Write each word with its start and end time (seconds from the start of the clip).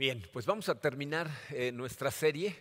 Bien, 0.00 0.26
pues 0.32 0.46
vamos 0.46 0.70
a 0.70 0.76
terminar 0.76 1.30
eh, 1.50 1.72
nuestra 1.72 2.10
serie, 2.10 2.56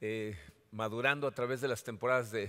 eh, 0.00 0.36
madurando 0.70 1.26
a 1.26 1.32
través 1.32 1.60
de 1.60 1.66
las 1.66 1.82
temporadas 1.82 2.30
de, 2.30 2.48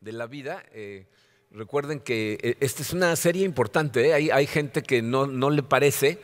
la 0.00 0.26
vida. 0.26 0.64
Eh, 0.72 1.04
recuerden 1.50 2.00
que 2.00 2.56
esta 2.60 2.80
es 2.80 2.94
una 2.94 3.14
serie 3.14 3.44
importante, 3.44 4.14
hay, 4.14 4.46
gente 4.46 4.82
que 4.82 5.02
no, 5.02 5.26
le 5.50 5.62
parece, 5.62 6.18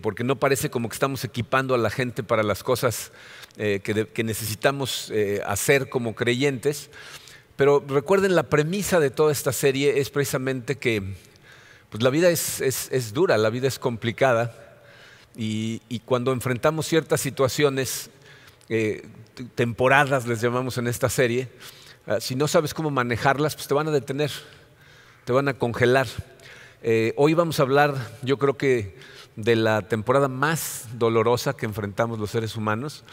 porque 0.00 0.24
no 0.24 0.36
parece 0.36 0.70
como 0.70 0.88
que 0.88 0.94
estamos 0.94 1.22
equipando 1.22 1.74
a 1.74 1.78
la 1.78 1.90
gente 1.90 2.22
para 2.22 2.42
las 2.42 2.62
cosas 2.62 3.12
que, 3.58 4.24
necesitamos 4.24 5.12
hacer 5.44 5.90
como 5.90 6.14
creyentes. 6.14 6.88
Pero 7.56 7.84
recuerden, 7.86 8.34
la 8.34 8.44
premisa 8.44 9.00
de 9.00 9.10
toda 9.10 9.32
esta 9.32 9.52
serie 9.52 10.00
es 10.00 10.08
precisamente 10.08 10.78
que 10.78 11.02
pues, 11.90 12.02
la 12.02 12.08
vida 12.08 12.30
es 12.30 13.12
dura, 13.12 13.36
la 13.36 13.50
vida 13.50 13.68
es 13.68 13.78
complicada. 13.78 14.64
Y, 15.36 15.82
y 15.88 16.00
cuando 16.00 16.32
enfrentamos 16.32 16.86
ciertas 16.86 17.20
situaciones, 17.20 18.10
eh, 18.68 19.06
temporadas 19.54 20.26
les 20.26 20.40
llamamos 20.40 20.78
en 20.78 20.88
esta 20.88 21.08
serie, 21.08 21.48
ah, 22.06 22.20
si 22.20 22.34
no 22.34 22.48
sabes 22.48 22.74
cómo 22.74 22.90
manejarlas, 22.90 23.54
pues 23.54 23.68
te 23.68 23.74
van 23.74 23.88
a 23.88 23.90
detener, 23.90 24.30
te 25.24 25.32
van 25.32 25.48
a 25.48 25.54
congelar. 25.54 26.06
Eh, 26.82 27.14
hoy 27.16 27.34
vamos 27.34 27.60
a 27.60 27.62
hablar, 27.62 27.94
yo 28.22 28.38
creo 28.38 28.56
que, 28.56 28.96
de 29.36 29.54
la 29.54 29.82
temporada 29.82 30.28
más 30.28 30.88
dolorosa 30.94 31.54
que 31.54 31.64
enfrentamos 31.64 32.18
los 32.18 32.30
seres 32.30 32.56
humanos 32.56 33.04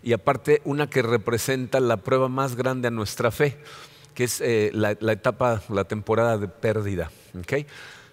y 0.00 0.12
aparte 0.12 0.62
una 0.64 0.88
que 0.88 1.02
representa 1.02 1.80
la 1.80 1.96
prueba 1.96 2.28
más 2.28 2.54
grande 2.54 2.88
a 2.88 2.92
nuestra 2.92 3.32
fe, 3.32 3.58
que 4.14 4.24
es 4.24 4.40
eh, 4.40 4.70
la, 4.72 4.96
la 5.00 5.12
etapa, 5.12 5.60
la 5.68 5.84
temporada 5.84 6.38
de 6.38 6.46
pérdida. 6.46 7.10
¿ok? 7.36 7.66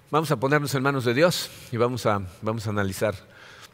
Vamos 0.09 0.31
a 0.31 0.39
ponernos 0.39 0.73
en 0.73 0.81
manos 0.81 1.05
de 1.05 1.13
Dios 1.13 1.51
y 1.71 1.77
vamos 1.77 2.07
a, 2.07 2.23
vamos 2.41 2.65
a 2.65 2.71
analizar 2.71 3.13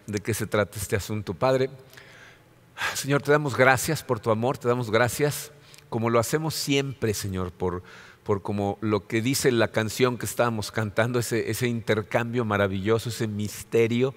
de 0.08 0.20
qué 0.20 0.34
se 0.34 0.48
trata 0.48 0.78
este 0.80 0.96
asunto. 0.96 1.34
Padre, 1.34 1.70
Señor, 2.94 3.22
te 3.22 3.32
damos 3.32 3.56
gracias 3.56 4.04
por 4.04 4.20
tu 4.20 4.32
amor, 4.32 4.58
te 4.58 4.68
damos 4.68 4.92
gracias 4.92 5.52
como 5.90 6.10
lo 6.10 6.20
hacemos 6.20 6.54
siempre, 6.56 7.14
Señor, 7.14 7.52
por, 7.52 7.84
por 8.24 8.42
como 8.42 8.78
lo 8.82 9.08
que 9.08 9.22
dice 9.22 9.52
la 9.52 9.70
canción 9.70 10.18
que 10.18 10.26
estábamos 10.26 10.72
cantando, 10.72 11.20
ese, 11.20 11.50
ese 11.50 11.68
intercambio 11.68 12.44
maravilloso, 12.44 13.10
ese 13.10 13.28
misterio 13.28 14.14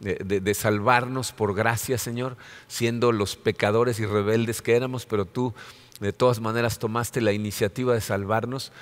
de, 0.00 0.16
de- 0.16 0.40
de 0.40 0.54
salvarnos 0.54 1.32
por 1.32 1.54
gracia, 1.54 1.96
Señor, 1.96 2.36
siendo 2.66 3.12
los 3.12 3.36
pecadores 3.36 3.98
y 4.00 4.04
rebeldes 4.06 4.60
que 4.62 4.76
éramos, 4.76 5.06
pero 5.06 5.24
tú 5.24 5.54
de 6.00 6.12
todas 6.12 6.40
maneras 6.40 6.78
tomaste 6.78 7.20
la 7.20 7.32
iniciativa 7.32 7.94
de 7.94 8.00
salvarnos, 8.00 8.72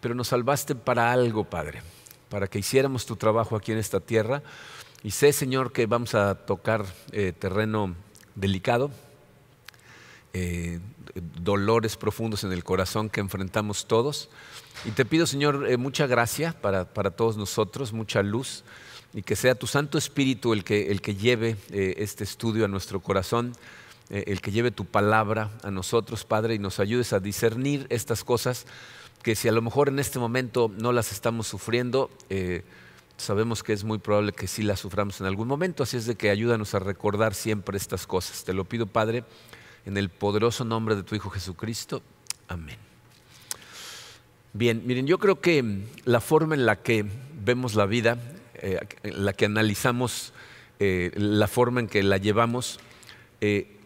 pero 0.00 0.14
nos 0.14 0.28
salvaste 0.28 0.76
para 0.76 1.12
algo, 1.12 1.44
Padre, 1.44 1.82
para 2.30 2.46
que 2.46 2.60
hiciéramos 2.60 3.04
tu 3.04 3.16
trabajo 3.16 3.56
aquí 3.56 3.72
en 3.72 3.78
esta 3.78 3.98
tierra. 4.00 4.42
Y 5.04 5.12
sé, 5.12 5.32
Señor, 5.32 5.70
que 5.70 5.86
vamos 5.86 6.16
a 6.16 6.34
tocar 6.34 6.84
eh, 7.12 7.32
terreno 7.32 7.94
delicado, 8.34 8.90
eh, 10.32 10.80
dolores 11.40 11.96
profundos 11.96 12.42
en 12.42 12.50
el 12.50 12.64
corazón 12.64 13.08
que 13.08 13.20
enfrentamos 13.20 13.86
todos. 13.86 14.28
Y 14.84 14.90
te 14.90 15.04
pido, 15.04 15.24
Señor, 15.26 15.68
eh, 15.70 15.76
mucha 15.76 16.08
gracia 16.08 16.52
para, 16.60 16.92
para 16.92 17.12
todos 17.12 17.36
nosotros, 17.36 17.92
mucha 17.92 18.24
luz, 18.24 18.64
y 19.14 19.22
que 19.22 19.36
sea 19.36 19.54
tu 19.54 19.68
Santo 19.68 19.98
Espíritu 19.98 20.52
el 20.52 20.64
que, 20.64 20.90
el 20.90 21.00
que 21.00 21.14
lleve 21.14 21.56
este 21.70 22.24
estudio 22.24 22.64
a 22.64 22.68
nuestro 22.68 23.00
corazón, 23.00 23.52
el 24.10 24.40
que 24.40 24.50
lleve 24.50 24.70
tu 24.70 24.84
palabra 24.84 25.50
a 25.62 25.70
nosotros, 25.70 26.24
Padre, 26.24 26.54
y 26.54 26.58
nos 26.58 26.78
ayudes 26.78 27.12
a 27.12 27.20
discernir 27.20 27.86
estas 27.88 28.22
cosas 28.22 28.66
que 29.22 29.34
si 29.34 29.48
a 29.48 29.52
lo 29.52 29.62
mejor 29.62 29.88
en 29.88 29.98
este 29.98 30.18
momento 30.18 30.70
no 30.76 30.92
las 30.92 31.10
estamos 31.10 31.46
sufriendo, 31.46 32.10
sabemos 33.18 33.62
que 33.62 33.72
es 33.72 33.84
muy 33.84 33.98
probable 33.98 34.32
que 34.32 34.46
sí 34.46 34.62
las 34.62 34.80
suframos 34.80 35.20
en 35.20 35.26
algún 35.26 35.48
momento, 35.48 35.82
así 35.82 35.96
es 35.96 36.06
de 36.06 36.14
que 36.14 36.30
ayúdanos 36.30 36.74
a 36.74 36.78
recordar 36.78 37.34
siempre 37.34 37.76
estas 37.76 38.06
cosas. 38.06 38.44
Te 38.44 38.54
lo 38.54 38.64
pido, 38.64 38.86
Padre, 38.86 39.24
en 39.84 39.96
el 39.96 40.08
poderoso 40.08 40.64
nombre 40.64 40.96
de 40.96 41.02
tu 41.02 41.14
Hijo 41.14 41.28
Jesucristo. 41.28 42.00
Amén. 42.46 42.78
Bien, 44.54 44.82
miren, 44.86 45.06
yo 45.06 45.18
creo 45.18 45.40
que 45.40 45.84
la 46.04 46.20
forma 46.20 46.54
en 46.54 46.64
la 46.64 46.76
que 46.76 47.04
vemos 47.44 47.74
la 47.74 47.86
vida, 47.86 48.16
eh, 48.54 48.80
en 49.02 49.24
la 49.24 49.32
que 49.32 49.44
analizamos 49.44 50.32
eh, 50.78 51.10
la 51.14 51.48
forma 51.48 51.80
en 51.80 51.88
que 51.88 52.02
la 52.02 52.16
llevamos, 52.16 52.80
eh, 53.40 53.76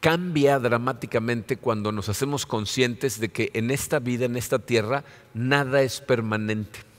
cambia 0.00 0.58
dramáticamente 0.58 1.56
cuando 1.56 1.90
nos 1.90 2.08
hacemos 2.10 2.46
conscientes 2.46 3.18
de 3.18 3.30
que 3.30 3.50
en 3.54 3.70
esta 3.70 3.98
vida, 3.98 4.26
en 4.26 4.36
esta 4.36 4.58
tierra, 4.58 5.04
nada 5.32 5.82
es 5.82 6.00
permanente. 6.00 6.93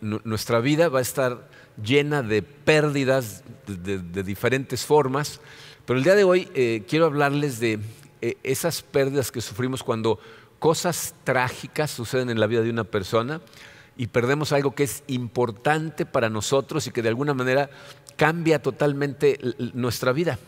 Nuestra 0.00 0.60
vida 0.60 0.88
va 0.88 1.00
a 1.00 1.02
estar 1.02 1.48
llena 1.82 2.22
de 2.22 2.42
pérdidas 2.42 3.42
de, 3.66 4.22
diferentes 4.22 4.84
formas, 4.84 5.40
pero 5.86 5.98
el 5.98 6.04
día 6.04 6.14
de 6.14 6.24
hoy 6.24 6.48
eh, 6.54 6.84
quiero 6.88 7.06
hablarles 7.06 7.58
de 7.58 7.80
eh, 8.22 8.36
esas 8.42 8.82
pérdidas 8.82 9.32
que 9.32 9.40
sufrimos 9.40 9.82
cuando 9.82 10.18
cosas 10.58 11.14
trágicas 11.24 11.90
suceden 11.90 12.30
en 12.30 12.40
la 12.40 12.46
vida 12.46 12.62
de 12.62 12.70
una 12.70 12.84
persona 12.84 13.40
y 13.96 14.06
perdemos 14.06 14.52
algo 14.52 14.74
que 14.74 14.84
es 14.84 15.02
importante 15.06 16.06
para 16.06 16.30
nosotros 16.30 16.86
y 16.86 16.90
que 16.90 17.02
de 17.02 17.08
alguna 17.08 17.34
manera 17.34 17.70
cambia 18.16 18.62
totalmente 18.62 19.38
nuestra 19.74 20.12
vida. 20.12 20.38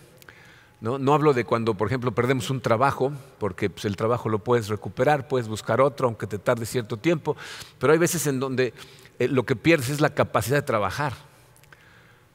¿no? 0.80 0.98
No 0.98 1.14
hablo 1.14 1.32
de 1.32 1.44
cuando, 1.44 1.74
por 1.74 1.88
ejemplo, 1.88 2.12
perdemos 2.12 2.50
un 2.50 2.60
trabajo, 2.60 3.12
porque 3.38 3.70
pues, 3.70 3.84
el 3.84 3.96
trabajo 3.96 4.28
lo 4.28 4.38
puedes 4.38 4.68
recuperar, 4.68 5.28
puedes 5.28 5.48
buscar 5.48 5.80
otro, 5.80 6.06
aunque 6.08 6.26
te 6.26 6.38
tarde 6.38 6.66
cierto 6.66 6.96
tiempo, 6.96 7.36
pero 7.78 7.92
hay 7.92 7.98
veces 7.98 8.26
en 8.26 8.40
donde 8.40 8.72
eh, 9.18 9.28
lo 9.28 9.44
que 9.44 9.56
pierdes 9.56 9.90
es 9.90 10.00
la 10.00 10.14
capacidad 10.14 10.56
de 10.56 10.62
trabajar. 10.62 11.14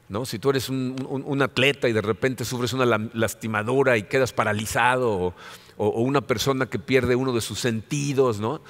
¿no? 0.10 0.26
Si 0.26 0.40
tú 0.40 0.50
eres 0.50 0.68
un, 0.68 1.42
atleta 1.42 1.88
y 1.88 1.94
de 1.94 2.02
repente 2.02 2.44
sufres 2.44 2.74
una 2.74 2.86
lastimadura 3.14 3.98
y 3.98 4.04
quedas 4.04 4.34
paralizado, 4.34 5.34
o, 5.78 5.90
una 6.02 6.20
persona 6.22 6.66
que 6.66 6.80
pierde 6.80 7.16
uno 7.16 7.32
de 7.34 7.40
sus 7.42 7.60
sentidos, 7.60 8.40
¿no? 8.40 8.62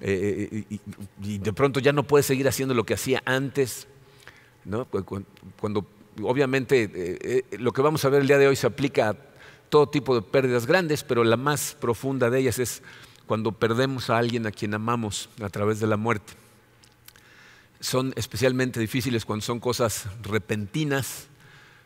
Eh, 0.00 0.64
y, 0.68 0.80
y- 1.22 1.38
de 1.38 1.52
pronto 1.52 1.78
ya 1.78 1.92
no 1.92 2.02
puede 2.02 2.24
seguir 2.24 2.48
haciendo 2.48 2.74
lo 2.74 2.84
que 2.84 2.94
hacía 2.94 3.22
antes, 3.24 3.86
¿no? 4.64 4.84
Cu- 4.86 5.04
cu- 5.04 5.24
Cuando, 5.60 5.86
obviamente 6.22 6.82
eh, 6.92 7.44
eh, 7.52 7.58
lo 7.58 7.72
que 7.72 7.82
vamos 7.82 8.04
a 8.04 8.08
ver 8.08 8.22
el 8.22 8.26
día 8.26 8.38
de 8.38 8.48
hoy 8.48 8.56
se 8.56 8.66
aplica 8.66 9.10
a 9.10 9.16
todo 9.68 9.88
tipo 9.88 10.14
de 10.16 10.22
pérdidas 10.22 10.66
grandes, 10.66 11.04
pero 11.04 11.22
la 11.22 11.36
más 11.36 11.76
profunda 11.80 12.30
de 12.30 12.40
ellas 12.40 12.58
es 12.58 12.82
cuando 13.26 13.52
perdemos 13.52 14.10
a 14.10 14.18
alguien 14.18 14.44
a 14.46 14.50
quien 14.50 14.74
amamos 14.74 15.28
a 15.40 15.48
través 15.50 15.78
de 15.78 15.86
la 15.86 15.96
muerte. 15.96 16.32
Son 17.80 18.12
especialmente 18.16 18.78
difíciles 18.78 19.24
cuando 19.24 19.44
son 19.44 19.58
cosas 19.58 20.06
repentinas, 20.22 21.28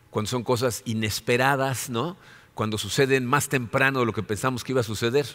cuando 0.09 0.29
son 0.29 0.43
cosas 0.43 0.81
inesperadas, 0.85 1.89
¿no? 1.89 2.17
Cuando 2.53 2.77
suceden 2.77 3.25
más 3.25 3.49
temprano 3.49 3.99
de 3.99 4.05
lo 4.05 4.13
que 4.13 4.23
pensamos 4.23 4.63
que 4.63 4.73
iba 4.73 4.81
a 4.81 4.83
suceder. 4.83 5.25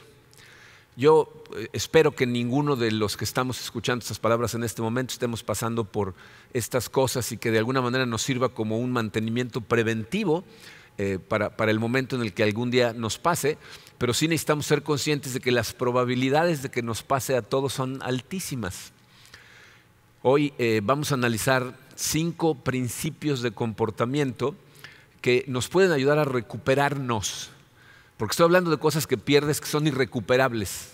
Yo 0.97 1.33
eh, 1.57 1.69
espero 1.73 2.15
que 2.15 2.27
ninguno 2.27 2.77
de 2.77 2.91
los 2.91 3.17
que 3.17 3.25
estamos 3.25 3.61
escuchando 3.61 4.03
estas 4.03 4.19
palabras 4.19 4.55
en 4.55 4.65
este 4.65 4.83
momento 4.83 5.13
estemos 5.13 5.43
pasando 5.43 5.85
por 5.85 6.15
estas 6.53 6.89
cosas 6.89 7.31
y 7.33 7.37
que 7.37 7.51
de 7.51 7.59
alguna 7.59 7.81
manera 7.81 8.07
nos 8.07 8.23
sirva 8.23 8.51
como 8.51 8.79
un 8.79 8.93
mantenimiento 8.93 9.61
preventivo 9.61 10.45
eh, 10.99 11.19
para, 11.19 11.57
para 11.57 11.71
el 11.71 11.79
momento 11.79 12.17
en 12.17 12.23
el 12.23 12.35
que 12.35 12.43
algún 12.43 12.71
día 12.71 12.93
nos 12.93 13.19
pase, 13.19 13.57
pero 13.97 14.13
sí 14.13 14.29
necesitamos 14.29 14.67
ser 14.67 14.83
conscientes 14.83 15.33
de 15.33 15.41
que 15.41 15.53
las 15.53 15.73
probabilidades 15.73 16.63
de 16.63 16.71
que 16.71 16.83
nos 16.83 17.03
pase 17.03 17.37
a 17.37 17.43
todos 17.43 17.73
son 17.73 18.03
altísimas. 18.03 18.93
Hoy 20.23 20.53
eh, 20.59 20.83
vamos 20.85 21.13
a 21.13 21.15
analizar 21.15 21.75
cinco 21.97 22.55
principios 22.55 23.41
de 23.41 23.53
comportamiento 23.53 24.55
que 25.23 25.47
nos 25.49 25.69
pueden 25.69 25.93
ayudar 25.93 26.19
a 26.19 26.27
recuperarnos. 26.27 27.49
Porque 28.19 28.33
estoy 28.33 28.45
hablando 28.45 28.71
de 28.71 28.77
cosas 28.77 29.07
que 29.07 29.17
pierdes 29.17 29.63
que 29.63 29.67
son 29.67 29.87
irrecuperables. 29.87 30.91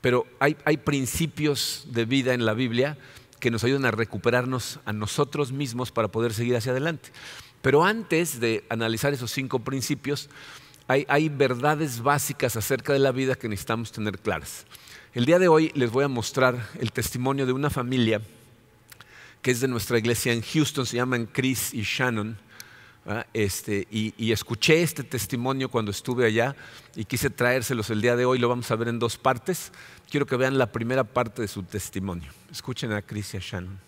Pero 0.00 0.26
hay, 0.38 0.56
hay 0.64 0.78
principios 0.78 1.86
de 1.90 2.06
vida 2.06 2.32
en 2.32 2.46
la 2.46 2.54
Biblia 2.54 2.96
que 3.40 3.50
nos 3.50 3.62
ayudan 3.62 3.84
a 3.84 3.90
recuperarnos 3.90 4.80
a 4.86 4.94
nosotros 4.94 5.52
mismos 5.52 5.92
para 5.92 6.08
poder 6.08 6.32
seguir 6.32 6.56
hacia 6.56 6.72
adelante. 6.72 7.10
Pero 7.60 7.84
antes 7.84 8.40
de 8.40 8.64
analizar 8.70 9.12
esos 9.12 9.32
cinco 9.32 9.58
principios, 9.58 10.30
hay, 10.88 11.04
hay 11.10 11.28
verdades 11.28 12.02
básicas 12.02 12.56
acerca 12.56 12.94
de 12.94 13.00
la 13.00 13.12
vida 13.12 13.34
que 13.34 13.50
necesitamos 13.50 13.92
tener 13.92 14.18
claras. 14.18 14.64
El 15.14 15.26
día 15.26 15.38
de 15.38 15.46
hoy 15.46 15.70
les 15.76 15.92
voy 15.92 16.02
a 16.02 16.08
mostrar 16.08 16.70
el 16.80 16.90
testimonio 16.90 17.46
de 17.46 17.52
una 17.52 17.70
familia 17.70 18.20
que 19.42 19.52
es 19.52 19.60
de 19.60 19.68
nuestra 19.68 19.96
iglesia 19.96 20.32
en 20.32 20.42
Houston, 20.42 20.86
se 20.86 20.96
llaman 20.96 21.26
Chris 21.26 21.72
y 21.72 21.82
Shannon. 21.82 22.36
Este, 23.32 23.86
y, 23.92 24.12
y 24.16 24.32
escuché 24.32 24.82
este 24.82 25.04
testimonio 25.04 25.68
cuando 25.68 25.92
estuve 25.92 26.26
allá 26.26 26.56
y 26.96 27.04
quise 27.04 27.30
traérselos 27.30 27.90
el 27.90 28.00
día 28.00 28.16
de 28.16 28.24
hoy, 28.24 28.40
lo 28.40 28.48
vamos 28.48 28.68
a 28.72 28.76
ver 28.76 28.88
en 28.88 28.98
dos 28.98 29.16
partes. 29.16 29.70
Quiero 30.10 30.26
que 30.26 30.34
vean 30.34 30.58
la 30.58 30.72
primera 30.72 31.04
parte 31.04 31.42
de 31.42 31.48
su 31.48 31.62
testimonio. 31.62 32.32
Escuchen 32.50 32.90
a 32.90 33.00
Chris 33.00 33.34
y 33.34 33.36
a 33.36 33.40
Shannon. 33.40 33.78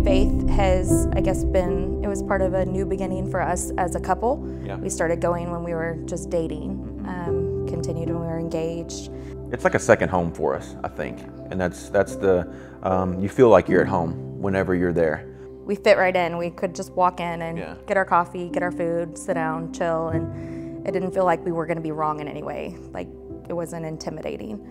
Of 0.00 0.06
Faith 0.06 0.48
has, 0.50 1.06
I 1.12 1.20
guess, 1.20 1.44
been, 1.44 2.02
it 2.02 2.08
was 2.08 2.22
part 2.22 2.42
of 2.42 2.54
a 2.54 2.64
new 2.64 2.86
beginning 2.86 3.30
for 3.30 3.40
us 3.40 3.70
as 3.78 3.94
a 3.94 4.00
couple. 4.00 4.46
Yeah. 4.64 4.76
We 4.76 4.88
started 4.88 5.20
going 5.20 5.50
when 5.50 5.62
we 5.62 5.72
were 5.74 5.98
just 6.06 6.30
dating, 6.30 7.04
um, 7.06 7.66
continued 7.68 8.08
when 8.08 8.20
we 8.20 8.26
were 8.26 8.38
engaged. 8.38 9.10
It's 9.52 9.64
like 9.64 9.74
a 9.74 9.78
second 9.80 10.08
home 10.08 10.32
for 10.32 10.54
us, 10.54 10.76
I 10.84 10.88
think, 10.88 11.18
and 11.50 11.60
that's 11.60 11.88
that's 11.88 12.14
the 12.16 12.48
um, 12.84 13.18
you 13.20 13.28
feel 13.28 13.48
like 13.48 13.68
you're 13.68 13.82
at 13.82 13.88
home 13.88 14.40
whenever 14.40 14.74
you're 14.76 14.92
there. 14.92 15.26
We 15.64 15.74
fit 15.74 15.98
right 15.98 16.14
in. 16.14 16.38
We 16.38 16.50
could 16.50 16.74
just 16.74 16.92
walk 16.92 17.18
in 17.20 17.42
and 17.42 17.58
Yeah. 17.58 17.74
get 17.86 17.96
our 17.96 18.04
coffee, 18.04 18.48
get 18.48 18.62
our 18.62 18.72
food, 18.72 19.18
sit 19.18 19.34
down, 19.34 19.72
chill, 19.72 20.08
and 20.08 20.86
it 20.86 20.92
didn't 20.92 21.12
feel 21.12 21.24
like 21.24 21.44
we 21.44 21.52
were 21.52 21.66
going 21.66 21.76
to 21.76 21.82
be 21.82 21.90
wrong 21.92 22.20
in 22.20 22.28
any 22.28 22.42
way. 22.42 22.76
Like 22.92 23.08
it 23.48 23.52
wasn't 23.52 23.84
intimidating. 23.84 24.64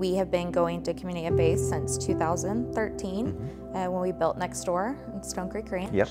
We 0.00 0.14
have 0.14 0.30
been 0.30 0.50
going 0.50 0.82
to 0.84 0.94
Community 0.94 1.26
of 1.26 1.36
Faith 1.36 1.58
since 1.58 1.98
2013 1.98 3.28
uh, 3.74 3.84
when 3.90 4.00
we 4.00 4.12
built 4.12 4.38
next 4.38 4.64
door 4.64 4.96
in 5.12 5.22
Stone 5.22 5.50
Creek 5.50 5.70
Ranch. 5.70 5.92
Yep. 5.92 6.08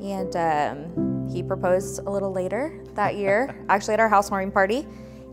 And 0.00 0.36
um, 0.36 1.28
he 1.28 1.42
proposed 1.42 2.06
a 2.06 2.08
little 2.08 2.30
later 2.30 2.84
that 2.94 3.16
year, 3.16 3.64
actually 3.68 3.94
at 3.94 4.00
our 4.00 4.08
housewarming 4.08 4.52
party. 4.52 4.86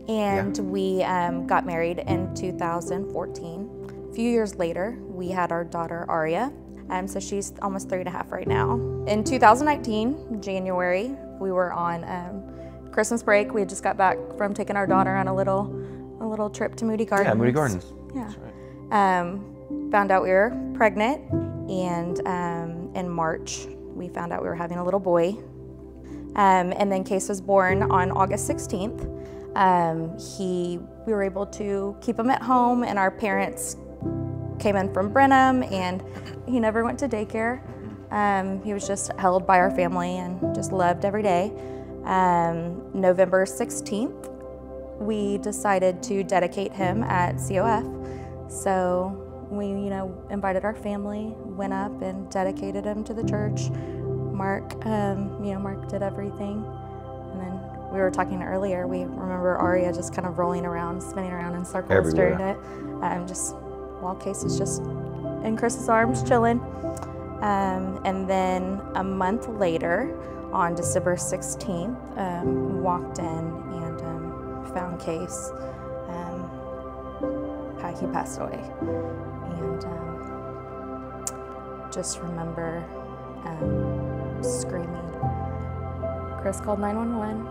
And 0.08 0.58
we 0.58 1.04
um, 1.04 1.46
got 1.46 1.66
married 1.66 2.00
in 2.08 2.34
2014. 2.34 4.08
A 4.10 4.12
few 4.12 4.28
years 4.28 4.56
later, 4.56 4.98
we 5.06 5.28
had 5.28 5.52
our 5.52 5.62
daughter 5.62 6.04
Aria. 6.08 6.52
Um, 6.90 7.06
so 7.06 7.20
she's 7.20 7.52
almost 7.62 7.88
three 7.88 8.00
and 8.00 8.08
a 8.08 8.10
half 8.10 8.32
right 8.32 8.48
now. 8.48 8.74
In 9.06 9.22
2019, 9.22 10.42
January, 10.42 11.14
we 11.38 11.52
were 11.52 11.72
on 11.72 12.02
um, 12.02 12.90
Christmas 12.90 13.22
break. 13.22 13.54
We 13.54 13.60
had 13.60 13.68
just 13.68 13.84
got 13.84 13.96
back 13.96 14.18
from 14.36 14.52
taking 14.52 14.74
our 14.74 14.86
daughter 14.86 15.14
on 15.14 15.28
a 15.28 15.34
little, 15.34 15.64
a 16.24 16.28
little 16.28 16.50
trip 16.50 16.74
to 16.76 16.84
Moody 16.84 17.04
Gardens. 17.04 17.28
Yeah, 17.28 17.34
Moody 17.34 17.52
Gardens. 17.52 17.92
Yeah. 18.14 18.32
Um, 18.90 19.90
found 19.90 20.10
out 20.10 20.22
we 20.22 20.30
were 20.30 20.52
pregnant, 20.74 21.20
and 21.70 22.26
um, 22.26 22.90
in 22.94 23.08
March 23.08 23.66
we 23.94 24.08
found 24.08 24.32
out 24.32 24.42
we 24.42 24.48
were 24.48 24.54
having 24.54 24.78
a 24.78 24.84
little 24.84 25.00
boy. 25.00 25.36
Um, 26.36 26.72
and 26.76 26.90
then 26.90 27.04
Case 27.04 27.28
was 27.28 27.40
born 27.40 27.82
on 27.82 28.10
August 28.10 28.50
16th. 28.50 29.10
Um, 29.56 30.18
he, 30.18 30.80
we 31.06 31.12
were 31.12 31.22
able 31.22 31.46
to 31.46 31.96
keep 32.00 32.18
him 32.18 32.28
at 32.28 32.42
home, 32.42 32.82
and 32.82 32.98
our 32.98 33.10
parents 33.10 33.76
came 34.58 34.76
in 34.76 34.92
from 34.92 35.12
Brenham, 35.12 35.62
and 35.64 36.02
he 36.48 36.58
never 36.58 36.84
went 36.84 36.98
to 37.00 37.08
daycare. 37.08 37.60
Um, 38.10 38.62
he 38.62 38.74
was 38.74 38.86
just 38.86 39.12
held 39.12 39.46
by 39.46 39.58
our 39.58 39.70
family 39.70 40.18
and 40.18 40.54
just 40.54 40.72
loved 40.72 41.04
every 41.04 41.22
day. 41.22 41.52
Um, 42.04 42.92
November 42.92 43.44
16th, 43.46 44.33
we 44.98 45.38
decided 45.38 46.02
to 46.04 46.22
dedicate 46.22 46.72
him 46.72 47.02
at 47.04 47.36
COF. 47.36 47.84
So 48.50 49.20
we, 49.50 49.66
you 49.66 49.90
know, 49.90 50.14
invited 50.30 50.64
our 50.64 50.74
family, 50.74 51.34
went 51.38 51.72
up 51.72 52.02
and 52.02 52.30
dedicated 52.30 52.84
him 52.84 53.04
to 53.04 53.14
the 53.14 53.24
church. 53.24 53.70
Mark, 53.70 54.74
um, 54.86 55.42
you 55.44 55.52
know, 55.54 55.60
Mark 55.60 55.88
did 55.88 56.02
everything. 56.02 56.64
And 57.32 57.40
then 57.40 57.60
we 57.92 57.98
were 57.98 58.10
talking 58.10 58.42
earlier, 58.42 58.86
we 58.86 59.00
remember 59.04 59.56
Aria 59.56 59.92
just 59.92 60.14
kind 60.14 60.26
of 60.26 60.38
rolling 60.38 60.66
around, 60.66 61.00
spinning 61.02 61.30
around 61.30 61.54
in 61.54 61.64
circles 61.64 61.90
Everywhere. 61.90 62.36
during 62.36 62.40
it. 62.40 63.04
Um, 63.04 63.26
just 63.26 63.54
while 64.00 64.16
Case 64.16 64.42
is 64.44 64.58
just 64.58 64.82
in 65.44 65.56
Chris's 65.56 65.88
arms, 65.88 66.22
chilling. 66.22 66.60
Um, 67.40 68.00
and 68.04 68.28
then 68.28 68.80
a 68.94 69.04
month 69.04 69.48
later, 69.48 70.16
on 70.52 70.74
December 70.74 71.16
16th, 71.16 72.18
um, 72.18 72.82
walked 72.82 73.18
in 73.18 73.24
found 74.74 75.00
Case. 75.00 75.50
Um, 76.08 76.50
he 78.00 78.06
passed 78.08 78.40
away. 78.40 78.60
And 78.80 79.84
um, 79.84 81.24
just 81.92 82.18
remember 82.20 82.84
um, 83.44 84.42
screaming. 84.42 85.10
Chris 86.40 86.60
called 86.60 86.80
911. 86.80 87.46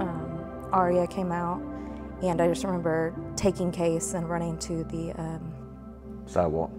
Um, 0.00 0.68
Aria 0.72 1.06
came 1.06 1.32
out. 1.32 1.62
And 2.22 2.40
I 2.40 2.48
just 2.48 2.64
remember 2.64 3.14
taking 3.36 3.70
Case 3.70 4.14
and 4.14 4.28
running 4.28 4.58
to 4.60 4.84
the 4.84 5.12
um, 5.20 5.52
Sidewalk. 6.26 6.70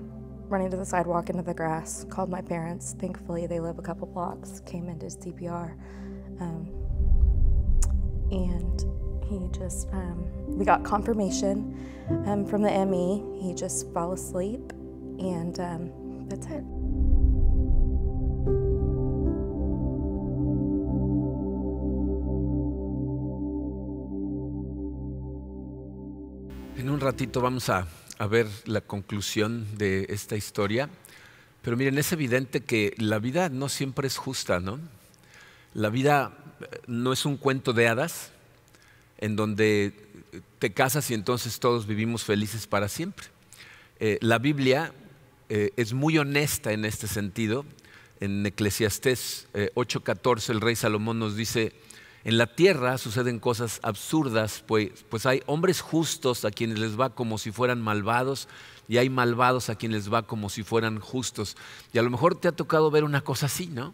running 0.49 0.69
to 0.71 0.77
the 0.77 0.85
sidewalk 0.85 1.29
into 1.29 1.43
the 1.43 1.53
grass, 1.53 2.05
called 2.09 2.29
my 2.29 2.41
parents. 2.41 2.95
Thankfully, 2.99 3.47
they 3.47 3.59
live 3.59 3.79
a 3.79 3.81
couple 3.81 4.07
blocks, 4.07 4.61
came 4.65 4.87
did 4.97 5.11
CPR. 5.11 5.77
Um, 6.41 6.67
and 8.31 8.83
he 9.29 9.39
just, 9.51 9.87
um, 9.91 10.25
we 10.47 10.65
got 10.65 10.83
confirmation 10.83 11.75
um, 12.25 12.45
from 12.45 12.61
the 12.61 12.85
ME. 12.85 13.23
He 13.41 13.53
just 13.53 13.91
fell 13.93 14.13
asleep, 14.13 14.73
and 15.19 15.59
um, 15.59 15.91
that's 16.27 16.47
it. 16.47 16.63
En 26.77 26.89
un 26.89 26.99
ratito 26.99 27.41
vamos 27.41 27.69
a, 27.69 27.87
a 28.19 28.27
ver 28.27 28.47
la 28.65 28.81
conclusión 28.81 29.65
de 29.77 30.05
esta 30.09 30.35
historia, 30.35 30.89
pero 31.61 31.75
miren, 31.75 31.97
es 31.97 32.13
evidente 32.13 32.61
que 32.61 32.93
la 32.97 33.19
vida 33.19 33.49
no 33.49 33.67
siempre 33.67 34.07
es 34.07 34.15
justa, 34.15 34.59
¿no? 34.59 34.79
La 35.73 35.89
vida 35.89 36.31
eh, 36.61 36.79
no 36.87 37.11
es 37.13 37.25
un 37.25 37.37
cuento 37.37 37.73
de 37.73 37.87
hadas 37.87 38.31
en 39.17 39.35
donde 39.35 39.93
te 40.59 40.73
casas 40.73 41.09
y 41.11 41.13
entonces 41.13 41.59
todos 41.59 41.87
vivimos 41.87 42.23
felices 42.23 42.67
para 42.67 42.89
siempre. 42.89 43.27
Eh, 43.99 44.17
la 44.21 44.39
Biblia 44.39 44.93
eh, 45.49 45.71
es 45.75 45.93
muy 45.93 46.17
honesta 46.17 46.71
en 46.71 46.85
este 46.85 47.07
sentido. 47.07 47.65
En 48.19 48.45
Eclesiastés 48.45 49.47
eh, 49.53 49.71
8:14 49.75 50.49
el 50.49 50.61
rey 50.61 50.75
Salomón 50.75 51.19
nos 51.19 51.35
dice, 51.35 51.73
en 52.23 52.37
la 52.37 52.47
tierra 52.47 52.97
suceden 52.97 53.39
cosas 53.39 53.79
absurdas, 53.83 54.63
pues, 54.67 55.05
pues 55.09 55.25
hay 55.25 55.41
hombres 55.45 55.81
justos 55.81 56.45
a 56.45 56.51
quienes 56.51 56.79
les 56.79 56.99
va 56.99 57.11
como 57.11 57.37
si 57.37 57.51
fueran 57.51 57.81
malvados 57.81 58.47
y 58.87 58.97
hay 58.97 59.09
malvados 59.09 59.69
a 59.69 59.75
quienes 59.75 60.03
les 60.03 60.13
va 60.13 60.23
como 60.23 60.49
si 60.49 60.63
fueran 60.63 60.99
justos. 60.99 61.55
Y 61.93 61.99
a 61.99 62.01
lo 62.01 62.09
mejor 62.09 62.35
te 62.39 62.47
ha 62.47 62.51
tocado 62.51 62.91
ver 62.91 63.03
una 63.03 63.21
cosa 63.21 63.45
así, 63.45 63.67
¿no? 63.67 63.93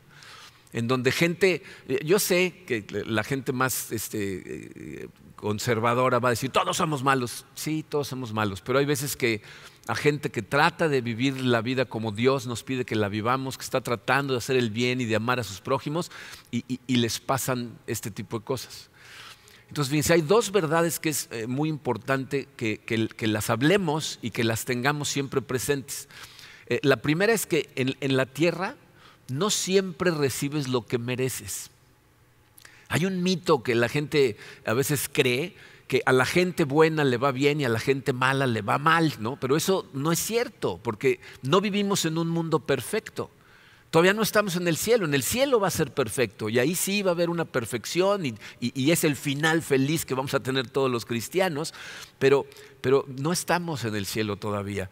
En 0.73 0.87
donde 0.87 1.11
gente, 1.11 1.61
eh, 1.87 1.99
yo 2.03 2.19
sé 2.19 2.63
que 2.67 2.85
la 3.05 3.23
gente 3.23 3.53
más 3.53 3.91
este, 3.91 5.03
eh, 5.03 5.07
conservadora 5.35 6.19
va 6.19 6.29
a 6.29 6.31
decir, 6.31 6.49
todos 6.49 6.77
somos 6.77 7.03
malos, 7.03 7.45
sí, 7.53 7.85
todos 7.87 8.07
somos 8.07 8.33
malos, 8.33 8.61
pero 8.61 8.79
hay 8.79 8.85
veces 8.85 9.15
que 9.15 9.41
a 9.87 9.95
gente 9.95 10.31
que 10.31 10.42
trata 10.42 10.89
de 10.89 11.01
vivir 11.01 11.39
la 11.42 11.61
vida 11.61 11.85
como 11.85 12.11
Dios 12.11 12.47
nos 12.47 12.63
pide 12.63 12.85
que 12.85 12.95
la 12.95 13.07
vivamos, 13.07 13.57
que 13.57 13.63
está 13.63 13.81
tratando 13.81 14.33
de 14.33 14.39
hacer 14.39 14.56
el 14.56 14.71
bien 14.71 14.99
y 14.99 15.06
de 15.06 15.15
amar 15.15 15.39
a 15.39 15.44
sus 15.44 15.61
prójimos 15.61 16.09
y, 16.51 16.63
les 16.87 17.19
pasan 17.19 17.77
este 17.85 18.09
tipo 18.09 18.39
de 18.39 18.45
cosas. 18.45 18.89
Entonces, 19.68 19.89
fíjense, 19.89 20.13
hay 20.13 20.21
dos 20.21 20.51
verdades 20.51 20.99
que 20.99 21.09
es 21.09 21.27
eh, 21.31 21.47
muy 21.47 21.68
importante 21.68 22.47
que, 22.56 22.77
que- 22.80 23.07
que 23.07 23.27
las 23.27 23.49
hablemos 23.49 24.19
y 24.21 24.31
que 24.31 24.44
las 24.44 24.65
tengamos 24.65 25.09
siempre 25.09 25.42
presentes. 25.42 26.07
La 26.81 26.97
primera 27.01 27.33
es 27.33 27.45
que 27.45 27.69
en 27.75 28.18
la 28.18 28.25
tierra 28.25 28.77
no 29.30 29.49
siempre 29.49 30.11
recibes 30.11 30.68
lo 30.68 30.85
que 30.85 30.97
mereces. 30.97 31.69
Hay 32.89 33.06
un 33.06 33.23
mito 33.23 33.63
que 33.63 33.75
la 33.75 33.89
gente 33.89 34.37
a 34.65 34.73
veces 34.73 35.09
cree 35.11 35.56
que 35.87 36.01
a 36.06 36.11
la 36.11 36.25
gente 36.25 36.63
buena 36.63 37.03
le 37.03 37.18
va 37.18 37.31
bien 37.31 37.61
y 37.61 37.65
a 37.65 37.69
la 37.69 37.80
gente 37.80 38.13
mala 38.13 38.47
le 38.47 38.61
va 38.61 38.77
mal, 38.77 39.13
¿no? 39.19 39.37
Pero 39.39 39.57
eso 39.57 39.87
no 39.94 40.11
es 40.11 40.19
cierto, 40.19 40.80
porque 40.81 41.19
no 41.42 41.61
vivimos 41.61 42.06
en 42.06 42.18
un 42.18 42.30
mundo 42.30 42.59
perfecto. 42.59 43.30
Todavía 43.94 44.13
no 44.13 44.23
estamos 44.23 44.56
en 44.56 44.68
el 44.68 44.75
cielo, 44.75 45.06
en 45.06 45.13
el 45.13 45.21
cielo 45.21 45.59
va 45.59 45.68
a 45.68 45.71
ser 45.71 45.94
perfecto 45.94 46.49
y 46.49 46.57
ahí 46.57 46.73
sí 46.73 47.03
va 47.03 47.11
a 47.11 47.13
haber 47.13 47.30
una 47.30 47.45
perfección 47.45 48.25
y, 48.25 48.92
es 48.92 49.03
el 49.03 49.15
final 49.15 49.61
feliz 49.61 50.03
que 50.03 50.15
vamos 50.15 50.33
a 50.33 50.39
tener 50.39 50.68
todos 50.68 50.89
los 50.89 51.06
cristianos, 51.06 51.75
pero, 52.18 52.47
pero 52.81 53.06
no 53.19 53.31
estamos 53.31 53.85
en 53.85 53.95
el 53.95 54.07
cielo 54.07 54.37
todavía. 54.37 54.89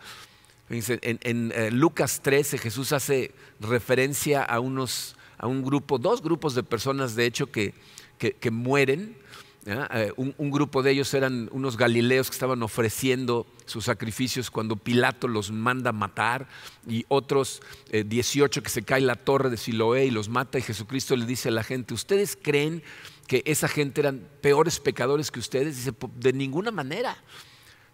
En, 0.70 1.20
en, 1.24 1.52
eh, 1.54 1.70
Lucas 1.72 2.22
13 2.22 2.58
Jesús 2.58 2.94
hace 2.94 3.34
referencia 3.60 4.42
a, 4.44 4.60
unos, 4.60 5.16
a 5.38 5.48
un 5.48 5.64
grupo, 5.64 5.98
dos 5.98 6.22
grupos 6.22 6.56
de 6.56 6.64
personas 6.64 7.16
de 7.16 7.26
hecho 7.26 7.52
que, 7.52 7.74
que, 8.18 8.52
mueren. 8.52 9.18
Eh, 9.66 10.12
un, 10.16 10.34
un 10.40 10.50
grupo 10.50 10.82
de 10.82 10.90
ellos 10.92 11.14
eran 11.14 11.48
unos 11.52 11.78
galileos 11.78 12.30
que 12.30 12.34
estaban 12.34 12.64
ofreciendo 12.64 13.46
sus 13.66 13.86
sacrificios 13.86 14.50
cuando 14.50 14.76
Pilato 14.76 15.28
los 15.28 15.52
manda 15.52 15.92
matar 15.92 16.48
y 16.88 17.06
otros 17.10 17.62
eh, 17.92 18.04
18 18.04 18.64
que 18.64 18.70
se 18.70 18.82
cae 18.82 19.02
la 19.02 19.16
torre 19.16 19.50
de 19.52 19.58
Siloé 19.58 20.06
y 20.06 20.12
los 20.12 20.30
mata 20.30 20.58
y 20.58 20.64
Jesucristo 20.64 21.16
le 21.16 21.26
dice 21.28 21.50
a 21.50 21.52
la 21.52 21.64
gente, 21.64 21.94
¿ustedes 21.94 22.38
creen 22.42 22.82
que 23.28 23.44
esa 23.46 23.68
gente 23.68 24.02
eran 24.02 24.28
peores 24.42 24.80
pecadores 24.80 25.30
que 25.30 25.40
ustedes? 25.40 25.76
Dice, 25.78 25.94
"Po- 25.94 26.10
de 26.16 26.34
ninguna 26.34 26.72
manera. 26.72 27.16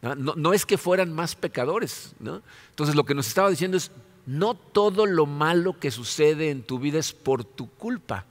¿No? 0.01 0.35
No, 0.35 0.53
es 0.53 0.65
que 0.65 0.77
fueran 0.77 1.13
más 1.13 1.35
pecadores. 1.35 2.15
¿no? 2.19 2.41
Entonces 2.69 2.95
lo 2.95 3.03
que 3.05 3.15
nos 3.15 3.27
estaba 3.27 3.49
diciendo 3.49 3.77
es, 3.77 3.91
no 4.25 4.55
todo 4.55 5.05
lo 5.05 5.25
malo 5.25 5.79
que 5.79 5.91
sucede 5.91 6.49
en 6.49 6.63
tu 6.63 6.79
vida 6.79 6.99
es 6.99 7.13
por 7.13 7.43
tu 7.43 7.69
culpa. 7.69 8.25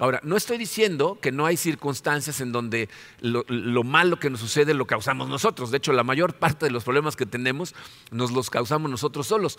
Ahora, 0.00 0.20
no 0.24 0.36
estoy 0.36 0.58
diciendo 0.58 1.18
que 1.20 1.30
no 1.30 1.46
hay 1.46 1.56
circunstancias 1.56 2.40
en 2.40 2.50
donde 2.50 2.88
lo, 3.20 3.44
lo 3.46 3.84
malo 3.84 4.18
que 4.18 4.28
nos 4.28 4.40
sucede 4.40 4.74
lo 4.74 4.86
causamos 4.86 5.28
nosotros. 5.28 5.70
De 5.70 5.76
hecho, 5.76 5.92
la 5.92 6.02
mayor 6.02 6.34
parte 6.34 6.66
de 6.66 6.72
los 6.72 6.82
problemas 6.82 7.14
que 7.14 7.26
tenemos 7.26 7.74
nos 8.10 8.32
los 8.32 8.50
causamos 8.50 8.90
nosotros 8.90 9.28
solos. 9.28 9.58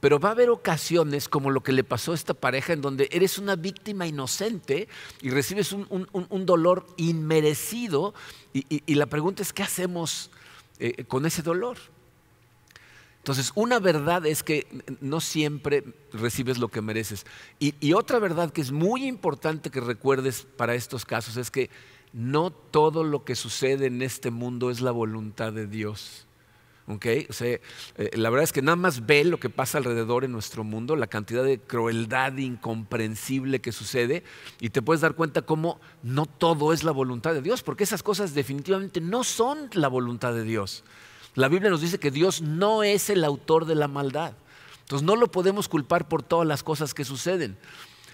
Pero 0.00 0.20
va 0.20 0.28
a 0.28 0.32
haber 0.32 0.50
ocasiones 0.50 1.28
como 1.28 1.50
lo 1.50 1.62
que 1.62 1.72
le 1.72 1.82
pasó 1.82 2.12
a 2.12 2.14
esta 2.14 2.34
pareja 2.34 2.72
en 2.72 2.80
donde 2.80 3.08
eres 3.10 3.38
una 3.38 3.56
víctima 3.56 4.06
inocente 4.06 4.88
y 5.20 5.30
recibes 5.30 5.72
un, 5.72 6.46
dolor 6.46 6.86
inmerecido 6.96 8.14
y, 8.52 8.94
la 8.94 9.06
pregunta 9.06 9.42
es, 9.42 9.52
¿qué 9.52 9.64
hacemos 9.64 10.30
eh, 10.78 11.04
con 11.04 11.26
ese 11.26 11.42
dolor? 11.42 11.78
Entonces, 13.28 13.52
una 13.54 13.78
verdad 13.78 14.24
es 14.24 14.42
que 14.42 14.66
no 15.00 15.20
siempre 15.20 15.84
recibes 16.12 16.58
lo 16.58 16.68
que 16.68 16.80
mereces. 16.80 17.26
Y, 17.58 17.92
otra 17.92 18.18
verdad 18.18 18.52
que 18.52 18.62
es 18.62 18.72
muy 18.72 19.04
importante 19.04 19.70
que 19.70 19.80
recuerdes 19.80 20.46
para 20.56 20.74
estos 20.74 21.04
casos 21.04 21.36
es 21.36 21.50
que 21.50 21.68
no 22.12 22.50
todo 22.50 23.04
lo 23.04 23.24
que 23.24 23.34
sucede 23.34 23.86
en 23.86 24.00
este 24.00 24.30
mundo 24.30 24.70
es 24.70 24.80
la 24.80 24.92
voluntad 24.92 25.52
de 25.52 25.66
Dios. 25.66 26.26
¿Okay? 26.88 27.26
O 27.28 27.34
sea, 27.34 27.48
eh, 27.48 28.10
la 28.14 28.30
verdad 28.30 28.44
es 28.44 28.52
que 28.52 28.62
nada 28.62 28.76
más 28.76 29.04
ve 29.04 29.22
lo 29.24 29.38
que 29.38 29.50
pasa 29.50 29.76
alrededor 29.76 30.24
en 30.24 30.32
nuestro 30.32 30.64
mundo, 30.64 30.96
la 30.96 31.06
cantidad 31.06 31.44
de 31.44 31.58
crueldad 31.58 32.34
incomprensible 32.38 33.60
que 33.60 33.72
sucede, 33.72 34.24
y 34.58 34.70
te 34.70 34.80
puedes 34.80 35.02
dar 35.02 35.14
cuenta 35.14 35.42
cómo 35.42 35.80
no 36.02 36.24
todo 36.24 36.72
es 36.72 36.84
la 36.84 36.92
voluntad 36.92 37.34
de 37.34 37.42
Dios, 37.42 37.62
porque 37.62 37.84
esas 37.84 38.02
cosas 38.02 38.34
definitivamente 38.34 39.02
no 39.02 39.22
son 39.22 39.68
la 39.74 39.88
voluntad 39.88 40.32
de 40.32 40.44
Dios. 40.44 40.82
La 41.34 41.48
Biblia 41.48 41.70
nos 41.70 41.82
dice 41.82 42.00
que 42.00 42.10
Dios 42.10 42.40
no 42.40 42.82
es 42.82 43.10
el 43.10 43.22
autor 43.22 43.66
de 43.66 43.74
la 43.74 43.86
maldad. 43.86 44.32
Entonces 44.80 45.04
no 45.04 45.14
lo 45.14 45.30
podemos 45.30 45.68
culpar 45.68 46.08
por 46.08 46.22
todas 46.22 46.48
las 46.48 46.62
cosas 46.62 46.94
que 46.94 47.04
suceden. 47.04 47.58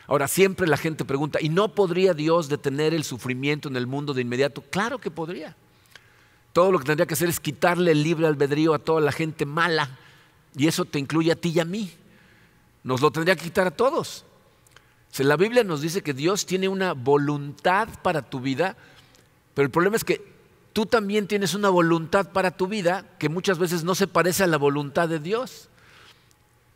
Ahora, 0.09 0.27
siempre 0.27 0.67
la 0.67 0.77
gente 0.77 1.05
pregunta, 1.05 1.39
¿y 1.41 1.49
no 1.49 1.75
podría 1.75 2.13
Dios 2.13 2.49
detener 2.49 2.93
el 2.93 3.05
sufrimiento 3.05 3.69
en 3.69 3.77
el 3.77 3.87
mundo 3.87 4.13
de 4.13 4.23
inmediato? 4.23 4.63
Claro 4.63 4.99
que 4.99 5.13
podría. 5.13 5.57
Todo 6.55 6.71
lo 6.71 6.79
que 6.79 6.85
tendría 6.85 7.05
que 7.05 7.15
hacer 7.15 7.29
es 7.29 7.41
quitarle 7.41 7.91
el 7.91 8.05
libre 8.05 8.29
albedrío 8.29 8.75
a 8.75 8.79
toda 8.79 9.01
la 9.01 9.11
gente 9.11 9.45
mala. 9.45 9.99
Y 10.57 10.69
eso 10.69 10.85
te 10.85 11.01
incluye 11.01 11.33
a 11.33 11.35
ti 11.35 11.51
y 11.51 11.59
a 11.59 11.65
mí. 11.65 11.91
Nos 12.85 13.01
lo 13.01 13.11
tendría 13.11 13.35
que 13.35 13.43
quitar 13.43 13.67
a 13.67 13.73
todos. 13.73 14.25
la 15.19 15.37
Biblia 15.37 15.65
nos 15.65 15.81
dice 15.81 16.03
que 16.03 16.15
Dios 16.15 16.47
tiene 16.47 16.69
una 16.69 16.93
voluntad 16.93 17.89
para 18.03 18.23
tu 18.23 18.39
vida, 18.39 18.77
pero 19.53 19.67
el 19.67 19.73
problema 19.73 19.97
es 19.97 20.05
que 20.05 20.25
tú 20.73 20.87
también 20.87 21.27
tienes 21.27 21.55
una 21.55 21.71
voluntad 21.71 22.31
para 22.31 22.53
tu 22.53 22.69
vida 22.69 23.05
que 23.19 23.29
muchas 23.29 23.59
veces 23.59 23.83
no 23.83 23.97
se 23.97 24.07
parece 24.07 24.45
a 24.45 24.47
la 24.47 24.57
voluntad 24.57 25.09
de 25.09 25.19
Dios. 25.19 25.69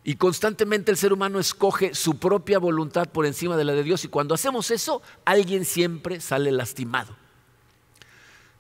Y 0.03 0.17
constantemente 0.17 0.91
el 0.91 0.97
ser 0.97 1.13
humano 1.13 1.39
escoge 1.39 1.95
su 1.95 2.19
propia 2.19 2.59
voluntad 2.59 3.09
por 3.11 3.27
encima 3.27 3.57
de 3.57 3.65
la 3.65 3.75
de 3.75 3.85
Dios 3.85 4.05
y 4.05 4.09
cuando 4.09 4.35
hacemos 4.35 4.73
eso, 4.73 5.03
alguien 5.25 5.65
siempre 5.65 6.19
sale 6.19 6.51
lastimado. 6.51 7.28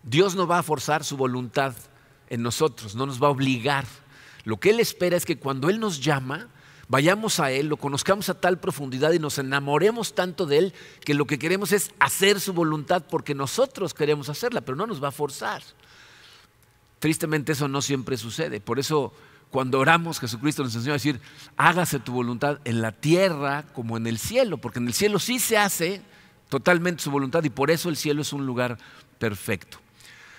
Dios 0.02 0.34
no 0.34 0.46
va 0.46 0.58
a 0.58 0.62
forzar 0.62 1.04
su 1.04 1.16
voluntad 1.16 1.74
en 2.28 2.42
nosotros, 2.42 2.94
no 2.94 3.06
nos 3.06 3.22
va 3.22 3.28
a 3.28 3.30
obligar. 3.30 3.84
Lo 4.44 4.58
que 4.58 4.70
Él 4.70 4.80
espera 4.80 5.16
es 5.16 5.24
que 5.24 5.38
cuando 5.38 5.68
Él 5.68 5.80
nos 5.80 6.00
llama, 6.00 6.48
vayamos 6.88 7.40
a 7.40 7.50
Él, 7.50 7.66
lo 7.68 7.76
conozcamos 7.76 8.28
a 8.28 8.40
tal 8.40 8.58
profundidad 8.58 9.12
y 9.12 9.18
nos 9.18 9.38
enamoremos 9.38 10.14
tanto 10.14 10.46
de 10.46 10.58
Él 10.58 10.74
que 11.04 11.14
lo 11.14 11.26
que 11.26 11.38
queremos 11.38 11.72
es 11.72 11.92
hacer 11.98 12.40
su 12.40 12.52
voluntad 12.52 13.04
porque 13.08 13.34
nosotros 13.34 13.94
queremos 13.94 14.28
hacerla, 14.28 14.60
pero 14.60 14.76
no 14.76 14.86
nos 14.86 15.02
va 15.02 15.08
a 15.08 15.12
forzar. 15.12 15.62
Tristemente 16.98 17.52
eso 17.52 17.68
no 17.68 17.82
siempre 17.82 18.16
sucede. 18.16 18.60
Por 18.60 18.78
eso 18.78 19.12
cuando 19.50 19.78
oramos 19.78 20.20
Jesucristo 20.20 20.62
nos 20.62 20.74
enseñó 20.74 20.92
a 20.92 20.96
decir, 20.96 21.20
hágase 21.56 22.00
tu 22.00 22.12
voluntad 22.12 22.58
en 22.64 22.82
la 22.82 22.92
tierra 22.92 23.64
como 23.72 23.96
en 23.96 24.06
el 24.06 24.18
cielo, 24.18 24.58
porque 24.58 24.78
en 24.78 24.88
el 24.88 24.94
cielo 24.94 25.18
sí 25.18 25.38
se 25.38 25.56
hace 25.56 26.02
totalmente 26.48 27.02
su 27.02 27.10
voluntad 27.10 27.44
y 27.44 27.50
por 27.50 27.70
eso 27.70 27.88
el 27.88 27.96
cielo 27.96 28.22
es 28.22 28.32
un 28.32 28.46
lugar 28.46 28.78
perfecto. 29.18 29.78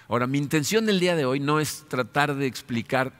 Ahora, 0.10 0.26
mi 0.26 0.40
intención 0.40 0.90
el 0.90 1.00
día 1.00 1.16
de 1.16 1.26
hoy 1.26 1.40
no 1.40 1.60
es 1.60 1.86
tratar 1.88 2.34
de 2.34 2.48
explicar 2.48 3.14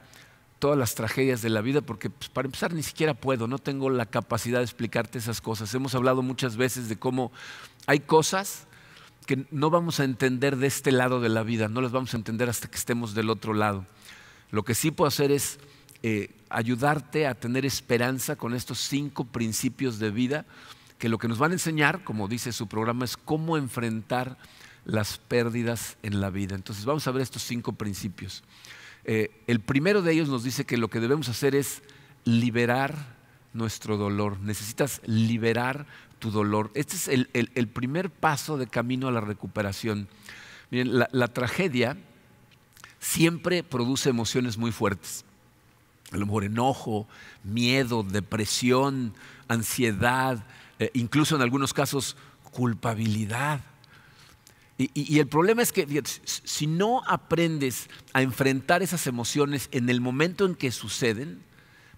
todas 0.58 0.76
las 0.76 0.96
tragedias 0.96 1.40
de 1.40 1.48
la 1.48 1.60
vida, 1.60 1.82
porque 1.82 2.10
pues, 2.10 2.28
para 2.28 2.46
empezar 2.46 2.74
ni 2.74 2.82
siquiera 2.82 3.14
puedo, 3.14 3.46
no 3.46 3.58
tengo 3.60 3.90
la 3.90 4.06
capacidad 4.06 4.58
de 4.58 4.64
explicarte 4.64 5.18
esas 5.18 5.40
cosas. 5.40 5.72
Hemos 5.72 5.94
hablado 5.94 6.20
muchas 6.20 6.56
veces 6.56 6.88
de 6.88 6.98
cómo 6.98 7.30
hay 7.86 8.00
cosas 8.00 8.66
que 9.24 9.46
no 9.52 9.70
vamos 9.70 10.00
a 10.00 10.04
entender 10.04 10.56
de 10.56 10.66
este 10.66 10.90
lado 10.90 11.20
de 11.20 11.28
la 11.28 11.44
vida, 11.44 11.68
no 11.68 11.80
las 11.80 11.92
vamos 11.92 12.12
a 12.12 12.16
entender 12.16 12.48
hasta 12.48 12.68
que 12.68 12.76
estemos 12.76 13.14
del 13.14 13.30
otro 13.30 13.54
lado. 13.54 13.86
Lo 14.50 14.64
que 14.64 14.74
sí 14.74 14.90
puedo 14.90 15.06
hacer 15.06 15.30
es 15.30 15.60
eh, 16.02 16.34
ayudarte 16.48 17.28
a 17.28 17.36
tener 17.36 17.64
esperanza 17.64 18.34
con 18.34 18.52
estos 18.52 18.80
cinco 18.80 19.26
principios 19.26 20.00
de 20.00 20.10
vida, 20.10 20.44
que 20.98 21.08
lo 21.08 21.18
que 21.18 21.28
nos 21.28 21.38
van 21.38 21.52
a 21.52 21.54
enseñar, 21.54 22.02
como 22.02 22.26
dice 22.26 22.50
su 22.50 22.66
programa, 22.66 23.04
es 23.04 23.16
cómo 23.16 23.56
enfrentar 23.56 24.36
las 24.84 25.18
pérdidas 25.18 25.96
en 26.02 26.20
la 26.20 26.30
vida. 26.30 26.54
Entonces 26.54 26.84
vamos 26.84 27.06
a 27.06 27.10
ver 27.10 27.22
estos 27.22 27.42
cinco 27.42 27.72
principios. 27.72 28.42
Eh, 29.04 29.30
el 29.46 29.60
primero 29.60 30.02
de 30.02 30.12
ellos 30.12 30.28
nos 30.28 30.44
dice 30.44 30.64
que 30.64 30.76
lo 30.76 30.88
que 30.88 31.00
debemos 31.00 31.28
hacer 31.28 31.54
es 31.54 31.82
liberar 32.24 33.16
nuestro 33.52 33.96
dolor. 33.96 34.38
Necesitas 34.40 35.00
liberar 35.06 35.86
tu 36.18 36.30
dolor. 36.30 36.70
Este 36.74 36.96
es 36.96 37.08
el, 37.08 37.68
primer 37.68 38.10
paso 38.10 38.56
de 38.56 38.66
camino 38.66 39.08
a 39.08 39.12
la 39.12 39.20
recuperación. 39.20 40.08
La, 40.70 41.28
tragedia 41.28 41.96
siempre 43.00 43.62
produce 43.62 44.10
emociones 44.10 44.58
muy 44.58 44.70
fuertes. 44.70 45.24
A 46.12 46.16
lo 46.16 46.26
mejor 46.26 46.44
enojo, 46.44 47.06
miedo, 47.44 48.02
depresión, 48.02 49.14
ansiedad, 49.48 50.44
eh, 50.78 50.90
incluso 50.94 51.36
en 51.36 51.42
algunos 51.42 51.72
casos 51.72 52.16
culpabilidad. 52.52 53.60
Y, 54.94 55.18
el 55.18 55.26
problema 55.26 55.60
es 55.60 55.72
que 55.72 56.02
si 56.24 56.66
no 56.66 57.02
aprendes 57.06 57.90
a 58.14 58.22
enfrentar 58.22 58.82
esas 58.82 59.06
emociones 59.06 59.68
en 59.72 59.90
el 59.90 60.00
momento 60.00 60.46
en 60.46 60.54
que 60.54 60.72
suceden, 60.72 61.42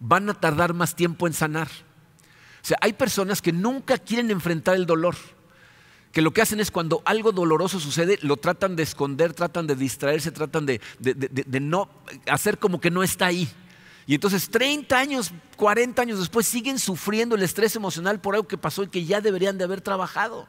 van 0.00 0.28
a 0.28 0.34
tardar 0.34 0.74
más 0.74 0.96
tiempo 0.96 1.28
en 1.28 1.32
sanar. 1.32 1.68
O 1.68 2.66
sea, 2.66 2.78
hay 2.80 2.94
personas 2.94 3.40
que 3.40 3.52
nunca 3.52 3.98
quieren 3.98 4.32
enfrentar 4.32 4.74
el 4.74 4.86
dolor, 4.86 5.14
que 6.10 6.22
lo 6.22 6.32
que 6.32 6.42
hacen 6.42 6.58
es 6.58 6.72
cuando 6.72 7.02
algo 7.04 7.30
doloroso 7.30 7.78
sucede, 7.78 8.18
lo 8.22 8.36
tratan 8.36 8.74
de 8.74 8.82
esconder, 8.82 9.32
tratan 9.32 9.68
de 9.68 9.76
distraerse, 9.76 10.32
tratan 10.32 10.66
de, 10.66 10.80
de 10.98 11.60
no 11.60 11.88
hacer 12.26 12.58
como 12.58 12.80
que 12.80 12.90
no 12.90 13.04
está 13.04 13.26
ahí. 13.26 13.48
Y 14.08 14.14
entonces 14.14 14.50
30 14.50 14.98
años, 14.98 15.32
40 15.54 16.02
años 16.02 16.18
después 16.18 16.48
siguen 16.48 16.80
sufriendo 16.80 17.36
el 17.36 17.42
estrés 17.44 17.76
emocional 17.76 18.20
por 18.20 18.34
algo 18.34 18.48
que 18.48 18.58
pasó 18.58 18.82
y 18.82 18.88
que 18.88 19.04
ya 19.04 19.20
deberían 19.20 19.56
de 19.56 19.62
haber 19.62 19.82
trabajado. 19.82 20.48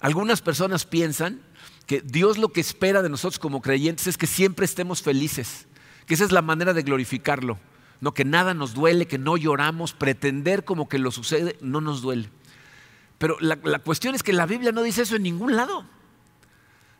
Algunas 0.00 0.40
personas 0.42 0.84
piensan 0.84 1.40
que 1.86 2.00
Dios 2.02 2.38
lo 2.38 2.50
que 2.50 2.60
espera 2.60 3.02
de 3.02 3.08
nosotros 3.08 3.38
como 3.38 3.62
creyentes 3.62 4.06
es 4.06 4.18
que 4.18 4.26
siempre 4.26 4.64
estemos 4.64 5.02
felices, 5.02 5.66
que 6.06 6.14
esa 6.14 6.24
es 6.24 6.32
la 6.32 6.42
manera 6.42 6.72
de 6.72 6.82
glorificarlo, 6.82 7.58
no 8.00 8.14
que 8.14 8.24
nada 8.24 8.54
nos 8.54 8.74
duele, 8.74 9.08
que 9.08 9.18
no 9.18 9.36
lloramos, 9.36 9.92
pretender 9.92 10.64
como 10.64 10.88
que 10.88 10.98
lo 10.98 11.10
sucede 11.10 11.56
no 11.60 11.80
nos 11.80 12.02
duele. 12.02 12.30
Pero 13.18 13.36
la, 13.40 13.56
cuestión 13.80 14.14
es 14.14 14.22
que 14.22 14.32
la 14.32 14.46
Biblia 14.46 14.70
no 14.70 14.82
dice 14.82 15.02
eso 15.02 15.16
en 15.16 15.24
ningún 15.24 15.56
lado. 15.56 15.84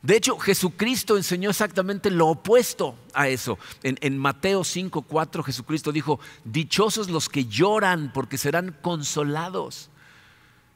De 0.03 0.17
hecho, 0.17 0.37
Jesucristo 0.39 1.17
enseñó 1.17 1.51
exactamente 1.51 2.11
lo 2.11 2.27
opuesto 2.27 2.99
a 3.15 3.29
eso. 3.29 3.59
En, 3.85 3.99
en 4.01 4.19
Mateo 4.19 4.63
5:4 4.63 5.45
Jesucristo 5.45 5.93
dijo, 5.93 6.19
dichosos 6.45 7.09
los 7.09 7.29
que 7.29 7.47
lloran 7.47 8.13
porque 8.13 8.39
serán 8.39 8.77
consolados. 8.83 9.91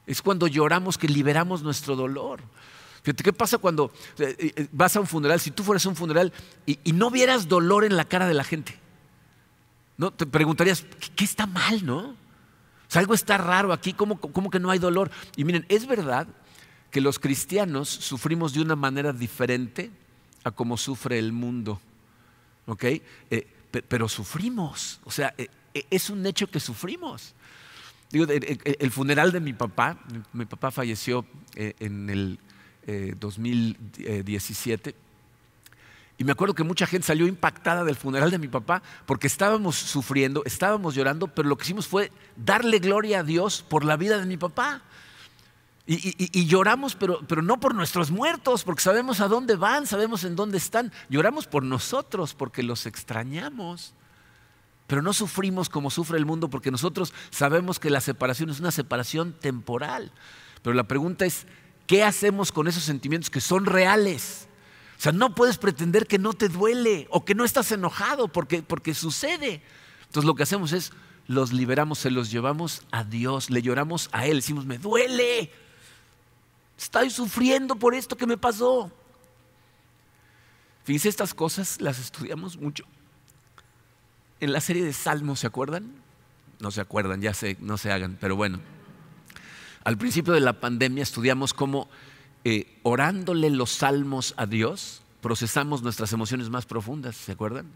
Es 0.05 0.21
cuando 0.21 0.47
lloramos 0.47 0.97
que 0.97 1.07
liberamos 1.07 1.63
nuestro 1.63 1.95
dolor. 1.95 2.41
Fíjate, 3.03 3.23
¿qué 3.23 3.33
pasa 3.33 3.57
cuando 3.57 3.91
eh, 4.17 4.53
eh, 4.55 4.67
vas 4.71 4.95
a 4.95 5.01
un 5.01 5.07
funeral? 5.07 5.39
Si 5.39 5.51
tú 5.51 5.63
fueras 5.63 5.85
a 5.85 5.89
un 5.89 5.95
funeral 5.95 6.31
y, 6.65 6.77
no 6.93 7.11
vieras 7.11 7.47
dolor 7.47 7.83
en 7.83 7.97
la 7.97 8.05
cara 8.05 8.27
de 8.27 8.33
la 8.33 8.45
gente, 8.45 8.77
¿no? 9.97 10.11
Te 10.11 10.25
preguntarías, 10.25 10.85
¿qué, 11.15 11.25
está 11.25 11.45
mal, 11.45 11.85
no? 11.85 12.15
Algo 12.93 13.13
está 13.13 13.37
raro 13.37 13.73
aquí, 13.73 13.93
¿cómo, 13.93 14.19
que 14.49 14.59
no 14.59 14.69
hay 14.69 14.79
dolor? 14.79 15.09
Y 15.35 15.43
miren, 15.45 15.65
es 15.67 15.87
verdad 15.87 16.27
que 16.91 17.01
los 17.01 17.17
cristianos 17.17 17.89
sufrimos 17.89 18.53
de 18.53 18.61
una 18.61 18.75
manera 18.75 19.11
diferente 19.11 19.89
a 20.43 20.51
como 20.51 20.77
sufre 20.77 21.17
el 21.17 21.31
mundo, 21.31 21.81
¿ok? 22.67 22.83
Eh, 22.83 23.01
pero 23.87 24.07
sufrimos, 24.07 25.01
o 25.03 25.11
sea, 25.11 25.33
es 25.73 26.09
un 26.11 26.25
hecho 26.25 26.47
que 26.47 26.59
sufrimos. 26.59 27.33
Digo, 28.13 28.27
el, 28.29 28.91
funeral 28.91 29.31
de 29.31 29.39
mi 29.39 29.53
papá, 29.53 29.97
mi, 30.33 30.45
papá 30.45 30.69
falleció 30.69 31.25
eh, 31.55 31.73
en 31.79 32.11
el 32.11 32.37
2017. 33.17 34.91
Eh, 34.91 34.95
y 36.19 36.23
me 36.23 36.31
acuerdo 36.31 36.53
que 36.53 36.63
mucha 36.63 36.85
gente 36.85 37.07
salió 37.07 37.25
impactada 37.25 37.83
del 37.83 37.95
funeral 37.95 38.29
de 38.29 38.37
mi 38.37 38.47
papá 38.47 38.83
porque 39.07 39.25
estábamos 39.25 39.77
sufriendo, 39.77 40.43
estábamos 40.45 40.93
llorando, 40.93 41.25
pero 41.25 41.49
lo 41.49 41.57
que 41.57 41.63
hicimos 41.63 41.87
fue 41.87 42.11
darle 42.35 42.77
gloria 42.77 43.21
a 43.21 43.23
Dios 43.23 43.65
por 43.67 43.83
la 43.83 43.97
vida 43.97 44.19
de 44.19 44.27
mi 44.27 44.37
papá. 44.37 44.83
Y, 45.87 46.45
lloramos, 46.45 46.93
pero, 46.93 47.19
pero, 47.27 47.41
no 47.41 47.59
por 47.59 47.73
nuestros 47.73 48.11
muertos, 48.11 48.63
porque 48.63 48.83
sabemos 48.83 49.21
a 49.21 49.27
dónde 49.27 49.55
van, 49.55 49.87
sabemos 49.87 50.23
en 50.23 50.35
dónde 50.35 50.59
están. 50.59 50.93
Lloramos 51.09 51.47
por 51.47 51.63
nosotros, 51.63 52.35
porque 52.35 52.61
los 52.61 52.85
extrañamos. 52.85 53.95
Pero 54.87 55.01
no 55.01 55.13
sufrimos 55.13 55.69
como 55.69 55.89
sufre 55.89 56.17
el 56.17 56.25
mundo 56.25 56.49
porque 56.49 56.71
nosotros 56.71 57.13
sabemos 57.29 57.79
que 57.79 57.89
la 57.89 58.01
separación 58.01 58.49
es 58.49 58.59
una 58.59 58.71
separación 58.71 59.33
temporal. 59.33 60.11
Pero 60.61 60.73
la 60.73 60.87
pregunta 60.87 61.25
es, 61.25 61.45
¿qué 61.87 62.03
hacemos 62.03 62.51
con 62.51 62.67
esos 62.67 62.83
sentimientos 62.83 63.29
que 63.29 63.41
son 63.41 63.65
reales? 63.65 64.47
O 64.97 65.01
sea, 65.01 65.11
no 65.11 65.35
puedes 65.35 65.57
pretender 65.57 66.07
que 66.07 66.19
no 66.19 66.33
te 66.33 66.49
duele 66.49 67.07
o 67.09 67.25
que 67.25 67.35
no 67.35 67.45
estás 67.45 67.71
enojado 67.71 68.27
porque, 68.27 68.61
porque 68.61 68.93
sucede. 68.93 69.61
Entonces 70.05 70.25
lo 70.25 70.35
que 70.35 70.43
hacemos 70.43 70.71
es 70.73 70.91
los 71.27 71.53
liberamos, 71.53 71.99
se 71.99 72.11
los 72.11 72.31
llevamos 72.31 72.83
a 72.91 73.03
Dios, 73.03 73.49
le 73.49 73.61
lloramos 73.61 74.09
a 74.11 74.27
Él, 74.27 74.37
decimos, 74.37 74.65
me 74.65 74.77
duele, 74.77 75.51
estoy 76.77 77.09
sufriendo 77.09 77.75
por 77.75 77.95
esto 77.95 78.17
que 78.17 78.27
me 78.27 78.37
pasó. 78.37 78.91
Fíjense, 80.83 81.09
estas 81.09 81.33
cosas 81.33 81.79
las 81.79 81.99
estudiamos 81.99 82.57
mucho. 82.57 82.83
En 84.43 84.51
la 84.51 84.59
serie 84.59 84.83
de 84.83 84.91
Salmos, 84.91 85.39
¿se 85.39 85.47
acuerdan? 85.47 85.89
No 86.59 86.69
se 86.69 86.81
acuerdan, 86.81 87.21
ya 87.21 87.33
sé, 87.33 87.55
no 87.61 87.77
se 87.77 87.93
hagan, 87.93 88.17
pero 88.19 88.35
bueno. 88.35 88.59
Al 89.85 89.97
principio 89.97 90.33
de 90.33 90.41
la 90.41 90.59
pandemia 90.59 91.01
estudiamos 91.01 91.53
cómo 91.53 91.87
eh, 92.43 92.77
orándole 92.83 93.49
los 93.49 93.71
salmos 93.71 94.33
a 94.35 94.45
Dios, 94.45 95.01
procesamos 95.21 95.81
nuestras 95.81 96.11
emociones 96.11 96.49
más 96.49 96.65
profundas, 96.65 97.15
¿se 97.15 97.31
acuerdan? 97.31 97.67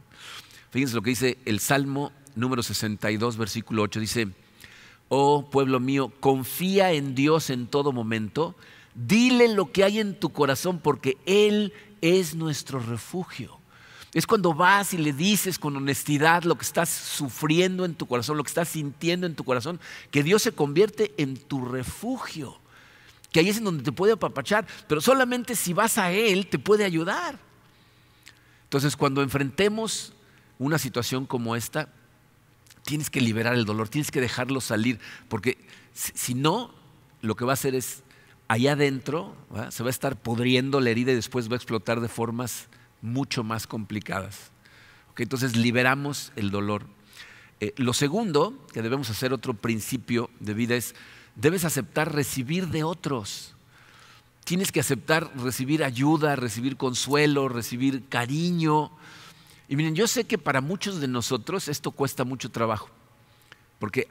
Fíjense 0.70 0.94
lo 0.94 1.02
que 1.02 1.12
dice 1.12 1.38
el 1.46 1.62
Salmo 1.62 2.12
número 2.36 2.62
62, 2.62 3.38
versículo 3.38 3.84
8, 3.84 4.02
dice, 4.02 4.28
oh 5.08 5.50
pueblo 5.50 5.80
mío, 5.80 6.12
confía 6.20 6.92
en 6.92 7.16
Dios 7.16 7.50
en 7.50 7.68
todo 7.68 7.94
momento, 7.94 8.58
dile 8.94 9.48
lo 9.48 9.72
que 9.72 9.86
hay 9.86 10.00
en 10.02 10.20
tu 10.20 10.34
corazón 10.34 10.80
porque 10.80 11.16
Él 11.26 11.72
es 12.02 12.36
nuestro 12.36 12.80
refugio. 12.80 13.57
Es 14.18 14.26
cuando 14.26 14.56
vas 14.56 14.96
y 14.96 14.98
le 14.98 15.14
dices 15.14 15.60
con 15.60 15.76
honestidad 15.76 16.42
lo 16.42 16.58
que 16.58 16.66
estás 16.66 16.90
sufriendo 16.90 17.86
en 17.86 17.94
tu 17.94 18.08
corazón, 18.08 18.36
lo 18.36 18.44
que 18.44 18.48
estás 18.48 18.70
sintiendo 18.70 19.28
en 19.28 19.36
tu 19.36 19.44
corazón, 19.44 19.80
que 20.10 20.24
Dios 20.24 20.42
se 20.42 20.54
convierte 20.54 21.14
en 21.18 21.38
tu 21.38 21.64
refugio. 21.64 22.58
Que 23.32 23.42
ahí 23.42 23.50
es 23.50 23.60
en 23.60 23.66
donde 23.66 23.84
te 23.84 23.92
puede 23.92 24.14
apapachar, 24.14 24.66
pero 24.88 25.02
solamente 25.02 25.56
si 25.56 25.72
vas 25.72 26.00
a 26.00 26.12
Él 26.12 26.48
te 26.48 26.58
puede 26.58 26.84
ayudar. 26.84 27.38
Entonces, 28.64 28.96
cuando 28.96 29.22
enfrentemos 29.22 30.14
una 30.58 30.80
situación 30.80 31.28
como 31.28 31.56
esta, 31.56 31.90
tienes 32.86 33.12
que 33.12 33.22
liberar 33.22 33.54
el 33.54 33.66
dolor, 33.66 33.88
tienes 33.88 34.10
que 34.10 34.20
dejarlo 34.20 34.62
salir, 34.62 35.00
porque 35.30 35.60
si 35.94 36.34
no, 36.34 36.74
lo 37.22 37.36
que 37.36 37.46
va 37.46 37.52
a 37.52 37.54
hacer 37.54 37.76
es, 37.76 38.02
allá 38.48 38.72
adentro, 38.72 39.36
se 39.70 39.84
va 39.84 39.90
a 39.90 39.92
estar 39.92 40.16
pudriendo 40.16 40.82
la 40.82 40.90
herida 40.90 41.12
y 41.12 41.16
después 41.16 41.52
va 41.52 41.54
a 41.54 41.58
explotar 41.58 42.02
de 42.02 42.08
formas 42.08 42.68
mucho 43.02 43.44
más 43.44 43.68
complicadas. 43.68 44.52
Entonces 45.18 45.56
liberamos 45.56 46.32
el 46.36 46.52
dolor. 46.52 46.86
Eh, 47.60 47.74
lo 47.78 47.94
segundo 47.94 48.68
que 48.72 48.82
debemos 48.82 49.10
hacer, 49.10 49.34
otro 49.34 49.56
principio 49.56 50.30
de 50.40 50.54
vida, 50.54 50.76
es 50.76 50.94
debes 51.36 51.66
aceptar 51.66 52.14
recibir 52.14 52.68
de 52.68 52.84
otros. 52.84 53.56
Tienes 54.44 54.72
que 54.72 54.80
aceptar 54.80 55.30
recibir 55.38 55.84
ayuda, 55.84 56.36
recibir 56.36 56.78
consuelo, 56.78 57.50
recibir 57.50 58.08
cariño. 58.08 58.92
Y 59.68 59.76
miren, 59.76 59.96
yo 59.96 60.08
sé 60.08 60.26
que 60.26 60.38
para 60.38 60.62
muchos 60.62 61.02
de 61.02 61.08
nosotros 61.08 61.68
esto 61.68 61.92
cuesta 61.92 62.24
mucho 62.24 62.50
trabajo, 62.50 62.90
porque 63.80 64.08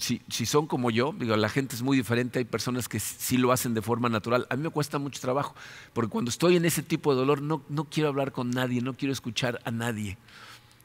si, 0.00 0.46
son 0.46 0.66
como 0.66 0.90
yo, 0.90 1.14
digo, 1.18 1.36
la 1.36 1.48
gente 1.48 1.76
es 1.76 1.82
muy 1.82 1.96
diferente, 1.96 2.38
hay 2.38 2.44
personas 2.44 2.88
que 2.88 2.98
sí 2.98 3.36
lo 3.36 3.52
hacen 3.52 3.74
de 3.74 3.82
forma 3.82 4.08
natural. 4.08 4.46
A 4.50 4.56
mí 4.56 4.62
me 4.62 4.70
cuesta 4.70 4.98
mucho 4.98 5.20
trabajo, 5.20 5.54
porque 5.92 6.10
cuando 6.10 6.30
estoy 6.30 6.56
en 6.56 6.64
ese 6.64 6.82
tipo 6.82 7.12
de 7.12 7.18
dolor 7.18 7.42
no, 7.42 7.62
no 7.68 7.84
quiero 7.84 8.08
hablar 8.08 8.32
con 8.32 8.50
nadie, 8.50 8.80
no 8.80 8.94
quiero 8.94 9.12
escuchar 9.12 9.60
a 9.64 9.70
nadie. 9.70 10.18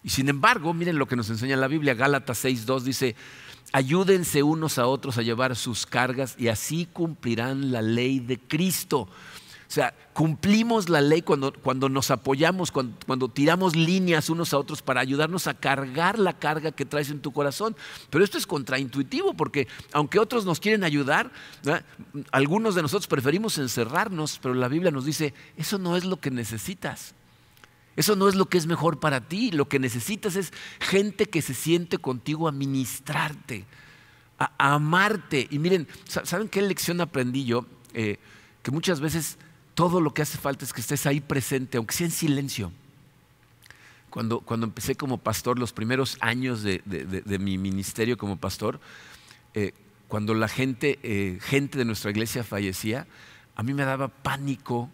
Y 0.03 0.09
sin 0.09 0.29
embargo, 0.29 0.73
miren 0.73 0.97
lo 0.97 1.07
que 1.07 1.15
nos 1.15 1.29
enseña 1.29 1.55
la 1.55 1.67
Biblia, 1.67 1.93
Gálatas 1.93 2.43
6.2 2.43 2.81
dice, 2.81 3.15
ayúdense 3.71 4.43
unos 4.43 4.77
a 4.77 4.85
otros 4.85 5.17
a 5.17 5.21
llevar 5.21 5.55
sus 5.55 5.85
cargas 5.85 6.35
y 6.37 6.49
así 6.49 6.87
cumplirán 6.91 7.71
la 7.71 7.81
ley 7.81 8.19
de 8.19 8.37
Cristo. 8.37 9.07
O 9.73 9.75
sea, 9.75 9.91
cumplimos 10.13 10.87
la 10.87 11.01
ley 11.01 11.23
cuando, 11.23 11.51
cuando 11.51 11.89
nos 11.89 12.11
apoyamos, 12.11 12.69
cuando, 12.69 13.27
tiramos 13.27 13.75
líneas 13.75 14.29
unos 14.29 14.53
a 14.53 14.59
otros 14.59 14.83
para 14.83 15.01
ayudarnos 15.01 15.47
a 15.47 15.55
cargar 15.55 16.19
la 16.19 16.33
carga 16.33 16.73
que 16.73 16.85
traes 16.85 17.09
en 17.09 17.21
tu 17.21 17.31
corazón. 17.33 17.75
Pero 18.11 18.23
esto 18.23 18.37
es 18.37 18.45
contraintuitivo 18.45 19.33
porque 19.33 19.67
aunque 19.91 20.19
otros 20.19 20.45
nos 20.45 20.59
quieren 20.59 20.83
ayudar, 20.83 21.31
algunos 22.29 22.75
de 22.75 22.83
nosotros 22.83 23.07
preferimos 23.07 23.57
encerrarnos, 23.57 24.37
pero 24.43 24.53
la 24.53 24.67
Biblia 24.67 24.91
nos 24.91 25.05
dice, 25.05 25.33
eso 25.57 25.79
no 25.79 25.97
es 25.97 26.05
lo 26.05 26.17
que 26.17 26.29
necesitas. 26.29 27.15
Eso 27.95 28.15
no 28.15 28.29
es 28.29 28.35
lo 28.35 28.45
que 28.45 28.59
es 28.59 28.67
mejor 28.67 28.99
para 28.99 29.21
ti. 29.21 29.49
Lo 29.49 29.67
que 29.67 29.79
necesitas 29.79 30.35
es 30.35 30.53
gente 30.81 31.25
que 31.25 31.41
se 31.41 31.55
siente 31.55 31.97
contigo 31.97 32.47
a 32.47 32.51
ministrarte, 32.51 33.65
a, 34.37 34.75
amarte. 34.75 35.47
Y 35.49 35.57
miren, 35.57 35.87
¿saben 36.05 36.47
qué 36.47 36.61
lección 36.61 37.01
aprendí 37.01 37.43
yo? 37.43 37.65
Eh, 37.95 38.19
que 38.61 38.69
muchas 38.71 39.01
veces 39.01 39.39
todo 39.73 40.01
lo 40.01 40.13
que 40.13 40.21
hace 40.21 40.37
falta 40.37 40.65
es 40.65 40.73
que 40.73 40.81
estés 40.81 41.05
ahí 41.05 41.19
presente, 41.19 41.77
aunque 41.77 41.95
sea 41.95 42.05
en 42.05 42.11
silencio. 42.11 42.71
Cuando, 44.09 44.41
cuando 44.41 44.67
empecé 44.67 44.95
como 44.95 45.17
pastor, 45.17 45.57
los 45.57 45.73
primeros 45.73 46.17
años 46.19 46.61
de, 46.61 46.81
mi 47.39 47.57
ministerio 47.57 48.17
como 48.17 48.37
pastor, 48.37 48.79
eh, 49.55 49.73
cuando 50.07 50.35
la 50.35 50.47
gente, 50.47 50.99
eh, 51.01 51.39
gente 51.41 51.79
de 51.79 51.85
nuestra 51.85 52.11
iglesia 52.11 52.43
fallecía, 52.43 53.07
a 53.55 53.63
mí 53.63 53.73
me 53.73 53.83
daba 53.83 54.09
pánico 54.09 54.89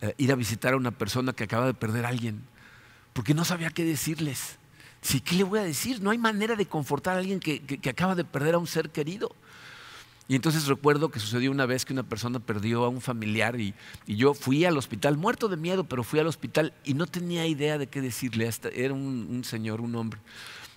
eh, 0.00 0.14
ir 0.18 0.32
a 0.32 0.34
visitar 0.34 0.74
a 0.74 0.76
una 0.76 0.90
persona 0.90 1.32
que 1.32 1.44
acaba 1.44 1.66
de 1.66 1.74
perder 1.74 2.06
a 2.06 2.08
alguien, 2.08 2.42
porque 3.12 3.34
no 3.34 3.44
sabía 3.44 3.70
qué 3.70 3.84
decirles. 3.84 4.58
Sí, 5.00 5.20
¿qué 5.20 5.36
le 5.36 5.44
voy 5.44 5.60
a 5.60 5.62
decir? 5.62 6.02
No 6.02 6.10
hay 6.10 6.18
manera 6.18 6.56
de 6.56 6.66
confortar 6.66 7.14
a 7.14 7.20
alguien 7.20 7.38
que, 7.38 7.60
que 7.60 7.88
acaba 7.88 8.16
de 8.16 8.24
perder 8.24 8.56
a 8.56 8.58
un 8.58 8.66
ser 8.66 8.90
querido. 8.90 9.36
Y 10.28 10.34
entonces 10.34 10.66
recuerdo 10.66 11.08
que 11.08 11.20
sucedió 11.20 11.50
una 11.52 11.66
vez 11.66 11.84
que 11.84 11.92
una 11.92 12.02
persona 12.02 12.40
perdió 12.40 12.84
a 12.84 12.88
un 12.88 13.00
familiar 13.00 13.60
y, 13.60 13.74
yo 14.06 14.34
fui 14.34 14.64
al 14.64 14.76
hospital, 14.76 15.16
muerto 15.16 15.48
de 15.48 15.56
miedo, 15.56 15.84
pero 15.84 16.02
fui 16.02 16.18
al 16.18 16.26
hospital 16.26 16.72
y 16.84 16.94
no 16.94 17.06
tenía 17.06 17.46
idea 17.46 17.78
de 17.78 17.86
qué 17.86 18.00
decirle. 18.00 18.50
era 18.72 18.92
un, 18.92 19.42
señor, 19.44 19.80
un 19.80 19.94
hombre. 19.94 20.18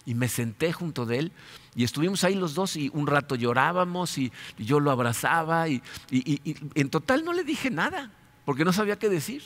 Y 0.06 0.14
me 0.14 0.28
senté 0.28 0.72
junto 0.72 1.06
de 1.06 1.20
él 1.20 1.32
y 1.76 1.84
estuvimos 1.84 2.24
ahí 2.24 2.36
los 2.36 2.54
dos 2.54 2.76
y 2.76 2.90
un 2.94 3.08
rato 3.08 3.36
llorábamos 3.36 4.18
y, 4.18 4.32
yo 4.58 4.80
lo 4.80 4.92
abrazaba 4.92 5.68
y, 5.68 5.82
en 6.12 6.90
total 6.90 7.26
no 7.26 7.34
le 7.34 7.44
dije 7.44 7.72
nada 7.72 8.12
porque 8.46 8.66
no 8.66 8.74
sabía 8.74 9.00
qué 9.00 9.10
decir. 9.10 9.44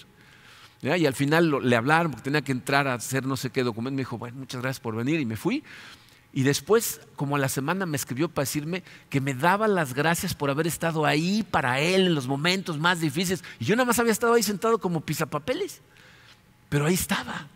Y 0.82 1.06
al 1.06 1.14
final 1.14 1.60
le 1.64 1.76
hablaron 1.78 2.12
porque 2.12 2.26
tenía 2.26 2.42
que 2.42 2.52
entrar 2.52 2.90
a 2.90 2.96
hacer 2.96 3.26
no 3.26 3.38
sé 3.38 3.52
qué 3.52 3.64
documento. 3.64 3.96
Me 3.96 4.02
dijo, 4.02 4.18
bueno, 4.18 4.40
muchas 4.40 4.62
gracias 4.62 4.82
por 4.82 4.98
venir 4.98 5.22
y 5.22 5.26
me 5.26 5.38
fui. 5.38 5.64
Y 6.34 6.42
después, 6.42 7.00
como 7.16 7.36
a 7.36 7.40
la 7.40 7.48
semana, 7.48 7.86
me 7.86 7.96
escribió 7.96 8.28
para 8.28 8.44
decirme 8.44 8.84
que 9.10 9.22
me 9.22 9.36
daba 9.36 9.68
las 9.68 9.94
gracias 9.94 10.34
por 10.34 10.50
haber 10.50 10.66
estado 10.66 11.06
ahí 11.06 11.44
para 11.44 11.80
él 11.80 12.08
en 12.08 12.16
los 12.16 12.28
momentos 12.28 12.80
más 12.80 13.00
difíciles. 13.00 13.44
Y 13.60 13.66
yo 13.66 13.76
nada 13.76 13.86
más 13.86 14.00
había 14.00 14.12
estado 14.12 14.34
ahí 14.34 14.42
sentado 14.42 14.80
como 14.80 15.02
pisapapeles. 15.02 15.82
Pero 16.70 16.88
ahí 16.88 16.96
estaba. 16.96 17.48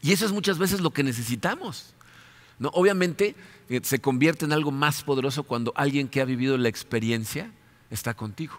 Y 0.00 0.12
eso 0.12 0.24
es 0.24 0.32
muchas 0.32 0.56
veces 0.58 0.80
lo 0.80 0.92
que 0.92 1.02
necesitamos. 1.02 1.92
¿no? 2.58 2.70
Obviamente 2.70 3.36
eh, 3.68 3.80
se 3.82 4.00
convierte 4.00 4.46
en 4.46 4.54
algo 4.54 4.70
más 4.70 5.02
poderoso 5.02 5.42
cuando 5.42 5.74
alguien 5.76 6.08
que 6.08 6.22
ha 6.22 6.24
vivido 6.24 6.56
la 6.56 6.70
experiencia 6.70 7.52
está 7.90 8.14
contigo. 8.14 8.58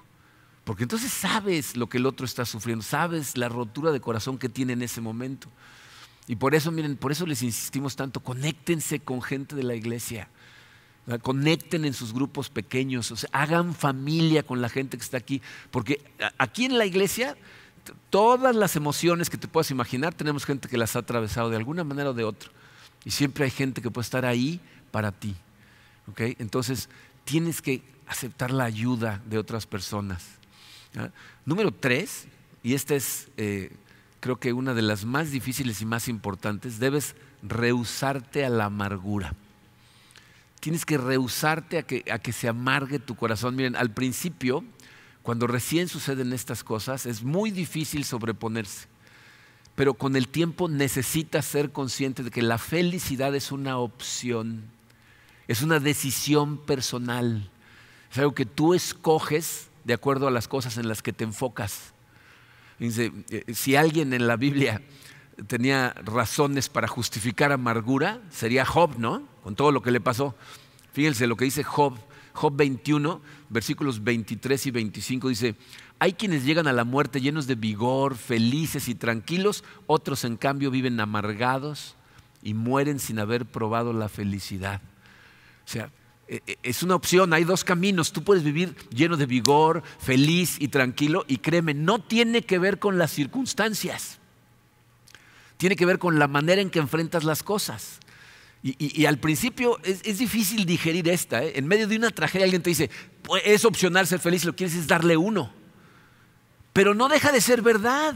Porque 0.66 0.84
entonces 0.84 1.12
sabes 1.12 1.76
lo 1.76 1.90
que 1.90 1.98
el 1.98 2.06
otro 2.06 2.26
está 2.28 2.46
sufriendo, 2.46 2.84
sabes 2.84 3.38
la 3.38 3.50
rotura 3.50 3.92
de 3.92 4.00
corazón 4.00 4.38
que 4.38 4.50
tiene 4.50 4.74
en 4.74 4.84
ese 4.84 5.02
momento. 5.02 5.50
Y 6.28 6.36
por 6.38 6.56
eso, 6.56 6.72
miren, 6.72 6.96
por 6.96 7.12
eso 7.12 7.26
les 7.26 7.42
insistimos 7.44 7.96
tanto, 7.96 8.22
conéctense 8.22 9.00
con 9.00 9.22
gente 9.22 9.56
de 9.56 9.64
la 9.64 9.76
iglesia. 9.76 10.30
Conecten 11.22 11.84
en 11.84 11.94
sus 11.94 12.14
grupos 12.14 12.50
pequeños, 12.50 13.12
o 13.12 13.18
sea, 13.18 13.30
hagan 13.34 13.76
familia 13.76 14.44
con 14.44 14.62
la 14.62 14.70
gente 14.70 14.96
que 14.96 15.04
está 15.04 15.18
aquí, 15.18 15.42
porque 15.70 16.02
aquí 16.38 16.64
en 16.64 16.78
la 16.78 16.86
iglesia 16.86 17.36
todas 18.10 18.56
las 18.56 18.78
emociones 18.78 19.30
que 19.30 19.38
te 19.38 19.50
puedas 19.50 19.70
imaginar 19.70 20.14
tenemos 20.14 20.46
gente 20.46 20.70
que 20.70 20.78
las 20.78 20.96
ha 20.96 21.00
atravesado 21.00 21.50
de 21.50 21.58
alguna 21.58 21.84
manera 21.84 22.12
o 22.12 22.14
de 22.14 22.24
otra, 22.24 22.50
y 23.04 23.12
siempre 23.12 23.44
hay 23.44 23.52
gente 23.52 23.82
que 23.82 23.92
puede 23.92 24.06
estar 24.06 24.26
ahí 24.26 24.62
para 24.92 25.12
ti. 25.12 25.36
Entonces 26.18 26.88
tienes 27.26 27.62
que 27.62 27.84
aceptar 28.08 28.52
la 28.52 28.64
ayuda 28.64 29.22
de 29.26 29.38
otras 29.38 29.68
personas. 29.68 30.24
Número 31.46 31.74
tres, 31.74 32.28
y 32.64 32.76
este 32.76 32.96
es 32.96 33.28
eh, 33.36 33.76
creo 34.24 34.40
que 34.40 34.54
una 34.54 34.74
de 34.74 34.82
las 34.82 35.04
más 35.04 35.32
difíciles 35.32 35.82
y 35.82 35.86
más 35.86 36.08
importantes, 36.08 36.80
debes 36.80 37.14
rehusarte 37.42 38.46
a 38.46 38.50
la 38.50 38.66
amargura. 38.66 39.36
Tienes 40.62 40.86
que 40.86 40.98
rehusarte 40.98 41.78
a 41.78 41.84
que, 41.84 42.06
a 42.10 42.20
que 42.20 42.32
se 42.32 42.48
amargue 42.48 43.00
tu 43.00 43.18
corazón. 43.18 43.58
Miren, 43.58 43.76
al 43.76 43.92
principio, 43.92 44.64
cuando 45.24 45.46
recién 45.46 45.90
suceden 45.90 46.32
estas 46.32 46.64
cosas, 46.64 47.06
es 47.06 47.22
muy 47.22 47.52
difícil 47.52 48.06
sobreponerse. 48.06 48.88
Pero 49.76 49.94
con 49.96 50.16
el 50.16 50.30
tiempo 50.30 50.70
necesitas 50.70 51.44
ser 51.44 51.74
consciente 51.74 52.24
de 52.24 52.32
que 52.32 52.44
la 52.44 52.58
felicidad 52.58 53.36
es 53.36 53.52
una 53.52 53.78
opción, 53.78 54.64
es 55.50 55.64
una 55.64 55.82
decisión 55.82 56.60
personal, 56.60 57.50
es 58.10 58.20
algo 58.20 58.34
que 58.34 58.46
tú 58.46 58.74
escoges 58.74 59.68
de 59.84 59.94
acuerdo 59.96 60.30
a 60.30 60.32
las 60.32 60.48
cosas 60.48 60.78
en 60.78 60.88
las 60.88 61.02
que 61.02 61.12
te 61.12 61.26
enfocas. 61.26 61.93
Eh, 62.84 63.54
si 63.54 63.76
alguien 63.76 64.14
en 64.14 64.28
la 64.28 64.36
Biblia 64.36 64.82
tenía 65.48 65.94
razones 66.04 66.68
para 66.68 66.88
justificar 66.88 67.52
amargura, 67.52 68.22
sería 68.30 68.66
Job, 68.66 68.98
¿no? 68.98 69.24
Con 69.42 69.56
todo 69.56 69.72
lo 69.72 69.82
que 69.82 69.92
le 69.92 70.02
pasó. 70.02 70.36
Fíjense 70.92 71.26
lo 71.26 71.38
que 71.38 71.46
dice 71.46 71.64
Job, 71.64 71.98
Job 72.34 72.56
21, 72.56 73.22
versículos 73.50 74.04
23 74.04 74.66
y 74.68 74.72
25 74.72 75.30
dice, 75.30 75.56
hay 76.00 76.14
quienes 76.14 76.44
llegan 76.44 76.68
a 76.68 76.74
la 76.74 76.84
muerte 76.84 77.22
llenos 77.22 77.48
de 77.48 77.56
vigor, 77.56 78.16
felices 78.16 78.90
y 78.90 78.96
tranquilos, 78.96 79.64
otros 79.88 80.26
en 80.26 80.36
cambio 80.36 80.70
viven 80.70 81.00
amargados, 81.00 81.96
y 82.42 82.54
mueren 82.54 83.00
sin 83.00 83.20
haber 83.20 83.46
probado 83.46 83.94
la 83.94 84.10
felicidad. 84.10 84.82
O 85.66 85.70
sea, 85.70 85.90
es 86.64 86.84
una 86.84 86.96
opción, 86.96 87.34
hay 87.34 87.44
dos 87.44 87.64
caminos. 87.64 88.12
Tú 88.12 88.24
puedes 88.24 88.44
vivir 88.44 88.76
lleno 88.90 89.18
de 89.18 89.26
vigor, 89.26 89.84
feliz 90.00 90.58
y 90.60 90.68
tranquilo, 90.70 91.26
y 91.28 91.38
créeme, 91.38 91.74
no 91.74 92.00
tiene 92.00 92.42
que 92.44 92.60
ver 92.60 92.80
con 92.80 92.98
las 92.98 93.12
circunstancias, 93.12 94.20
tiene 95.58 95.76
que 95.76 95.86
ver 95.86 96.00
con 96.00 96.20
la 96.20 96.28
manera 96.28 96.62
en 96.62 96.70
que 96.70 96.80
enfrentas 96.80 97.24
las 97.24 97.44
cosas. 97.44 98.00
Y, 98.66 99.06
al 99.08 99.18
principio 99.18 99.78
es, 99.84 100.18
difícil 100.18 100.66
digerir 100.66 101.10
esta. 101.10 101.44
¿eh? 101.44 101.52
En 101.58 101.68
medio 101.68 101.86
de 101.86 101.98
una 101.98 102.12
tragedia 102.12 102.46
alguien 102.46 102.62
te 102.62 102.70
dice, 102.70 102.90
pues, 103.22 103.44
es 103.46 103.66
opcional 103.66 104.08
ser 104.08 104.20
feliz, 104.20 104.46
lo 104.46 104.54
que 104.54 104.60
quieres 104.60 104.78
es 104.78 104.88
darle 104.88 105.18
uno. 105.18 105.52
Pero 106.72 106.94
no 106.94 107.10
deja 107.10 107.34
de 107.34 107.42
ser 107.42 107.62
verdad. 107.62 108.16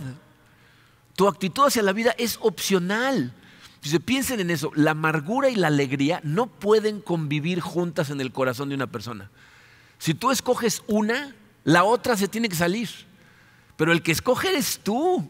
Tu 1.17 1.27
actitud 1.27 1.65
hacia 1.67 1.83
la 1.83 1.91
vida 1.91 2.15
es 2.17 2.37
opcional. 2.41 3.33
Si 3.81 3.99
piensen 3.99 4.39
en 4.39 4.49
eso, 4.49 4.71
la 4.75 4.91
amargura 4.91 5.49
y 5.49 5.55
la 5.55 5.67
alegría 5.67 6.19
no 6.23 6.47
pueden 6.47 7.01
convivir 7.01 7.59
juntas 7.59 8.09
en 8.09 8.19
el 8.21 8.31
corazón 8.31 8.69
de 8.69 8.75
una 8.75 8.87
persona. 8.87 9.29
Si 9.99 10.13
tú 10.13 10.31
escoges 10.31 10.83
una, 10.87 11.35
la 11.63 11.83
otra 11.83 12.15
se 12.17 12.27
tiene 12.27 12.49
que 12.49 12.55
salir. 12.55 12.89
Pero 13.77 13.91
el 13.91 14.01
que 14.01 14.11
escoge 14.11 14.49
eres 14.49 14.79
tú. 14.83 15.27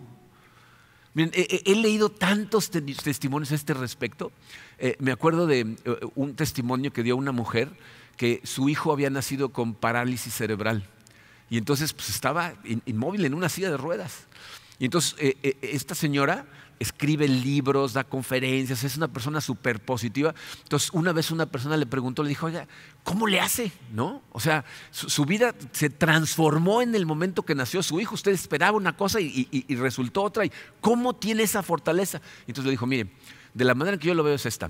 he, 1.16 1.76
leído 1.76 2.10
tantos 2.10 2.72
testimonios 2.72 3.52
a 3.52 3.56
este 3.56 3.74
respecto. 3.74 4.32
Eh, 4.80 4.96
me 5.00 5.12
acuerdo 5.12 5.46
de 5.46 5.60
eh, 5.60 6.00
un 6.16 6.36
testimonio 6.36 6.94
que 6.94 7.04
dio 7.04 7.18
una 7.18 7.32
mujer 7.32 7.70
que 8.16 8.42
su 8.44 8.70
hijo 8.70 8.92
había 8.92 9.10
nacido 9.10 9.50
con 9.50 9.74
parálisis 9.76 10.34
cerebral. 10.34 10.88
Y 11.50 11.58
entonces 11.58 11.94
pues, 11.94 12.10
estaba 12.10 12.54
inmóvil 12.86 13.26
en 13.26 13.34
una 13.34 13.50
silla 13.50 13.70
de 13.70 13.78
ruedas. 13.78 14.28
Y 14.80 14.86
entonces 14.86 15.16
eh, 15.20 15.58
esta 15.62 15.96
señora 15.96 16.46
escribe 16.80 17.28
libros, 17.28 17.94
da 17.94 18.04
conferencias, 18.04 18.84
es 18.84 18.98
una 18.98 19.08
persona 19.08 19.42
súper 19.42 19.80
positiva. 19.80 20.34
Entonces, 20.64 20.90
una 20.94 21.12
vez 21.14 21.32
una 21.32 21.46
persona 21.46 21.78
le 21.78 21.86
preguntó, 21.86 22.24
le 22.24 22.30
dijo, 22.30 22.46
oiga, 22.46 22.68
¿cómo 23.04 23.28
le 23.28 23.40
hace? 23.40 23.72
¿No? 23.92 24.22
O 24.32 24.40
sea, 24.40 24.66
su, 24.92 25.26
vida 25.26 25.56
se 25.72 25.90
transformó 25.90 26.82
en 26.82 26.96
el 26.96 27.06
momento 27.06 27.44
que 27.44 27.56
nació 27.56 27.82
su 27.84 28.00
hijo. 28.00 28.16
Usted 28.16 28.32
esperaba 28.32 28.78
una 28.78 28.96
cosa 28.96 29.20
y, 29.20 29.66
resultó 29.76 30.24
otra. 30.24 30.46
¿Y 30.46 30.52
cómo 30.82 31.16
tiene 31.16 31.44
esa 31.44 31.64
fortaleza? 31.64 32.22
Entonces 32.42 32.66
le 32.66 32.72
dijo, 32.72 32.86
mire, 32.86 33.08
de 33.54 33.66
la 33.66 33.76
manera 33.76 33.98
que 33.98 34.08
yo 34.08 34.14
lo 34.14 34.24
veo 34.24 34.36
es 34.36 34.46
esta. 34.46 34.70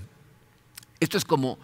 Esto 1.00 1.18
es 1.18 1.24
como 1.24 1.58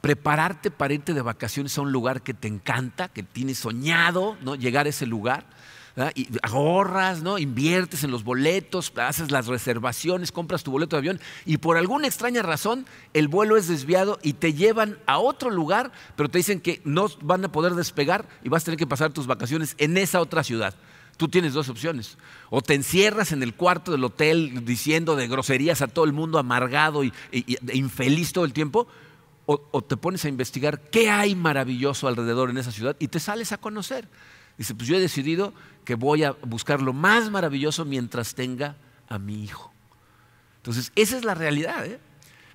prepararte 0.00 0.70
para 0.70 0.94
irte 0.94 1.14
de 1.14 1.22
vacaciones 1.22 1.76
a 1.76 1.80
un 1.80 1.90
lugar 1.90 2.22
que 2.22 2.32
te 2.32 2.46
encanta, 2.46 3.08
que 3.08 3.24
tienes 3.24 3.58
soñado, 3.58 4.36
¿no? 4.40 4.54
Llegar 4.54 4.86
a 4.86 4.90
ese 4.90 5.06
lugar 5.06 5.46
y 6.14 6.28
ahorras, 6.42 7.22
¿no? 7.22 7.38
inviertes 7.38 8.02
en 8.02 8.10
los 8.10 8.24
boletos, 8.24 8.92
haces 8.96 9.30
las 9.30 9.46
reservaciones, 9.46 10.32
compras 10.32 10.64
tu 10.64 10.72
boleto 10.72 10.96
de 10.96 10.98
avión 10.98 11.20
y 11.46 11.58
por 11.58 11.76
alguna 11.76 12.08
extraña 12.08 12.42
razón 12.42 12.84
el 13.12 13.28
vuelo 13.28 13.56
es 13.56 13.68
desviado 13.68 14.18
y 14.22 14.32
te 14.32 14.54
llevan 14.54 14.98
a 15.06 15.18
otro 15.18 15.50
lugar, 15.50 15.92
pero 16.16 16.28
te 16.28 16.38
dicen 16.38 16.60
que 16.60 16.80
no 16.84 17.06
van 17.22 17.44
a 17.44 17.52
poder 17.52 17.74
despegar 17.74 18.28
y 18.42 18.48
vas 18.48 18.62
a 18.62 18.66
tener 18.66 18.78
que 18.78 18.88
pasar 18.88 19.12
tus 19.12 19.28
vacaciones 19.28 19.76
en 19.78 19.96
esa 19.96 20.20
otra 20.20 20.42
ciudad. 20.42 20.74
Tú 21.16 21.28
tienes 21.28 21.52
dos 21.52 21.68
opciones. 21.68 22.18
O 22.50 22.60
te 22.60 22.74
encierras 22.74 23.30
en 23.30 23.44
el 23.44 23.54
cuarto 23.54 23.92
del 23.92 24.02
hotel 24.02 24.64
diciendo 24.64 25.14
de 25.14 25.28
groserías 25.28 25.80
a 25.80 25.86
todo 25.86 26.06
el 26.06 26.12
mundo 26.12 26.40
amargado 26.40 27.04
y, 27.04 27.12
infeliz 27.72 28.32
todo 28.32 28.44
el 28.44 28.52
tiempo, 28.52 28.88
o 29.46 29.82
te 29.82 29.96
pones 29.96 30.24
a 30.24 30.28
investigar 30.28 30.80
qué 30.90 31.10
hay 31.10 31.36
maravilloso 31.36 32.08
alrededor 32.08 32.50
en 32.50 32.58
esa 32.58 32.72
ciudad 32.72 32.96
y 32.98 33.08
te 33.08 33.20
sales 33.20 33.52
a 33.52 33.58
conocer. 33.58 34.08
Dice, 34.58 34.74
pues 34.74 34.88
yo 34.88 34.96
he 34.96 35.00
decidido 35.00 35.52
que 35.84 35.94
voy 35.94 36.24
a 36.24 36.32
buscar 36.32 36.80
lo 36.80 36.92
más 36.92 37.30
maravilloso 37.30 37.84
mientras 37.84 38.34
tenga 38.34 38.76
a 39.08 39.18
mi 39.18 39.42
hijo. 39.42 39.72
Entonces, 40.56 40.92
esa 40.96 41.16
es 41.16 41.24
la 41.24 41.34
realidad. 41.34 41.84
¿eh? 41.86 41.98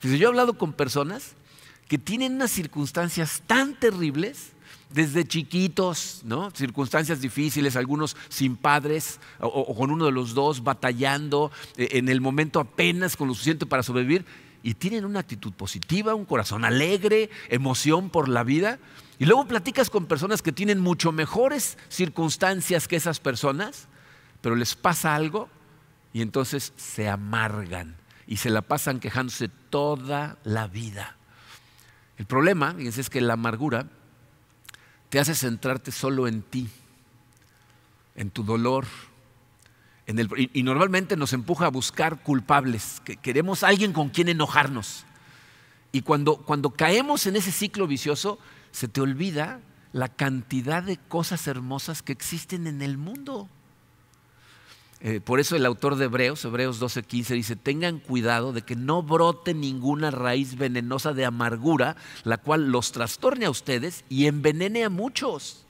yo 0.01 0.15
he 0.15 0.25
hablado 0.25 0.57
con 0.57 0.73
personas 0.73 1.33
que 1.87 1.97
tienen 1.97 2.35
unas 2.35 2.51
circunstancias 2.51 3.43
tan 3.45 3.79
terribles, 3.79 4.53
desde 4.89 5.23
chiquitos, 5.23 6.21
¿no? 6.23 6.49
circunstancias 6.51 7.21
difíciles, 7.21 7.75
algunos 7.75 8.17
sin 8.29 8.55
padres 8.55 9.19
o, 9.39 9.75
con 9.75 9.91
uno 9.91 10.05
de 10.05 10.11
los 10.11 10.33
dos 10.33 10.63
batallando, 10.63 11.51
eh, 11.77 11.89
en 11.91 12.09
el 12.09 12.21
momento 12.21 12.59
apenas 12.59 13.15
con 13.15 13.27
lo 13.27 13.33
suficiente 13.33 13.65
para 13.65 13.83
sobrevivir, 13.83 14.25
y 14.63 14.73
tienen 14.73 15.05
una 15.05 15.19
actitud 15.19 15.53
positiva, 15.53 16.15
un 16.15 16.25
corazón 16.25 16.65
alegre, 16.65 17.29
emoción 17.49 18.09
por 18.09 18.27
la 18.27 18.43
vida. 18.43 18.79
Y 19.19 19.25
luego 19.25 19.45
platicas 19.45 19.89
con 19.89 20.05
personas 20.05 20.41
que 20.41 20.53
tienen 20.53 20.79
mucho 20.79 21.11
mejores 21.11 21.77
circunstancias 21.89 22.87
que 22.87 22.95
esas 22.95 23.19
personas, 23.19 23.89
pero 24.39 24.55
les 24.55 24.75
pasa 24.75 25.13
algo 25.13 25.49
y 26.13 26.21
entonces 26.21 26.71
se 26.77 27.09
amargan 27.09 27.97
y 28.25 28.37
se 28.37 28.49
la 28.49 28.61
pasan 28.61 29.01
quejándose 29.01 29.49
toda 29.69 30.37
la 30.45 30.67
vida. 30.67 31.17
El 32.17 32.25
problema, 32.25 32.75
es 32.79 33.09
que 33.09 33.19
la 33.19 33.33
amargura 33.33 33.87
te 35.09 35.19
hace 35.19 35.35
centrarte 35.35 35.91
solo 35.91 36.27
en 36.27 36.41
ti, 36.41 36.69
en 38.15 38.29
tu 38.31 38.43
dolor, 38.43 38.85
y, 40.53 40.63
normalmente 40.63 41.15
nos 41.15 41.33
empuja 41.33 41.67
a 41.67 41.69
buscar 41.69 42.23
culpables, 42.23 43.01
que 43.03 43.17
queremos 43.17 43.63
alguien 43.63 43.93
con 43.93 44.09
quien 44.09 44.27
enojarnos. 44.27 45.05
Y 45.91 46.01
cuando, 46.01 46.37
cuando 46.37 46.71
caemos 46.71 47.27
en 47.27 47.35
ese 47.35 47.51
ciclo 47.51 47.85
vicioso, 47.85 48.39
se 48.71 48.87
te 48.87 49.01
olvida 49.01 49.59
la 49.91 50.09
cantidad 50.09 50.83
de 50.83 50.97
cosas 50.97 51.47
hermosas 51.47 52.01
que 52.01 52.11
existen 52.11 52.67
en 52.67 52.81
el 52.81 52.97
mundo. 52.97 53.49
Eh, 55.01 55.21
por 55.21 55.39
eso 55.39 55.55
el 55.55 55.65
autor 55.65 55.95
de 55.95 56.05
Hebreos, 56.05 56.43
Hebreos 56.43 56.79
12:15, 56.81 57.33
dice, 57.33 57.55
tengan 57.55 57.99
cuidado 57.99 58.51
de 58.51 58.63
que 58.63 58.75
no 58.75 59.01
brote 59.01 59.53
ninguna 59.53 60.11
raíz 60.11 60.57
venenosa 60.57 61.13
de 61.13 61.25
amargura, 61.25 61.95
la 62.23 62.37
cual 62.37 62.69
los 62.69 62.91
trastorne 62.91 63.45
a 63.45 63.49
ustedes 63.49 64.03
y 64.09 64.27
envenene 64.27 64.83
a 64.83 64.89
muchos. 64.89 65.65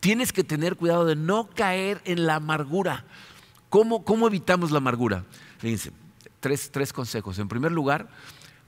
Tienes 0.00 0.32
que 0.32 0.44
tener 0.44 0.76
cuidado 0.76 1.04
de 1.04 1.16
no 1.16 1.48
caer 1.48 2.00
en 2.04 2.26
la 2.26 2.36
amargura. 2.36 3.04
¿Cómo, 3.70 4.28
evitamos 4.28 4.70
la 4.70 4.78
amargura? 4.78 5.24
Fíjense, 5.58 5.90
tres, 6.38 6.70
tres 6.70 6.92
consejos. 6.92 7.40
En 7.40 7.48
primer 7.48 7.72
lugar, 7.72 8.08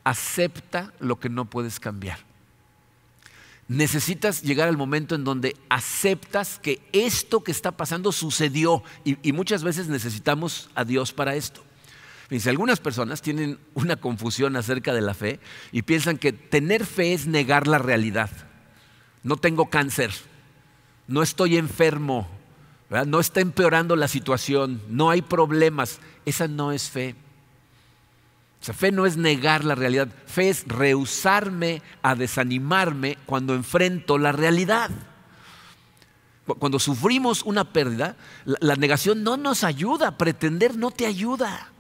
acepta 0.03 0.93
lo 0.99 1.21
que 1.21 1.29
no 1.29 1.45
puedes 1.45 1.79
cambiar. 1.79 2.19
Necesitas 3.69 4.43
llegar 4.43 4.69
al 4.69 4.77
momento 4.77 5.17
en 5.17 5.25
donde 5.25 5.57
aceptas 5.69 6.61
que 6.61 6.81
esto 6.93 7.43
que 7.43 7.51
está 7.51 7.73
pasando 7.73 8.13
sucedió 8.13 8.85
y, 9.05 9.33
muchas 9.33 9.65
veces 9.65 9.89
necesitamos 9.89 10.71
a 10.77 10.85
Dios 10.85 11.13
para 11.13 11.35
esto. 11.35 11.65
Fíjense, 12.29 12.51
algunas 12.51 12.79
personas 12.79 13.23
tienen 13.23 13.59
una 13.75 13.97
confusión 13.97 14.57
acerca 14.57 14.95
de 14.95 15.01
la 15.01 15.15
fe 15.15 15.41
y 15.73 15.83
piensan 15.83 16.17
que 16.17 16.33
tener 16.33 16.87
fe 16.87 17.13
es 17.13 17.27
negar 17.27 17.67
la 17.67 17.79
realidad. 17.79 18.31
No 19.25 19.37
tengo 19.37 19.69
cáncer, 19.69 20.13
no 21.09 21.23
estoy 21.23 21.57
enfermo, 21.57 22.29
no 23.07 23.19
está 23.19 23.41
empeorando 23.41 23.97
la 23.97 24.07
situación, 24.07 24.81
no 24.89 25.11
hay 25.11 25.23
problemas. 25.23 25.99
Esa 26.25 26.47
no 26.47 26.71
es 26.71 26.89
fe. 26.89 27.17
Sea, 28.67 28.75
fe 28.75 28.91
no 28.91 29.07
es 29.07 29.17
negar 29.17 29.65
la 29.65 29.77
realidad, 29.77 30.09
fe 30.27 30.49
es 30.49 30.67
rehusarme 30.67 31.83
a 32.03 32.17
desanimarme 32.17 33.17
cuando 33.25 33.55
enfrento 33.55 34.19
la 34.19 34.33
realidad. 34.33 34.91
Cuando 36.59 36.81
sufrimos 36.81 37.45
una 37.45 37.73
pérdida, 37.73 38.17
la, 38.45 38.75
negación 38.75 39.23
no 39.23 39.37
nos 39.37 39.63
ayuda, 39.63 40.19
pretender 40.19 40.77
no 40.77 40.91
te 40.91 41.07
ayuda. 41.07 41.71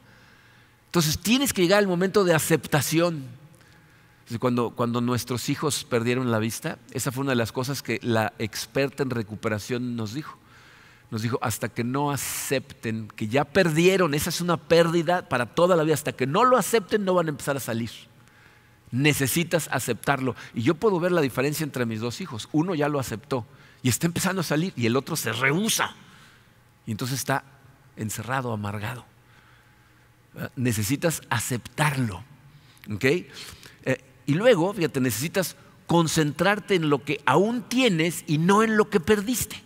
Entonces 0.84 1.18
tienes 1.18 1.52
que 1.52 1.62
llegar 1.62 1.80
al 1.80 1.88
momento 1.88 2.22
de 2.22 2.34
aceptación. 2.34 3.24
Cuando 4.38 5.00
nuestros 5.00 5.48
hijos 5.48 5.82
perdieron 5.82 6.30
la 6.30 6.38
vista, 6.38 6.78
esa 6.92 7.10
fue 7.10 7.22
una 7.22 7.32
de 7.32 7.36
las 7.36 7.50
cosas 7.50 7.82
que 7.82 7.98
la 8.00 8.32
experta 8.38 9.02
en 9.02 9.10
recuperación 9.10 9.96
nos 9.96 10.14
dijo 10.14 10.38
nos 11.10 11.22
dijo, 11.22 11.38
hasta 11.40 11.68
que 11.68 11.84
no 11.84 12.10
acepten 12.10 13.08
que 13.14 13.28
ya 13.28 13.44
perdieron, 13.44 14.14
esa 14.14 14.30
es 14.30 14.40
una 14.40 14.56
pérdida 14.56 15.28
para 15.28 15.46
toda 15.46 15.76
la 15.76 15.84
vida, 15.84 15.94
hasta 15.94 16.12
que 16.12 16.26
no 16.26 16.44
lo 16.44 16.56
acepten 16.56 17.04
no 17.04 17.14
van 17.14 17.26
a 17.26 17.30
empezar 17.30 17.56
a 17.56 17.60
salir. 17.60 17.90
Necesitas 18.90 19.68
aceptarlo. 19.70 20.34
Y 20.54 20.62
yo 20.62 20.74
puedo 20.74 20.98
ver 20.98 21.12
la 21.12 21.20
diferencia 21.20 21.64
entre 21.64 21.86
mis 21.86 22.00
dos 22.00 22.20
hijos. 22.20 22.48
Uno 22.52 22.74
ya 22.74 22.88
lo 22.88 22.98
aceptó 22.98 23.46
y 23.82 23.88
está 23.88 24.06
empezando 24.06 24.40
a 24.40 24.44
salir 24.44 24.72
y 24.76 24.86
el 24.86 24.96
otro 24.96 25.16
se 25.16 25.32
rehúsa. 25.32 25.94
Y 26.86 26.92
entonces 26.92 27.18
está 27.18 27.44
encerrado, 27.96 28.52
amargado. 28.52 29.04
Necesitas 30.54 31.22
aceptarlo. 31.30 32.22
Eh, 33.00 34.04
y 34.26 34.34
luego, 34.34 34.72
fíjate, 34.72 35.00
necesitas 35.00 35.56
concentrarte 35.86 36.74
en 36.74 36.90
lo 36.90 37.04
que 37.04 37.20
aún 37.26 37.62
tienes 37.62 38.24
y 38.26 38.38
no 38.38 38.62
en 38.62 38.76
lo 38.76 38.90
que 38.90 39.00
perdiste. 39.00 39.65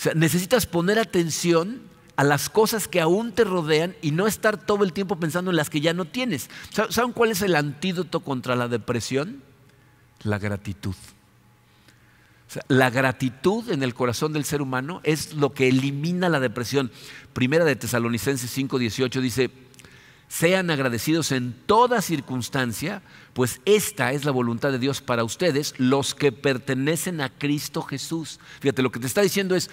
O 0.00 0.02
sea, 0.02 0.14
necesitas 0.14 0.64
poner 0.64 0.98
atención 0.98 1.82
a 2.16 2.24
las 2.24 2.48
cosas 2.48 2.88
que 2.88 3.02
aún 3.02 3.32
te 3.32 3.44
rodean 3.44 3.94
y 4.00 4.12
no 4.12 4.26
estar 4.26 4.56
todo 4.56 4.82
el 4.82 4.94
tiempo 4.94 5.16
pensando 5.16 5.50
en 5.50 5.58
las 5.58 5.68
que 5.68 5.82
ya 5.82 5.92
no 5.92 6.06
tienes. 6.06 6.48
¿Saben 6.88 7.12
cuál 7.12 7.32
es 7.32 7.42
el 7.42 7.54
antídoto 7.54 8.20
contra 8.20 8.56
la 8.56 8.66
depresión? 8.66 9.42
La 10.22 10.38
gratitud. 10.38 10.94
la 12.68 12.88
gratitud 12.88 13.70
en 13.70 13.82
el 13.82 13.92
corazón 13.92 14.32
del 14.32 14.46
ser 14.46 14.62
humano 14.62 15.02
es 15.04 15.34
lo 15.34 15.52
que 15.52 15.68
elimina 15.68 16.30
la 16.30 16.40
depresión. 16.40 16.90
Primera 17.34 17.66
de 17.66 17.76
Tesalonicenses 17.76 18.56
5:18 18.56 19.20
dice, 19.20 19.50
sean 20.30 20.70
agradecidos 20.70 21.32
en 21.32 21.52
toda 21.66 22.00
circunstancia, 22.00 23.02
pues 23.32 23.60
esta 23.64 24.12
es 24.12 24.24
la 24.24 24.30
voluntad 24.30 24.70
de 24.70 24.78
Dios 24.78 25.00
para 25.00 25.24
ustedes, 25.24 25.74
los 25.76 26.14
que 26.14 26.30
pertenecen 26.30 27.20
a 27.20 27.30
Cristo 27.30 27.82
Jesús. 27.82 28.38
Fíjate, 28.60 28.80
lo 28.80 28.92
que 28.92 29.00
te 29.00 29.08
está 29.08 29.22
diciendo 29.22 29.56
es, 29.56 29.70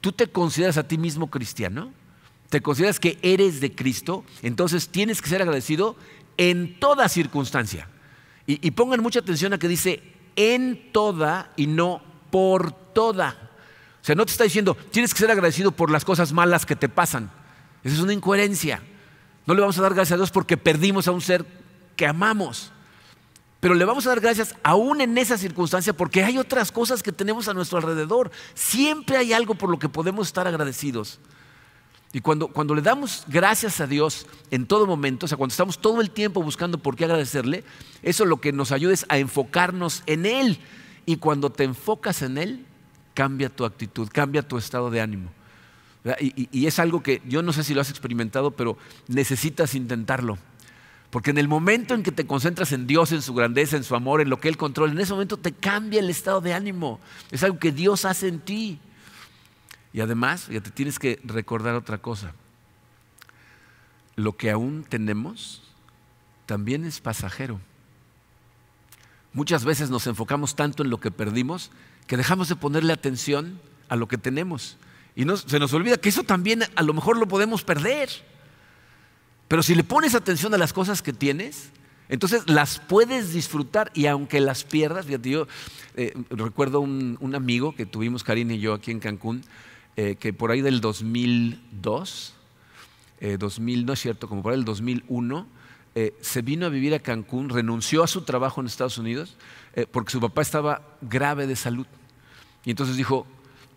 tú 0.00 0.10
te 0.10 0.26
consideras 0.26 0.76
a 0.76 0.88
ti 0.88 0.98
mismo 0.98 1.30
cristiano, 1.30 1.92
te 2.48 2.60
consideras 2.60 2.98
que 2.98 3.16
eres 3.22 3.60
de 3.60 3.76
Cristo, 3.76 4.24
entonces 4.42 4.88
tienes 4.88 5.22
que 5.22 5.28
ser 5.28 5.40
agradecido 5.40 5.94
en 6.36 6.80
toda 6.80 7.08
circunstancia. 7.08 7.88
Y, 8.48 8.72
pongan 8.72 9.02
mucha 9.02 9.20
atención 9.20 9.52
a 9.52 9.58
que 9.58 9.68
dice 9.68 10.02
en 10.34 10.90
toda 10.92 11.52
y 11.56 11.68
no 11.68 12.02
por 12.32 12.72
toda. 12.72 13.52
O 14.02 14.04
sea, 14.04 14.16
no 14.16 14.26
te 14.26 14.32
está 14.32 14.44
diciendo, 14.44 14.76
tienes 14.90 15.14
que 15.14 15.20
ser 15.20 15.30
agradecido 15.30 15.70
por 15.70 15.92
las 15.92 16.04
cosas 16.04 16.32
malas 16.32 16.66
que 16.66 16.74
te 16.74 16.88
pasan. 16.88 17.30
Esa 17.84 17.94
es 17.94 18.00
una 18.00 18.12
incoherencia. 18.12 18.82
No 19.46 19.54
le 19.54 19.60
vamos 19.60 19.78
a 19.78 19.82
dar 19.82 19.94
gracias 19.94 20.12
a 20.12 20.16
Dios 20.16 20.30
porque 20.30 20.56
perdimos 20.56 21.06
a 21.08 21.12
un 21.12 21.20
ser 21.20 21.46
que 21.94 22.06
amamos. 22.06 22.72
Pero 23.60 23.74
le 23.74 23.84
vamos 23.84 24.06
a 24.06 24.10
dar 24.10 24.20
gracias 24.20 24.54
aún 24.62 25.00
en 25.00 25.16
esa 25.16 25.38
circunstancia 25.38 25.92
porque 25.92 26.22
hay 26.22 26.38
otras 26.38 26.70
cosas 26.70 27.02
que 27.02 27.12
tenemos 27.12 27.48
a 27.48 27.54
nuestro 27.54 27.78
alrededor. 27.78 28.30
Siempre 28.54 29.16
hay 29.16 29.32
algo 29.32 29.54
por 29.54 29.70
lo 29.70 29.78
que 29.78 29.88
podemos 29.88 30.26
estar 30.26 30.46
agradecidos. 30.46 31.20
Y 32.12 32.20
cuando, 32.20 32.48
cuando 32.48 32.74
le 32.74 32.82
damos 32.82 33.24
gracias 33.28 33.80
a 33.80 33.86
Dios 33.86 34.26
en 34.50 34.66
todo 34.66 34.86
momento, 34.86 35.26
o 35.26 35.28
sea, 35.28 35.36
cuando 35.36 35.52
estamos 35.52 35.80
todo 35.80 36.00
el 36.00 36.10
tiempo 36.10 36.42
buscando 36.42 36.78
por 36.78 36.96
qué 36.96 37.04
agradecerle, 37.04 37.64
eso 38.02 38.24
lo 38.24 38.40
que 38.40 38.52
nos 38.52 38.72
ayuda 38.72 38.94
es 38.94 39.06
a 39.08 39.18
enfocarnos 39.18 40.02
en 40.06 40.26
Él. 40.26 40.58
Y 41.04 41.16
cuando 41.16 41.50
te 41.50 41.64
enfocas 41.64 42.22
en 42.22 42.38
Él, 42.38 42.66
cambia 43.14 43.48
tu 43.48 43.64
actitud, 43.64 44.08
cambia 44.12 44.46
tu 44.46 44.58
estado 44.58 44.90
de 44.90 45.00
ánimo. 45.00 45.35
Y, 46.20 46.66
es 46.66 46.78
algo 46.78 47.02
que 47.02 47.20
yo 47.26 47.42
no 47.42 47.52
sé 47.52 47.64
si 47.64 47.74
lo 47.74 47.80
has 47.80 47.90
experimentado, 47.90 48.52
pero 48.52 48.78
necesitas 49.08 49.74
intentarlo. 49.74 50.38
Porque 51.10 51.30
en 51.30 51.38
el 51.38 51.48
momento 51.48 51.94
en 51.94 52.02
que 52.02 52.12
te 52.12 52.26
concentras 52.26 52.72
en 52.72 52.86
Dios, 52.86 53.12
en 53.12 53.22
su 53.22 53.34
grandeza, 53.34 53.76
en 53.76 53.84
su 53.84 53.94
amor, 53.94 54.20
en 54.20 54.30
lo 54.30 54.38
que 54.38 54.48
Él 54.48 54.56
controla, 54.56 54.92
en 54.92 55.00
ese 55.00 55.12
momento 55.12 55.36
te 55.36 55.52
cambia 55.52 56.00
el 56.00 56.10
estado 56.10 56.40
de 56.40 56.52
ánimo. 56.52 57.00
Es 57.30 57.42
algo 57.42 57.58
que 57.58 57.72
Dios 57.72 58.04
hace 58.04 58.28
en 58.28 58.40
ti. 58.40 58.78
Y 59.92 60.00
además, 60.00 60.48
ya 60.48 60.60
te 60.60 60.70
tienes 60.70 60.98
que 60.98 61.20
recordar 61.24 61.74
otra 61.74 61.98
cosa. 61.98 62.34
Lo 64.14 64.36
que 64.36 64.50
aún 64.50 64.84
tenemos 64.88 65.62
también 66.44 66.84
es 66.84 67.00
pasajero. 67.00 67.60
Muchas 69.32 69.64
veces 69.64 69.90
nos 69.90 70.06
enfocamos 70.06 70.54
tanto 70.54 70.82
en 70.82 70.90
lo 70.90 70.98
que 71.00 71.10
perdimos 71.10 71.70
que 72.06 72.16
dejamos 72.16 72.48
de 72.48 72.56
ponerle 72.56 72.92
atención 72.92 73.60
a 73.88 73.96
lo 73.96 74.08
que 74.08 74.18
tenemos. 74.18 74.76
Y 75.16 75.24
se 75.46 75.58
nos 75.58 75.72
olvida 75.72 75.96
que 75.96 76.10
eso 76.10 76.24
también 76.24 76.62
a 76.74 76.82
lo 76.82 76.92
mejor 76.92 77.16
lo 77.16 77.26
podemos 77.26 77.64
perder. 77.64 78.10
Pero 79.48 79.62
si 79.62 79.74
le 79.74 79.82
pones 79.82 80.14
atención 80.14 80.52
a 80.52 80.58
las 80.58 80.74
cosas 80.74 81.00
que 81.00 81.14
tienes, 81.14 81.70
entonces 82.10 82.42
las 82.46 82.80
puedes 82.80 83.32
disfrutar 83.32 83.90
y 83.94 84.06
aunque 84.06 84.40
las 84.40 84.64
pierdas, 84.64 85.06
fíjate, 85.06 85.30
yo 85.30 85.48
eh, 85.96 86.12
recuerdo 86.28 86.80
un, 86.80 87.34
amigo 87.34 87.74
que 87.74 87.86
tuvimos, 87.86 88.24
Karina 88.24 88.52
y 88.52 88.60
yo, 88.60 88.74
aquí 88.74 88.90
en 88.90 89.00
Cancún, 89.00 89.42
eh, 89.96 90.16
que 90.16 90.34
por 90.34 90.50
ahí 90.50 90.60
del 90.60 90.82
2002, 90.82 92.34
2000, 93.38 93.80
eh, 93.80 93.84
no 93.84 93.92
es 93.94 94.00
cierto, 94.00 94.28
como 94.28 94.42
por 94.42 94.52
ahí 94.52 94.58
del 94.58 94.66
2001, 94.66 95.46
eh, 95.94 96.14
se 96.20 96.42
vino 96.42 96.66
a 96.66 96.68
vivir 96.68 96.92
a 96.92 96.98
Cancún, 96.98 97.48
renunció 97.48 98.04
a 98.04 98.06
su 98.06 98.20
trabajo 98.20 98.60
en 98.60 98.66
Estados 98.66 98.98
Unidos 98.98 99.38
porque 99.90 100.10
su 100.10 100.20
papá 100.20 100.40
estaba 100.40 100.96
grave 101.02 101.46
de 101.46 101.54
salud. 101.54 101.86
Y 102.64 102.70
entonces 102.70 102.96
dijo, 102.96 103.26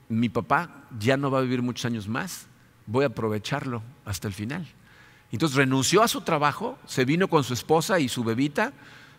mi 0.10 0.28
papá 0.28 0.84
ya 1.00 1.16
no 1.16 1.32
va 1.32 1.40
a 1.40 1.44
vivir 1.44 1.62
muchos 1.62 1.86
años 1.86 2.08
más, 2.08 2.48
voy 2.86 3.06
a 3.06 3.08
aprovecharlo 3.08 3.82
hasta 4.04 4.28
el 4.28 4.34
final. 4.34 4.68
Entonces 5.32 5.56
renunció 5.56 6.02
a 6.02 6.08
su 6.08 6.22
trabajo, 6.22 6.78
se 6.86 7.06
vino 7.06 7.28
con 7.28 7.44
su 7.44 7.54
esposa 7.54 8.00
y 8.00 8.10
su 8.10 8.24
bebita 8.24 8.74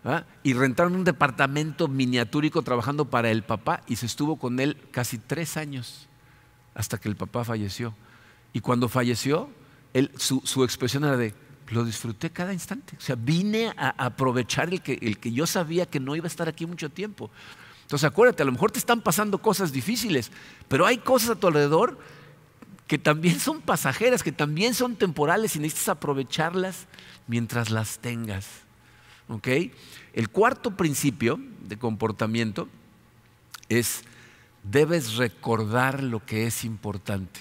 ¿ah? 0.04 0.24
y 0.42 0.54
rentaron 0.54 0.96
un 0.96 1.04
departamento 1.04 1.86
miniatúrico 1.86 2.62
trabajando 2.62 3.04
para 3.04 3.30
el 3.30 3.44
papá 3.44 3.82
y 3.86 3.96
se 3.96 4.06
estuvo 4.06 4.36
con 4.36 4.58
él 4.58 4.76
casi 4.90 5.18
tres 5.18 5.56
años 5.56 6.08
hasta 6.74 6.98
que 6.98 7.08
el 7.08 7.16
papá 7.16 7.44
falleció. 7.44 7.94
Y 8.52 8.60
cuando 8.60 8.88
falleció, 8.88 9.48
su, 10.16 10.64
expresión 10.64 11.04
era 11.04 11.16
de, 11.16 11.32
lo 11.68 11.84
disfruté 11.84 12.30
cada 12.30 12.52
instante. 12.52 12.96
O 12.98 13.00
sea, 13.00 13.14
vine 13.14 13.72
a 13.76 13.90
aprovechar 14.04 14.72
el 14.72 14.82
que, 14.82 14.98
el 15.00 15.18
que 15.18 15.30
yo 15.30 15.46
sabía 15.46 15.86
que 15.86 16.00
no 16.00 16.16
iba 16.16 16.26
a 16.26 16.28
estar 16.28 16.48
aquí 16.48 16.66
mucho 16.66 16.90
tiempo. 16.90 17.30
Entonces 17.90 18.06
acuérdate, 18.06 18.44
a 18.44 18.46
lo 18.46 18.52
mejor 18.52 18.70
te 18.70 18.78
están 18.78 19.00
pasando 19.00 19.38
cosas 19.38 19.72
difíciles, 19.72 20.30
pero 20.68 20.86
hay 20.86 20.98
cosas 20.98 21.30
a 21.30 21.34
tu 21.34 21.48
alrededor 21.48 21.98
que 22.86 22.98
también 22.98 23.40
son 23.40 23.60
pasajeras, 23.62 24.22
que 24.22 24.30
también 24.30 24.74
son 24.74 24.94
temporales 24.94 25.56
y 25.56 25.58
necesitas 25.58 25.88
aprovecharlas 25.88 26.86
mientras 27.26 27.70
las 27.70 27.98
tengas. 27.98 28.46
¿Ok? 29.26 29.48
El 30.12 30.28
cuarto 30.28 30.76
principio 30.76 31.40
de 31.62 31.78
comportamiento 31.78 32.68
es 33.68 34.04
debes 34.62 35.16
recordar 35.16 36.04
lo 36.04 36.24
que 36.24 36.46
es 36.46 36.62
importante. 36.62 37.40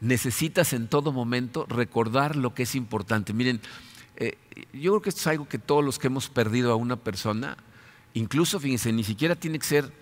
Necesitas 0.00 0.72
en 0.74 0.86
todo 0.86 1.10
momento 1.10 1.66
recordar 1.68 2.36
lo 2.36 2.54
que 2.54 2.62
es 2.62 2.76
importante. 2.76 3.32
Miren, 3.32 3.60
eh, 4.14 4.38
yo 4.72 4.92
creo 4.92 5.02
que 5.02 5.08
esto 5.08 5.22
es 5.22 5.26
algo 5.26 5.48
que 5.48 5.58
todos 5.58 5.84
los 5.84 5.98
que 5.98 6.06
hemos 6.06 6.28
perdido 6.28 6.70
a 6.70 6.76
una 6.76 6.94
persona, 6.94 7.56
incluso, 8.14 8.60
fíjense, 8.60 8.92
ni 8.92 9.04
siquiera 9.04 9.34
tiene 9.34 9.58
que 9.58 9.66
ser 9.66 9.92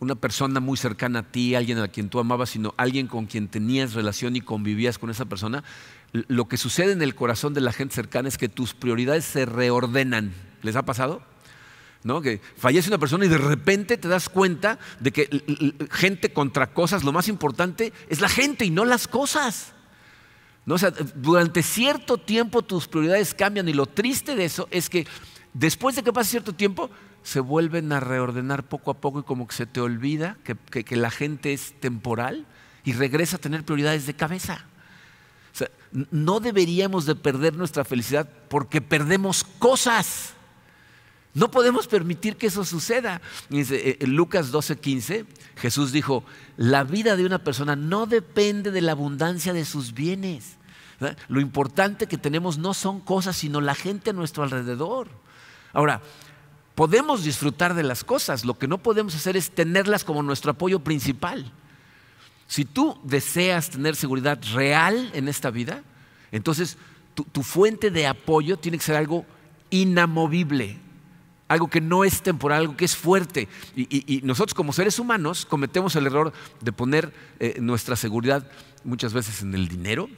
una 0.00 0.14
persona 0.14 0.60
muy 0.60 0.76
cercana 0.76 1.20
a 1.20 1.22
ti, 1.22 1.54
alguien 1.54 1.78
a 1.78 1.88
quien 1.88 2.08
tú 2.08 2.20
amabas, 2.20 2.50
sino 2.50 2.74
alguien 2.76 3.08
con 3.08 3.26
quien 3.26 3.48
tenías 3.48 3.94
relación 3.94 4.36
y 4.36 4.40
convivías 4.40 4.98
con 4.98 5.10
esa 5.10 5.24
persona. 5.24 5.64
Lo 6.12 6.46
que 6.46 6.56
sucede 6.56 6.92
en 6.92 7.02
el 7.02 7.14
corazón 7.14 7.52
de 7.54 7.60
la 7.60 7.72
gente 7.72 7.94
cercana 7.94 8.28
es 8.28 8.38
que 8.38 8.48
tus 8.48 8.74
prioridades 8.74 9.24
se 9.24 9.44
reordenan. 9.44 10.32
¿Les 10.62 10.76
ha 10.76 10.84
pasado? 10.84 11.22
Que 12.22 12.40
fallece 12.56 12.88
una 12.88 12.98
persona 12.98 13.26
y 13.26 13.28
de 13.28 13.38
repente 13.38 13.98
te 13.98 14.08
das 14.08 14.28
cuenta 14.28 14.78
de 14.98 15.12
que 15.12 15.28
gente 15.90 16.32
contra 16.32 16.72
cosas, 16.72 17.04
lo 17.04 17.12
más 17.12 17.28
importante 17.28 17.92
es 18.08 18.20
la 18.20 18.30
gente 18.30 18.64
y 18.64 18.70
no 18.70 18.84
las 18.84 19.06
cosas. 19.06 19.74
¿No? 20.64 20.76
durante 21.14 21.62
cierto 21.62 22.18
tiempo 22.18 22.60
tus 22.60 22.88
prioridades 22.88 23.32
cambian 23.32 23.70
y 23.70 23.72
lo 23.72 23.86
triste 23.86 24.36
de 24.36 24.44
eso 24.44 24.68
es 24.70 24.90
que 24.90 25.06
después 25.54 25.96
de 25.96 26.02
que 26.02 26.12
pase 26.12 26.32
cierto 26.32 26.52
tiempo 26.52 26.90
se 27.28 27.40
vuelven 27.40 27.92
a 27.92 28.00
reordenar 28.00 28.62
poco 28.62 28.90
a 28.90 28.94
poco 28.94 29.20
y 29.20 29.22
como 29.22 29.46
que 29.46 29.54
se 29.54 29.66
te 29.66 29.82
olvida 29.82 30.38
que, 30.44 30.56
que 30.82 30.96
la 30.96 31.10
gente 31.10 31.52
es 31.52 31.78
temporal 31.78 32.46
y 32.84 32.94
regresa 32.94 33.36
a 33.36 33.38
tener 33.38 33.64
prioridades 33.64 34.06
de 34.06 34.14
cabeza. 34.14 34.64
no 36.10 36.40
deberíamos 36.40 37.04
de 37.04 37.14
perder 37.16 37.54
nuestra 37.54 37.84
felicidad 37.84 38.26
porque 38.48 38.80
perdemos 38.80 39.44
cosas. 39.44 40.32
No 41.34 41.50
podemos 41.50 41.86
permitir 41.86 42.36
que 42.36 42.46
eso 42.46 42.64
suceda. 42.64 43.20
Eh, 43.50 43.98
en 44.00 44.16
Lucas 44.16 44.50
12:15, 44.50 45.26
Jesús 45.56 45.92
dijo, 45.92 46.24
la 46.56 46.82
vida 46.82 47.14
de 47.14 47.26
una 47.26 47.44
persona 47.44 47.76
no 47.76 48.06
depende 48.06 48.70
de 48.70 48.80
la 48.80 48.92
abundancia 48.92 49.52
de 49.52 49.66
sus 49.66 49.92
bienes. 49.92 50.56
Lo 51.28 51.40
importante 51.40 52.06
que 52.06 52.16
tenemos 52.16 52.56
no 52.56 52.72
son 52.72 53.00
cosas, 53.00 53.36
sino 53.36 53.60
la 53.60 53.74
gente 53.74 54.10
a 54.10 54.14
nuestro 54.14 54.44
alrededor. 54.44 55.08
Ahora, 55.74 56.00
podemos 56.78 57.24
disfrutar 57.24 57.74
de 57.74 57.82
las 57.82 58.04
cosas, 58.04 58.44
lo 58.44 58.56
que 58.56 58.68
no 58.68 58.78
podemos 58.78 59.12
hacer 59.16 59.36
es 59.36 59.50
tenerlas 59.50 60.04
como 60.04 60.22
nuestro 60.22 60.52
apoyo 60.52 60.78
principal. 60.78 61.50
Si 62.46 62.64
tú 62.64 62.96
deseas 63.02 63.70
tener 63.70 63.96
seguridad 63.96 64.38
real 64.54 65.10
en 65.12 65.26
esta 65.26 65.50
vida, 65.50 65.82
entonces 66.30 66.78
tu 67.32 67.42
fuente 67.42 67.90
de 67.90 68.06
apoyo 68.06 68.58
tiene 68.58 68.78
que 68.78 68.84
ser 68.84 68.94
algo 68.94 69.26
inamovible, 69.70 70.78
algo 71.48 71.66
que 71.66 71.80
no 71.80 72.04
es 72.04 72.22
temporal, 72.22 72.60
algo 72.60 72.76
que 72.76 72.84
es 72.84 72.94
fuerte. 72.94 73.48
Y, 73.74 74.20
nosotros 74.22 74.54
como 74.54 74.72
seres 74.72 75.00
humanos 75.00 75.46
cometemos 75.46 75.96
el 75.96 76.06
error 76.06 76.32
de 76.60 76.72
poner 76.72 77.12
eh, 77.40 77.56
nuestra 77.60 77.96
seguridad 77.96 78.48
muchas 78.84 79.12
veces 79.12 79.42
en 79.42 79.52
el 79.52 79.66
dinero, 79.66 80.08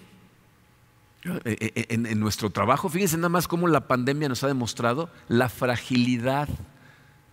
eh, 1.23 1.41
eh, 1.45 1.87
en, 1.91 2.19
nuestro 2.19 2.51
trabajo. 2.51 2.89
Fíjense 2.89 3.17
nada 3.17 3.29
más 3.29 3.47
cómo 3.47 3.69
la 3.69 3.87
pandemia 3.87 4.29
nos 4.29 4.43
ha 4.43 4.47
demostrado 4.47 5.11
la 5.29 5.49
fragilidad 5.49 6.49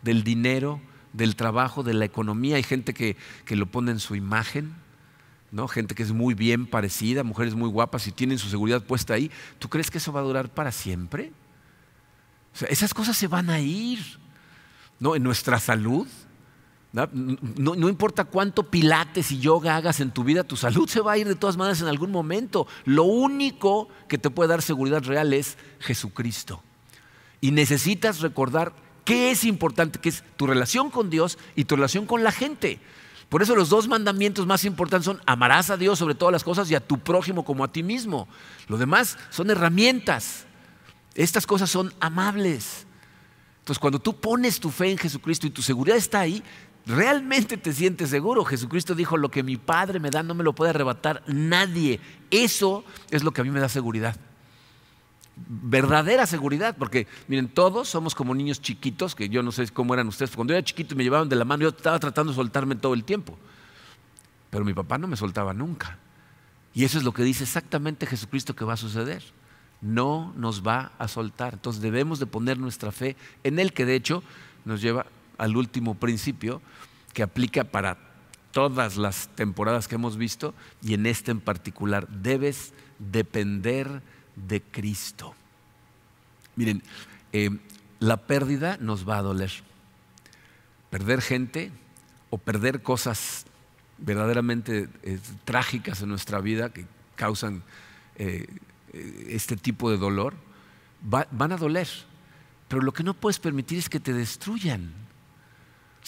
del 0.01 0.23
dinero, 0.23 0.81
del 1.13 1.35
trabajo, 1.35 1.83
de 1.83 1.93
la 1.93 2.05
economía. 2.05 2.57
Hay 2.57 2.63
gente 2.63 2.93
que, 2.93 3.15
que 3.45 3.55
lo 3.55 3.65
pone 3.67 3.91
en 3.91 3.99
su 3.99 4.15
imagen. 4.15 4.75
¿no? 5.51 5.67
Gente 5.69 5.95
que 5.95 6.03
es 6.03 6.11
muy 6.11 6.33
bien 6.33 6.67
parecida, 6.67 7.23
mujeres 7.23 7.55
muy 7.55 7.69
guapas 7.69 8.05
y 8.07 8.11
tienen 8.11 8.37
su 8.37 8.49
seguridad 8.49 8.83
puesta 8.83 9.13
ahí. 9.13 9.31
¿Tú 9.59 9.69
crees 9.69 9.89
que 9.89 9.99
eso 9.99 10.11
va 10.11 10.19
a 10.19 10.23
durar 10.23 10.53
para 10.53 10.71
siempre? 10.71 11.31
esas 12.69 12.91
cosas 12.93 13.15
se 13.15 13.27
van 13.27 13.49
a 13.49 13.59
ir. 13.59 13.99
¿no? 14.99 15.15
En 15.15 15.23
nuestra 15.23 15.59
salud. 15.59 16.07
¿No? 16.93 17.75
No, 17.75 17.89
importa 17.89 18.25
cuánto 18.25 18.63
pilates 18.63 19.31
y 19.31 19.39
yoga 19.39 19.75
hagas 19.75 19.99
en 19.99 20.11
tu 20.11 20.23
vida, 20.23 20.43
tu 20.43 20.55
salud 20.55 20.89
se 20.89 21.01
va 21.01 21.13
a 21.13 21.17
ir 21.17 21.27
de 21.27 21.35
todas 21.35 21.57
maneras 21.57 21.81
en 21.81 21.87
algún 21.87 22.11
momento. 22.11 22.67
Lo 22.85 23.03
único 23.03 23.89
que 24.07 24.17
te 24.17 24.29
puede 24.29 24.49
dar 24.49 24.61
seguridad 24.61 25.03
real 25.03 25.33
es 25.33 25.57
Jesucristo. 25.79 26.63
Y 27.41 27.51
necesitas 27.51 28.21
recordar 28.21 28.73
qué 29.05 29.31
es 29.31 29.43
importante, 29.43 29.99
que 29.99 30.09
es 30.09 30.23
tu 30.37 30.47
relación 30.47 30.89
con 30.89 31.09
Dios 31.09 31.37
y 31.55 31.65
tu 31.65 31.75
relación 31.75 32.05
con 32.05 32.23
la 32.23 32.31
gente. 32.31 32.79
Por 33.29 33.41
eso 33.41 33.55
los 33.55 33.69
dos 33.69 33.87
mandamientos 33.87 34.47
más 34.47 34.63
importantes 34.63 35.05
son 35.05 35.21
amarás 35.25 35.69
a 35.69 35.77
Dios 35.77 35.99
sobre 35.99 36.15
todas 36.15 36.31
las 36.31 36.43
cosas 36.43 36.71
y 36.71 36.75
a 36.75 36.79
tu 36.79 36.99
prójimo 36.99 37.43
como 37.43 37.63
a 37.63 37.71
ti 37.71 37.83
mismo. 37.83 38.27
Lo 38.67 38.77
demás 38.77 39.17
son 39.29 39.49
herramientas. 39.49 40.45
Estas 41.13 41.45
cosas 41.45 41.69
son 41.69 41.93
amables. 41.99 42.87
Entonces 43.59 43.79
cuando 43.79 43.99
tú 43.99 44.15
pones 44.15 44.61
tu 44.61 44.69
fe 44.69 44.91
en 44.91 44.97
Jesucristo 44.97 45.45
y 45.45 45.49
tu 45.49 45.61
seguridad 45.61 45.97
está 45.97 46.21
ahí, 46.21 46.41
realmente 46.87 47.57
te 47.57 47.73
sientes 47.73 48.09
seguro. 48.09 48.45
Jesucristo 48.45 48.95
dijo, 48.95 49.17
lo 49.17 49.29
que 49.29 49.43
mi 49.43 49.57
Padre 49.57 49.99
me 49.99 50.09
da 50.09 50.23
no 50.23 50.33
me 50.33 50.43
lo 50.43 50.53
puede 50.53 50.71
arrebatar 50.71 51.21
nadie. 51.27 51.99
Eso 52.31 52.83
es 53.11 53.23
lo 53.23 53.31
que 53.31 53.41
a 53.41 53.43
mí 53.43 53.51
me 53.51 53.59
da 53.59 53.69
seguridad 53.69 54.17
verdadera 55.47 56.25
seguridad, 56.25 56.75
porque 56.77 57.07
miren, 57.27 57.47
todos 57.47 57.87
somos 57.87 58.15
como 58.15 58.33
niños 58.33 58.61
chiquitos, 58.61 59.15
que 59.15 59.29
yo 59.29 59.43
no 59.43 59.51
sé 59.51 59.67
cómo 59.69 59.93
eran 59.93 60.07
ustedes, 60.07 60.35
cuando 60.35 60.53
yo 60.53 60.57
era 60.57 60.65
chiquito 60.65 60.95
me 60.95 61.03
llevaban 61.03 61.29
de 61.29 61.35
la 61.35 61.45
mano, 61.45 61.63
yo 61.63 61.69
estaba 61.69 61.99
tratando 61.99 62.31
de 62.31 62.35
soltarme 62.35 62.75
todo 62.75 62.93
el 62.93 63.03
tiempo, 63.03 63.37
pero 64.49 64.65
mi 64.65 64.73
papá 64.73 64.97
no 64.97 65.07
me 65.07 65.15
soltaba 65.15 65.53
nunca. 65.53 65.99
Y 66.73 66.83
eso 66.83 66.97
es 66.97 67.03
lo 67.03 67.11
que 67.11 67.23
dice 67.23 67.43
exactamente 67.43 68.05
Jesucristo 68.05 68.55
que 68.55 68.65
va 68.65 68.73
a 68.73 68.77
suceder. 68.77 69.23
No 69.81 70.33
nos 70.35 70.65
va 70.65 70.91
a 70.99 71.07
soltar. 71.07 71.55
Entonces 71.55 71.81
debemos 71.81 72.19
de 72.19 72.27
poner 72.27 72.59
nuestra 72.59 72.91
fe 72.91 73.15
en 73.43 73.57
Él, 73.57 73.73
que 73.73 73.85
de 73.85 73.95
hecho 73.95 74.23
nos 74.63 74.81
lleva 74.81 75.07
al 75.37 75.55
último 75.57 75.95
principio 75.95 76.61
que 77.13 77.23
aplica 77.23 77.63
para 77.63 77.97
todas 78.51 78.97
las 78.97 79.27
temporadas 79.35 79.87
que 79.87 79.95
hemos 79.95 80.17
visto 80.17 80.53
y 80.81 80.93
en 80.93 81.05
este 81.05 81.31
en 81.31 81.41
particular. 81.41 82.07
Debes 82.07 82.73
depender 82.99 84.01
de 84.35 84.61
Cristo. 84.61 85.35
Miren, 86.55 86.81
eh, 87.33 87.51
la 87.99 88.17
pérdida 88.17 88.77
nos 88.79 89.07
va 89.07 89.17
a 89.17 89.21
doler. 89.21 89.51
Perder 90.89 91.21
gente 91.21 91.71
o 92.29 92.37
perder 92.37 92.81
cosas 92.81 93.45
verdaderamente 93.97 94.89
eh, 95.03 95.19
trágicas 95.45 96.01
en 96.01 96.09
nuestra 96.09 96.39
vida 96.39 96.71
que 96.71 96.85
causan 97.15 97.63
eh, 98.15 98.47
este 99.27 99.57
tipo 99.57 99.91
de 99.91 99.97
dolor, 99.97 100.33
van 101.01 101.51
a 101.51 101.57
doler. 101.57 101.87
Pero 102.67 102.81
lo 102.81 102.93
que 102.93 103.03
no 103.03 103.13
puedes 103.13 103.39
permitir 103.39 103.77
es 103.77 103.89
que 103.89 103.99
te 103.99 104.13
destruyan. 104.13 105.06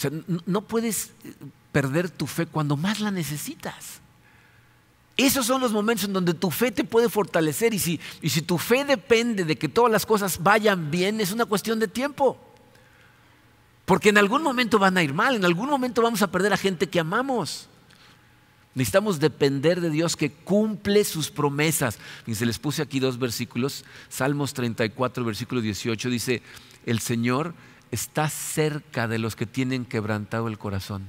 O 0.00 0.02
sea, 0.02 0.10
no 0.46 0.62
puedes 0.62 1.10
perder 1.72 2.08
tu 2.08 2.26
fe 2.26 2.46
cuando 2.46 2.74
más 2.74 3.00
la 3.00 3.10
necesitas. 3.10 4.00
Esos 5.14 5.44
son 5.44 5.60
los 5.60 5.72
momentos 5.72 6.06
en 6.06 6.14
donde 6.14 6.32
tu 6.32 6.50
fe 6.50 6.70
te 6.70 6.84
puede 6.84 7.10
fortalecer 7.10 7.74
y 7.74 7.78
si, 7.78 8.00
y 8.22 8.30
si 8.30 8.40
tu 8.40 8.56
fe 8.56 8.86
depende 8.86 9.44
de 9.44 9.56
que 9.56 9.68
todas 9.68 9.92
las 9.92 10.06
cosas 10.06 10.42
vayan 10.42 10.90
bien, 10.90 11.20
es 11.20 11.32
una 11.32 11.44
cuestión 11.44 11.78
de 11.78 11.86
tiempo. 11.86 12.38
Porque 13.84 14.08
en 14.08 14.16
algún 14.16 14.42
momento 14.42 14.78
van 14.78 14.96
a 14.96 15.02
ir 15.02 15.12
mal, 15.12 15.34
en 15.34 15.44
algún 15.44 15.68
momento 15.68 16.00
vamos 16.00 16.22
a 16.22 16.30
perder 16.30 16.54
a 16.54 16.56
gente 16.56 16.88
que 16.88 16.98
amamos. 16.98 17.68
Necesitamos 18.74 19.20
depender 19.20 19.82
de 19.82 19.90
Dios 19.90 20.16
que 20.16 20.32
cumple 20.32 21.04
sus 21.04 21.30
promesas. 21.30 21.98
Y 22.26 22.36
se 22.36 22.46
les 22.46 22.58
puse 22.58 22.80
aquí 22.80 23.00
dos 23.00 23.18
versículos. 23.18 23.84
Salmos 24.08 24.54
34, 24.54 25.26
versículo 25.26 25.60
18 25.60 26.08
dice, 26.08 26.40
el 26.86 27.00
Señor 27.00 27.52
está 27.90 28.28
cerca 28.28 29.08
de 29.08 29.18
los 29.18 29.36
que 29.36 29.46
tienen 29.46 29.84
quebrantado 29.84 30.48
el 30.48 30.58
corazón 30.58 31.06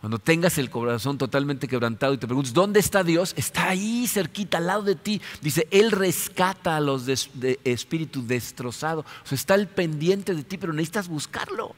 cuando 0.00 0.20
tengas 0.20 0.58
el 0.58 0.70
corazón 0.70 1.18
totalmente 1.18 1.66
quebrantado 1.66 2.14
y 2.14 2.18
te 2.18 2.26
preguntes, 2.26 2.54
¿dónde 2.54 2.78
está 2.78 3.02
Dios? 3.02 3.34
Está 3.36 3.70
ahí 3.70 4.06
cerquita, 4.06 4.58
al 4.58 4.66
lado 4.68 4.82
de 4.82 4.94
ti. 4.94 5.20
Dice, 5.40 5.66
Él 5.72 5.90
rescata 5.90 6.76
a 6.76 6.80
los 6.80 7.04
de, 7.04 7.58
espíritu 7.64 8.24
destrozado. 8.24 9.00
O 9.00 9.26
sea, 9.26 9.34
está 9.34 9.54
al 9.54 9.66
pendiente 9.66 10.34
de 10.34 10.44
ti, 10.44 10.56
pero 10.56 10.72
necesitas 10.72 11.08
buscarlo. 11.08 11.74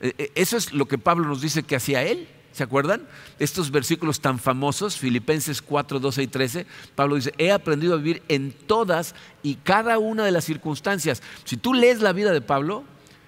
E, 0.00 0.14
e, 0.16 0.32
eso 0.36 0.56
es 0.56 0.72
lo 0.72 0.86
que 0.86 0.96
Pablo 0.96 1.26
nos 1.26 1.40
dice 1.40 1.64
que 1.64 1.74
hacía 1.74 2.04
Él. 2.04 2.28
¿Se 2.56 2.62
acuerdan? 2.62 3.06
Estos 3.38 3.70
versículos 3.70 4.20
tan 4.20 4.38
famosos, 4.38 4.96
Filipenses 4.96 5.60
4, 5.60 6.00
12 6.00 6.22
y 6.22 6.26
13, 6.26 6.66
Pablo 6.94 7.16
dice, 7.16 7.34
he 7.36 7.52
aprendido 7.52 7.92
a 7.92 7.98
vivir 7.98 8.22
en 8.28 8.50
todas 8.50 9.14
y 9.42 9.56
cada 9.56 9.98
una 9.98 10.24
de 10.24 10.30
las 10.30 10.46
circunstancias. 10.46 11.22
Si 11.44 11.58
tú 11.58 11.74
lees 11.74 12.00
la 12.00 12.14
vida 12.14 12.32
de 12.32 12.40
Pablo, 12.40 12.84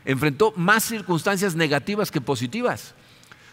enfrentó 0.07 0.55
más 0.57 0.85
circunstancias 0.85 1.57
negativas 1.57 2.11
que 2.11 2.23
positivas. 2.23 2.95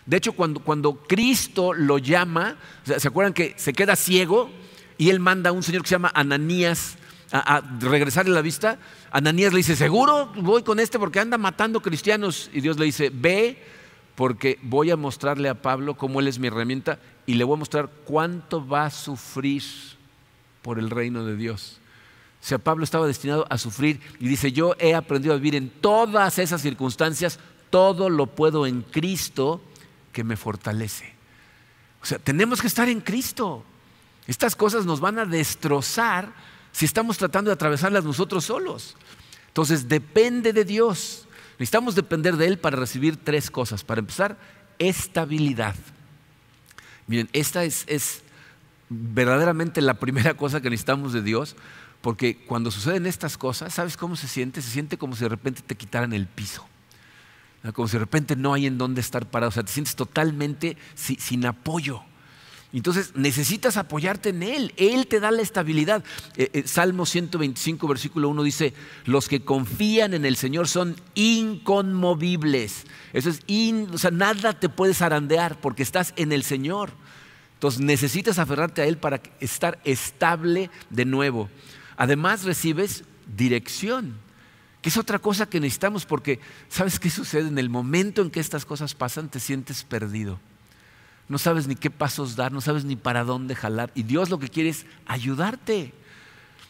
De 0.06 0.16
hecho, 0.16 0.32
cuando, 0.32 0.62
cuando 0.62 0.96
Cristo 0.96 1.74
lo 1.74 1.98
llama, 1.98 2.56
¿se 2.86 3.06
acuerdan 3.06 3.34
que 3.34 3.54
se 3.58 3.74
queda 3.74 3.98
ciego 3.98 4.50
y 4.98 5.10
él 5.10 5.20
manda 5.20 5.50
a 5.50 5.54
un 5.54 5.62
señor 5.62 5.82
que 5.82 5.90
se 5.90 5.96
llama 5.96 6.12
Ananías 6.16 6.96
a, 7.34 7.62
regresarle 7.82 8.34
la 8.34 8.42
vista? 8.42 8.80
Ananías 9.12 9.52
le 9.52 9.58
dice, 9.58 9.76
seguro 9.76 10.32
voy 10.38 10.64
con 10.64 10.80
este 10.80 10.98
porque 11.00 11.20
anda 11.20 11.38
matando 11.38 11.82
cristianos. 11.82 12.50
Y 12.54 12.62
Dios 12.62 12.80
le 12.80 12.86
dice, 12.86 13.12
ve 13.14 13.76
porque 14.16 14.58
voy 14.64 14.92
a 14.92 14.98
mostrarle 14.98 15.50
a 15.50 15.62
Pablo 15.62 15.96
cómo 15.96 16.20
él 16.20 16.28
es 16.28 16.40
mi 16.40 16.48
herramienta 16.48 17.00
y 17.26 17.36
le 17.36 17.44
voy 17.44 17.56
a 17.56 17.60
mostrar 17.60 17.90
cuánto 18.06 18.66
va 18.66 18.86
a 18.86 18.92
sufrir 18.92 19.64
por 20.62 20.80
el 20.80 20.90
reino 20.90 21.26
de 21.26 21.36
Dios. 21.36 21.80
O 22.42 22.48
sea, 22.48 22.58
Pablo 22.60 22.84
estaba 22.84 23.08
destinado 23.08 23.46
a 23.50 23.58
sufrir 23.58 24.00
y 24.20 24.28
dice, 24.28 24.52
yo 24.52 24.76
he 24.80 24.94
aprendido 24.94 25.34
a 25.34 25.38
vivir 25.38 25.56
en 25.56 25.70
todas 25.70 26.40
esas 26.40 26.62
circunstancias, 26.62 27.40
todo 27.70 28.10
lo 28.10 28.28
puedo 28.28 28.66
en 28.66 28.84
Cristo 28.84 29.62
que 30.12 30.24
me 30.24 30.38
fortalece. 30.38 31.14
O 32.02 32.06
sea, 32.06 32.20
tenemos 32.20 32.62
que 32.62 32.68
estar 32.68 32.88
en 32.88 33.02
Cristo. 33.02 33.64
Estas 34.28 34.56
cosas 34.56 34.86
nos 34.86 35.00
van 35.00 35.20
a 35.20 35.26
destrozar 35.26 36.32
si 36.72 36.86
estamos 36.86 37.18
tratando 37.18 37.50
de 37.50 37.54
atravesarlas 37.54 38.04
nosotros 38.04 38.46
solos. 38.46 38.96
Entonces, 39.48 39.88
depende 39.88 40.54
de 40.54 40.66
Dios. 40.66 41.25
Necesitamos 41.60 41.96
depender 41.96 42.38
de 42.38 42.48
Él 42.48 42.58
para 42.58 42.78
recibir 42.78 43.18
tres 43.18 43.50
cosas. 43.50 43.84
Para 43.84 44.00
empezar, 44.00 44.38
estabilidad. 44.80 45.76
Miren, 47.08 47.30
esta 47.34 47.64
es, 47.64 47.86
es 47.88 48.24
verdaderamente 48.90 49.82
la 49.82 49.96
primera 49.96 50.36
cosa 50.36 50.62
que 50.62 50.70
necesitamos 50.70 51.14
de 51.14 51.22
Dios, 51.22 51.56
porque 52.02 52.38
cuando 52.46 52.72
suceden 52.72 53.06
estas 53.06 53.38
cosas, 53.38 53.74
¿sabes 53.74 53.98
cómo 53.98 54.16
se 54.16 54.28
siente? 54.28 54.62
Se 54.62 54.70
siente 54.70 54.98
como 54.98 55.16
si 55.16 55.24
de 55.24 55.30
repente 55.30 55.62
te 55.62 55.76
quitaran 55.76 56.14
el 56.14 56.28
piso 56.28 56.68
como 57.74 57.88
si 57.88 57.94
de 57.94 58.00
repente 58.00 58.36
no 58.36 58.54
hay 58.54 58.68
en 58.68 58.78
dónde 58.78 59.02
estar 59.02 59.26
parado, 59.26 59.50
o 59.50 59.52
sea, 59.52 59.64
te 59.64 59.72
sientes 59.72 59.96
totalmente 59.96 60.78
sin, 60.94 61.46
apoyo. 61.46 62.02
Entonces 62.78 63.14
necesitas 63.16 63.78
apoyarte 63.78 64.30
en 64.30 64.44
Él, 64.44 64.74
Él 64.78 65.08
te 65.08 65.20
da 65.20 65.32
la 65.32 65.42
estabilidad. 65.42 66.04
Eh, 66.36 66.50
eh, 66.54 66.64
Salmo 66.66 67.06
125, 67.06 67.88
versículo 67.88 68.30
1 68.30 68.44
dice, 68.44 68.74
los 69.06 69.30
que 69.30 69.44
confían 69.44 70.14
en 70.14 70.26
el 70.26 70.36
Señor 70.36 70.68
son 70.68 70.96
inconmovibles. 71.14 72.84
Eso 73.14 73.30
es, 73.30 73.42
o 73.92 73.98
sea, 73.98 74.12
nada 74.12 74.60
te 74.60 74.70
puedes 74.70 74.98
zarandear 74.98 75.60
porque 75.60 75.84
estás 75.84 76.14
en 76.18 76.32
el 76.32 76.44
Señor. 76.44 76.92
Entonces 77.54 77.80
necesitas 77.80 78.40
aferrarte 78.40 78.82
a 78.82 78.86
Él 78.86 78.98
para 78.98 79.22
estar 79.40 79.80
estable 79.86 80.70
de 80.90 81.06
nuevo. 81.06 81.50
Además 81.96 82.44
recibes 82.44 83.06
dirección 83.38 84.26
que 84.86 84.90
es 84.90 84.98
otra 84.98 85.18
cosa 85.18 85.48
que 85.48 85.60
necesitamos 85.60 86.06
porque, 86.06 86.40
¿sabes 86.70 87.00
qué 87.00 87.10
sucede? 87.10 87.48
En 87.48 87.58
el 87.58 87.72
momento 87.72 88.22
en 88.22 88.30
que 88.30 88.40
estas 88.40 88.66
cosas 88.66 88.94
pasan, 88.94 89.30
te 89.30 89.40
sientes 89.40 89.84
perdido. 89.84 90.40
No 91.28 91.38
sabes 91.38 91.68
ni 91.68 91.76
qué 91.76 91.90
pasos 91.90 92.36
dar, 92.36 92.52
no 92.52 92.62
sabes 92.62 92.86
ni 92.86 92.96
para 92.96 93.24
dónde 93.24 93.56
jalar. 93.56 93.92
Y 93.96 94.04
Dios 94.04 94.30
lo 94.30 94.40
que 94.40 94.50
quiere 94.50 94.70
es 94.70 94.86
ayudarte. 95.06 95.94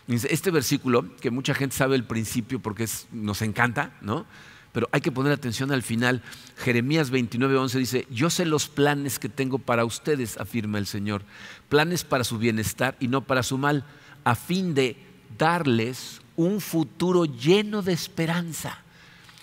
Este 0.07 0.51
versículo, 0.51 1.15
que 1.17 1.31
mucha 1.31 1.53
gente 1.53 1.75
sabe 1.75 1.95
el 1.95 2.03
principio 2.03 2.59
porque 2.59 2.87
nos 3.11 3.41
encanta, 3.41 3.91
¿no? 4.01 4.25
Pero 4.71 4.87
hay 4.91 5.01
que 5.01 5.11
poner 5.11 5.31
atención 5.31 5.71
al 5.71 5.83
final. 5.83 6.21
Jeremías 6.57 7.09
29, 7.09 7.57
11 7.57 7.79
dice, 7.79 8.07
yo 8.09 8.29
sé 8.29 8.45
los 8.45 8.67
planes 8.67 9.19
que 9.19 9.29
tengo 9.29 9.57
para 9.57 9.85
ustedes, 9.85 10.37
afirma 10.37 10.77
el 10.77 10.85
Señor. 10.85 11.23
Planes 11.69 12.03
para 12.03 12.23
su 12.23 12.37
bienestar 12.37 12.95
y 12.99 13.07
no 13.07 13.21
para 13.21 13.41
su 13.41 13.57
mal, 13.57 13.85
a 14.23 14.35
fin 14.35 14.73
de 14.73 14.97
darles 15.37 16.21
un 16.35 16.61
futuro 16.61 17.25
lleno 17.25 17.81
de 17.81 17.93
esperanza. 17.93 18.79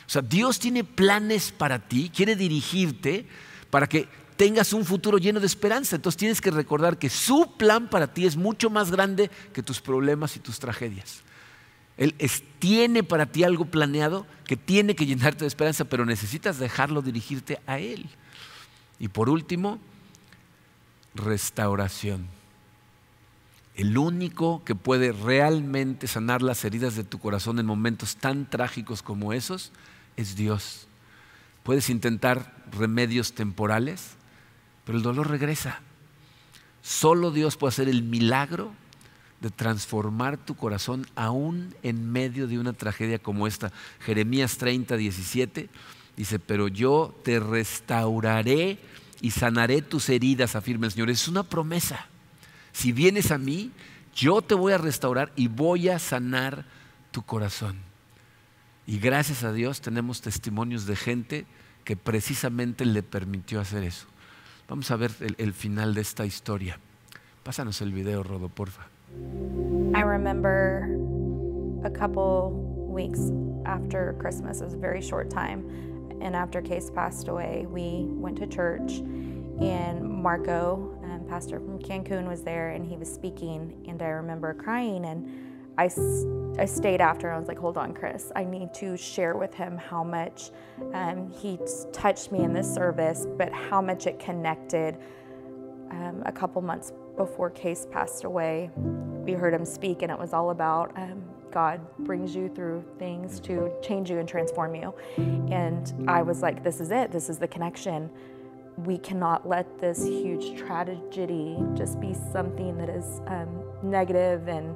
O 0.06 0.10
sea, 0.10 0.22
Dios 0.22 0.58
tiene 0.58 0.84
planes 0.84 1.50
para 1.50 1.78
ti, 1.78 2.10
quiere 2.14 2.36
dirigirte 2.36 3.26
para 3.70 3.86
que 3.86 4.08
tengas 4.42 4.72
un 4.72 4.84
futuro 4.84 5.18
lleno 5.18 5.38
de 5.38 5.46
esperanza. 5.46 5.94
Entonces 5.94 6.18
tienes 6.18 6.40
que 6.40 6.50
recordar 6.50 6.98
que 6.98 7.08
su 7.08 7.54
plan 7.56 7.88
para 7.88 8.12
ti 8.12 8.26
es 8.26 8.36
mucho 8.36 8.70
más 8.70 8.90
grande 8.90 9.30
que 9.52 9.62
tus 9.62 9.80
problemas 9.80 10.34
y 10.34 10.40
tus 10.40 10.58
tragedias. 10.58 11.22
Él 11.96 12.16
tiene 12.58 13.04
para 13.04 13.26
ti 13.26 13.44
algo 13.44 13.66
planeado 13.66 14.26
que 14.44 14.56
tiene 14.56 14.96
que 14.96 15.06
llenarte 15.06 15.44
de 15.44 15.46
esperanza, 15.46 15.84
pero 15.84 16.04
necesitas 16.04 16.58
dejarlo 16.58 17.02
dirigirte 17.02 17.60
a 17.68 17.78
Él. 17.78 18.08
Y 18.98 19.06
por 19.06 19.28
último, 19.28 19.78
restauración. 21.14 22.26
El 23.76 23.96
único 23.96 24.64
que 24.64 24.74
puede 24.74 25.12
realmente 25.12 26.08
sanar 26.08 26.42
las 26.42 26.64
heridas 26.64 26.96
de 26.96 27.04
tu 27.04 27.20
corazón 27.20 27.60
en 27.60 27.66
momentos 27.66 28.16
tan 28.16 28.50
trágicos 28.50 29.02
como 29.02 29.32
esos 29.32 29.70
es 30.16 30.34
Dios. 30.34 30.88
Puedes 31.62 31.90
intentar 31.90 32.56
remedios 32.72 33.34
temporales, 33.34 34.16
pero 34.84 34.98
el 34.98 35.04
dolor 35.04 35.30
regresa. 35.30 35.80
Solo 36.82 37.30
Dios 37.30 37.56
puede 37.56 37.70
hacer 37.70 37.88
el 37.88 38.02
milagro 38.02 38.72
de 39.40 39.50
transformar 39.50 40.36
tu 40.36 40.54
corazón 40.54 41.06
aún 41.16 41.74
en 41.82 42.10
medio 42.10 42.46
de 42.46 42.58
una 42.58 42.72
tragedia 42.72 43.18
como 43.18 43.46
esta. 43.46 43.72
Jeremías 44.00 44.56
30, 44.56 44.96
17 44.96 45.68
dice, 46.16 46.38
pero 46.38 46.68
yo 46.68 47.14
te 47.24 47.40
restauraré 47.40 48.78
y 49.20 49.30
sanaré 49.30 49.82
tus 49.82 50.08
heridas, 50.08 50.56
afirma 50.56 50.86
el 50.86 50.92
Señor. 50.92 51.10
Es 51.10 51.28
una 51.28 51.42
promesa. 51.42 52.06
Si 52.72 52.92
vienes 52.92 53.30
a 53.30 53.38
mí, 53.38 53.70
yo 54.14 54.42
te 54.42 54.54
voy 54.54 54.72
a 54.72 54.78
restaurar 54.78 55.32
y 55.36 55.48
voy 55.48 55.88
a 55.88 55.98
sanar 55.98 56.64
tu 57.10 57.22
corazón. 57.22 57.78
Y 58.86 58.98
gracias 58.98 59.44
a 59.44 59.52
Dios 59.52 59.80
tenemos 59.80 60.20
testimonios 60.20 60.86
de 60.86 60.96
gente 60.96 61.46
que 61.84 61.96
precisamente 61.96 62.84
le 62.84 63.02
permitió 63.02 63.60
hacer 63.60 63.84
eso. 63.84 64.06
Vamos 64.68 64.90
a 64.90 64.96
ver 64.96 65.10
el, 65.20 65.34
el 65.38 65.52
final 65.52 65.94
de 65.94 66.00
esta 66.00 66.24
historia. 66.24 66.78
Pásanos 67.44 67.82
el 67.82 67.92
video, 67.92 68.22
Rodo, 68.22 68.48
porfa. 68.48 68.86
I 69.94 70.02
remember 70.02 70.88
a 71.84 71.90
couple 71.90 72.52
weeks 72.88 73.30
after 73.66 74.14
Christmas, 74.18 74.60
it 74.60 74.64
was 74.64 74.74
a 74.74 74.78
very 74.78 75.02
short 75.02 75.28
time, 75.30 75.64
and 76.22 76.34
after 76.34 76.62
Case 76.62 76.90
passed 76.90 77.28
away, 77.28 77.66
we 77.68 78.06
went 78.08 78.38
to 78.38 78.46
church, 78.46 79.02
and 79.60 80.02
Marco, 80.02 80.96
um, 81.04 81.24
pastor 81.28 81.58
from 81.58 81.78
Cancun, 81.78 82.28
was 82.28 82.42
there, 82.42 82.70
and 82.70 82.86
he 82.86 82.96
was 82.96 83.12
speaking, 83.12 83.84
and 83.88 84.00
I 84.02 84.08
remember 84.08 84.54
crying, 84.54 85.04
and 85.04 85.28
I, 85.78 85.84
I 86.58 86.64
stayed 86.66 87.00
after. 87.00 87.30
I 87.30 87.38
was 87.38 87.48
like, 87.48 87.58
hold 87.58 87.78
on, 87.78 87.94
Chris. 87.94 88.30
I 88.36 88.44
need 88.44 88.74
to 88.74 88.96
share 88.96 89.36
with 89.36 89.54
him 89.54 89.76
how 89.76 90.04
much 90.04 90.50
um, 90.92 91.30
he 91.30 91.58
touched 91.92 92.30
me 92.30 92.40
in 92.40 92.52
this 92.52 92.72
service, 92.72 93.26
but 93.38 93.52
how 93.52 93.80
much 93.80 94.06
it 94.06 94.18
connected 94.18 94.98
um, 95.90 96.22
a 96.26 96.32
couple 96.32 96.60
months 96.62 96.92
before 97.16 97.50
Case 97.50 97.86
passed 97.90 98.24
away, 98.24 98.70
we 98.76 99.32
heard 99.32 99.54
him 99.54 99.64
speak, 99.64 100.02
and 100.02 100.10
it 100.10 100.18
was 100.18 100.32
all 100.32 100.50
about 100.50 100.96
um, 100.96 101.22
God 101.50 101.80
brings 101.98 102.34
you 102.34 102.48
through 102.48 102.82
things 102.98 103.38
to 103.40 103.70
change 103.82 104.10
you 104.10 104.18
and 104.18 104.28
transform 104.28 104.74
you. 104.74 104.94
And 105.50 105.92
I 106.08 106.22
was 106.22 106.40
like, 106.40 106.64
this 106.64 106.80
is 106.80 106.90
it, 106.90 107.12
this 107.12 107.28
is 107.28 107.38
the 107.38 107.48
connection. 107.48 108.10
We 108.78 108.96
cannot 108.96 109.46
let 109.46 109.78
this 109.78 110.02
huge 110.02 110.58
tragedy 110.58 111.58
just 111.74 112.00
be 112.00 112.14
something 112.32 112.78
that 112.78 112.88
is 112.88 113.20
um, 113.26 113.62
negative 113.82 114.48
and, 114.48 114.74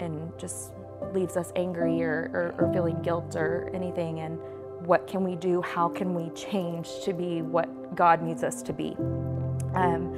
and 0.00 0.32
just 0.38 0.72
leaves 1.12 1.36
us 1.36 1.52
angry 1.56 2.02
or, 2.02 2.30
or, 2.32 2.66
or 2.66 2.72
feeling 2.72 3.00
guilt 3.02 3.36
or 3.36 3.70
anything. 3.74 4.20
And 4.20 4.38
what 4.86 5.06
can 5.06 5.24
we 5.24 5.36
do? 5.36 5.62
How 5.62 5.88
can 5.88 6.14
we 6.14 6.30
change 6.30 6.88
to 7.04 7.12
be 7.12 7.42
what 7.42 7.94
God 7.94 8.22
needs 8.22 8.42
us 8.42 8.62
to 8.62 8.72
be? 8.72 8.96
Um, 9.74 10.14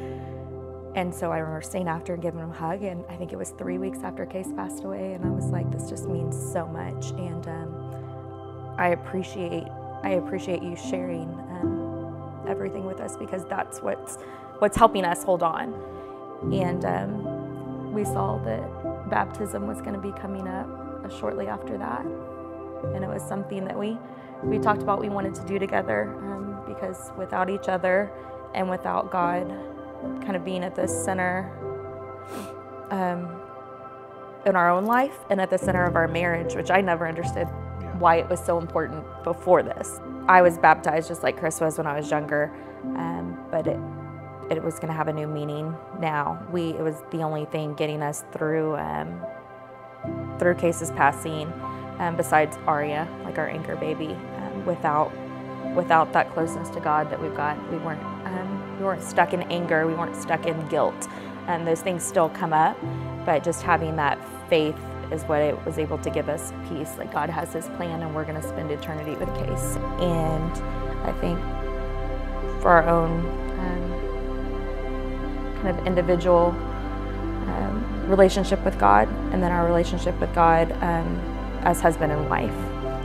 and 0.94 1.14
so 1.14 1.30
I 1.30 1.38
remember 1.38 1.62
staying 1.62 1.88
after 1.88 2.14
and 2.14 2.22
giving 2.22 2.40
him 2.40 2.50
a 2.50 2.54
hug, 2.54 2.82
and 2.82 3.04
I 3.08 3.16
think 3.16 3.32
it 3.32 3.36
was 3.36 3.50
three 3.50 3.78
weeks 3.78 3.98
after 4.02 4.26
Case 4.26 4.52
passed 4.56 4.84
away, 4.84 5.12
and 5.12 5.24
I 5.24 5.30
was 5.30 5.46
like, 5.46 5.70
"This 5.70 5.88
just 5.88 6.08
means 6.08 6.34
so 6.52 6.66
much," 6.66 7.10
and 7.12 7.46
um, 7.46 8.74
I 8.78 8.88
appreciate 8.88 9.64
I 10.02 10.10
appreciate 10.10 10.62
you 10.62 10.76
sharing 10.76 11.28
um, 11.28 12.44
everything 12.48 12.84
with 12.84 13.00
us 13.00 13.16
because 13.16 13.44
that's 13.44 13.80
what's 13.80 14.16
what's 14.58 14.76
helping 14.76 15.04
us 15.04 15.22
hold 15.22 15.42
on. 15.42 15.74
And 16.52 16.84
um, 16.84 17.92
we 17.92 18.04
saw 18.04 18.38
that 18.38 18.77
baptism 19.08 19.66
was 19.66 19.80
going 19.80 19.94
to 19.94 20.00
be 20.00 20.12
coming 20.12 20.46
up 20.46 20.68
uh, 21.04 21.08
shortly 21.08 21.46
after 21.46 21.78
that, 21.78 22.04
and 22.94 23.04
it 23.04 23.08
was 23.08 23.22
something 23.22 23.64
that 23.64 23.78
we 23.78 23.98
we 24.42 24.58
talked 24.58 24.82
about 24.82 25.00
we 25.00 25.08
wanted 25.08 25.34
to 25.34 25.44
do 25.46 25.58
together 25.58 26.14
um, 26.18 26.62
because 26.66 27.10
without 27.16 27.50
each 27.50 27.68
other 27.68 28.10
and 28.54 28.70
without 28.70 29.10
God 29.10 29.48
kind 30.22 30.36
of 30.36 30.44
being 30.44 30.62
at 30.62 30.76
the 30.76 30.86
center 30.86 31.50
um, 32.90 33.40
in 34.46 34.54
our 34.54 34.70
own 34.70 34.84
life 34.84 35.16
and 35.30 35.40
at 35.40 35.50
the 35.50 35.58
center 35.58 35.84
of 35.84 35.96
our 35.96 36.08
marriage, 36.08 36.54
which 36.54 36.70
I 36.70 36.80
never 36.80 37.06
understood 37.06 37.48
why 37.98 38.16
it 38.16 38.28
was 38.28 38.44
so 38.44 38.58
important 38.58 39.04
before 39.24 39.62
this. 39.62 40.00
I 40.28 40.42
was 40.42 40.56
baptized 40.58 41.08
just 41.08 41.22
like 41.22 41.36
Chris 41.36 41.60
was 41.60 41.78
when 41.78 41.86
I 41.86 41.96
was 41.96 42.10
younger, 42.10 42.54
um, 42.96 43.38
but 43.50 43.66
it 43.66 43.78
it 44.50 44.62
was 44.62 44.76
going 44.76 44.88
to 44.88 44.94
have 44.94 45.08
a 45.08 45.12
new 45.12 45.26
meaning 45.26 45.76
now. 46.00 46.42
We 46.50 46.70
it 46.70 46.82
was 46.82 47.02
the 47.10 47.22
only 47.22 47.44
thing 47.46 47.74
getting 47.74 48.02
us 48.02 48.24
through 48.32 48.76
um, 48.76 49.20
through 50.38 50.54
cases 50.54 50.90
passing, 50.92 51.52
um, 51.98 52.16
besides 52.16 52.56
Aria, 52.66 53.08
like 53.24 53.38
our 53.38 53.48
anchor 53.48 53.76
baby. 53.76 54.16
Um, 54.36 54.64
without 54.64 55.12
without 55.74 56.12
that 56.12 56.32
closeness 56.32 56.70
to 56.70 56.80
God 56.80 57.10
that 57.10 57.20
we've 57.20 57.36
got, 57.36 57.56
we 57.70 57.78
weren't 57.78 58.02
um, 58.26 58.78
we 58.78 58.84
weren't 58.84 59.02
stuck 59.02 59.32
in 59.32 59.42
anger, 59.42 59.86
we 59.86 59.94
weren't 59.94 60.16
stuck 60.16 60.46
in 60.46 60.66
guilt. 60.68 61.08
And 61.46 61.66
those 61.66 61.80
things 61.80 62.02
still 62.02 62.28
come 62.28 62.52
up, 62.52 62.76
but 63.24 63.42
just 63.42 63.62
having 63.62 63.96
that 63.96 64.18
faith 64.50 64.76
is 65.10 65.22
what 65.24 65.40
it 65.40 65.64
was 65.64 65.78
able 65.78 65.96
to 65.98 66.10
give 66.10 66.28
us 66.28 66.52
peace. 66.68 66.96
Like 66.98 67.12
God 67.12 67.30
has 67.30 67.52
His 67.52 67.66
plan, 67.68 68.02
and 68.02 68.14
we're 68.14 68.24
going 68.24 68.40
to 68.40 68.46
spend 68.46 68.70
eternity 68.70 69.14
with 69.14 69.28
Case. 69.34 69.76
And 70.00 70.52
I 71.06 71.12
think 71.20 71.38
for 72.60 72.70
our 72.70 72.88
own 72.88 73.37
kind 75.62 75.78
of 75.78 75.86
individual 75.86 76.54
um, 77.48 78.04
relationship 78.08 78.64
with 78.64 78.78
God, 78.78 79.08
and 79.32 79.42
then 79.42 79.52
our 79.52 79.66
relationship 79.66 80.18
with 80.20 80.34
God 80.34 80.70
um, 80.82 81.18
as 81.62 81.80
husband 81.80 82.12
and 82.12 82.28
wife. 82.28 82.54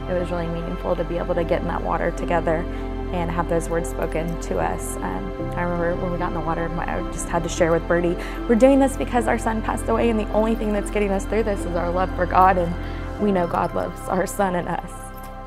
It 0.08 0.18
was 0.18 0.30
really 0.30 0.46
meaningful 0.48 0.94
to 0.96 1.04
be 1.04 1.18
able 1.18 1.34
to 1.34 1.44
get 1.44 1.62
in 1.62 1.68
that 1.68 1.82
water 1.82 2.10
together 2.12 2.64
and 3.12 3.30
have 3.30 3.48
those 3.48 3.68
words 3.68 3.88
spoken 3.88 4.40
to 4.42 4.58
us. 4.58 4.96
Um, 4.96 5.52
I 5.56 5.62
remember 5.62 5.94
when 6.02 6.12
we 6.12 6.18
got 6.18 6.28
in 6.28 6.34
the 6.34 6.40
water, 6.40 6.68
I 6.80 7.00
just 7.12 7.28
had 7.28 7.42
to 7.44 7.48
share 7.48 7.70
with 7.70 7.86
Bertie, 7.86 8.16
we're 8.48 8.56
doing 8.56 8.80
this 8.80 8.96
because 8.96 9.28
our 9.28 9.38
son 9.38 9.62
passed 9.62 9.88
away, 9.88 10.10
and 10.10 10.18
the 10.18 10.28
only 10.32 10.56
thing 10.56 10.72
that's 10.72 10.90
getting 10.90 11.10
us 11.10 11.24
through 11.24 11.44
this 11.44 11.60
is 11.60 11.76
our 11.76 11.90
love 11.90 12.14
for 12.16 12.26
God, 12.26 12.58
and 12.58 12.74
we 13.22 13.30
know 13.30 13.46
God 13.46 13.74
loves 13.74 14.00
our 14.08 14.26
son 14.26 14.56
and 14.56 14.68
us. 14.68 14.90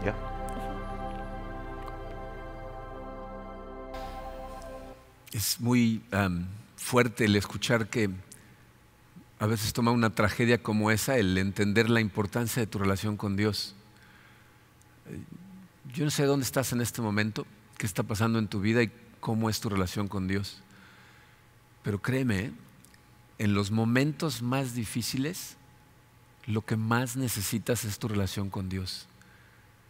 Yeah. 0.03 0.13
Es 5.33 5.59
muy 5.59 5.99
um, 6.13 6.47
fuerte 6.77 7.25
el 7.25 7.35
escuchar 7.35 7.89
que 7.89 8.09
a 9.39 9.45
veces 9.45 9.73
toma 9.73 9.91
una 9.91 10.15
tragedia 10.15 10.63
como 10.63 10.89
esa 10.89 11.17
el 11.17 11.37
entender 11.37 11.89
la 11.89 11.99
importancia 11.99 12.61
de 12.61 12.67
tu 12.67 12.79
relación 12.79 13.17
con 13.17 13.35
Dios. 13.35 13.75
Eh, 15.07 15.19
Yo 15.93 16.05
no 16.05 16.11
sé 16.11 16.23
dónde 16.25 16.45
estás 16.45 16.71
en 16.71 16.81
este 16.81 17.01
momento, 17.01 17.45
qué 17.77 17.85
está 17.85 18.03
pasando 18.03 18.39
en 18.39 18.47
tu 18.47 18.61
vida 18.61 18.81
y 18.81 18.91
cómo 19.19 19.49
es 19.49 19.59
tu 19.59 19.69
relación 19.69 20.07
con 20.07 20.27
Dios. 20.27 20.61
Pero 21.83 22.01
créeme, 22.01 22.39
¿eh? 22.39 22.51
en 23.37 23.53
los 23.53 23.71
momentos 23.71 24.41
más 24.41 24.73
difíciles, 24.73 25.57
lo 26.45 26.65
que 26.65 26.77
más 26.77 27.15
necesitas 27.15 27.85
es 27.85 27.99
tu 27.99 28.07
relación 28.07 28.49
con 28.49 28.69
Dios. 28.69 29.07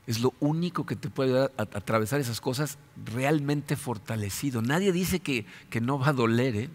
Es 0.08 0.22
lo 0.22 0.34
único 0.40 0.86
que 0.86 0.96
te 0.96 1.10
puede 1.10 1.32
ayudar 1.32 1.52
a, 1.58 1.62
atravesar 1.62 2.20
esas 2.20 2.42
cosas 2.42 2.78
realmente 3.06 3.76
fortalecido. 3.76 4.62
Nadie 4.62 4.92
dice 4.92 5.20
que, 5.20 5.46
que 5.70 5.82
no 5.82 6.00
va 6.00 6.10
a 6.10 6.14
doler, 6.14 6.56
¿eh? 6.56 6.70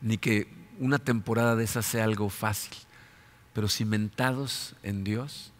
ni 0.00 0.18
que 0.18 0.48
una 0.80 0.98
temporada 0.98 1.56
de 1.56 1.64
esas 1.64 1.86
sea 1.86 2.04
algo 2.04 2.28
fácil. 2.28 2.74
Pero 3.52 3.68
cimentados 3.68 4.74
en 4.82 5.04
Dios, 5.04 5.52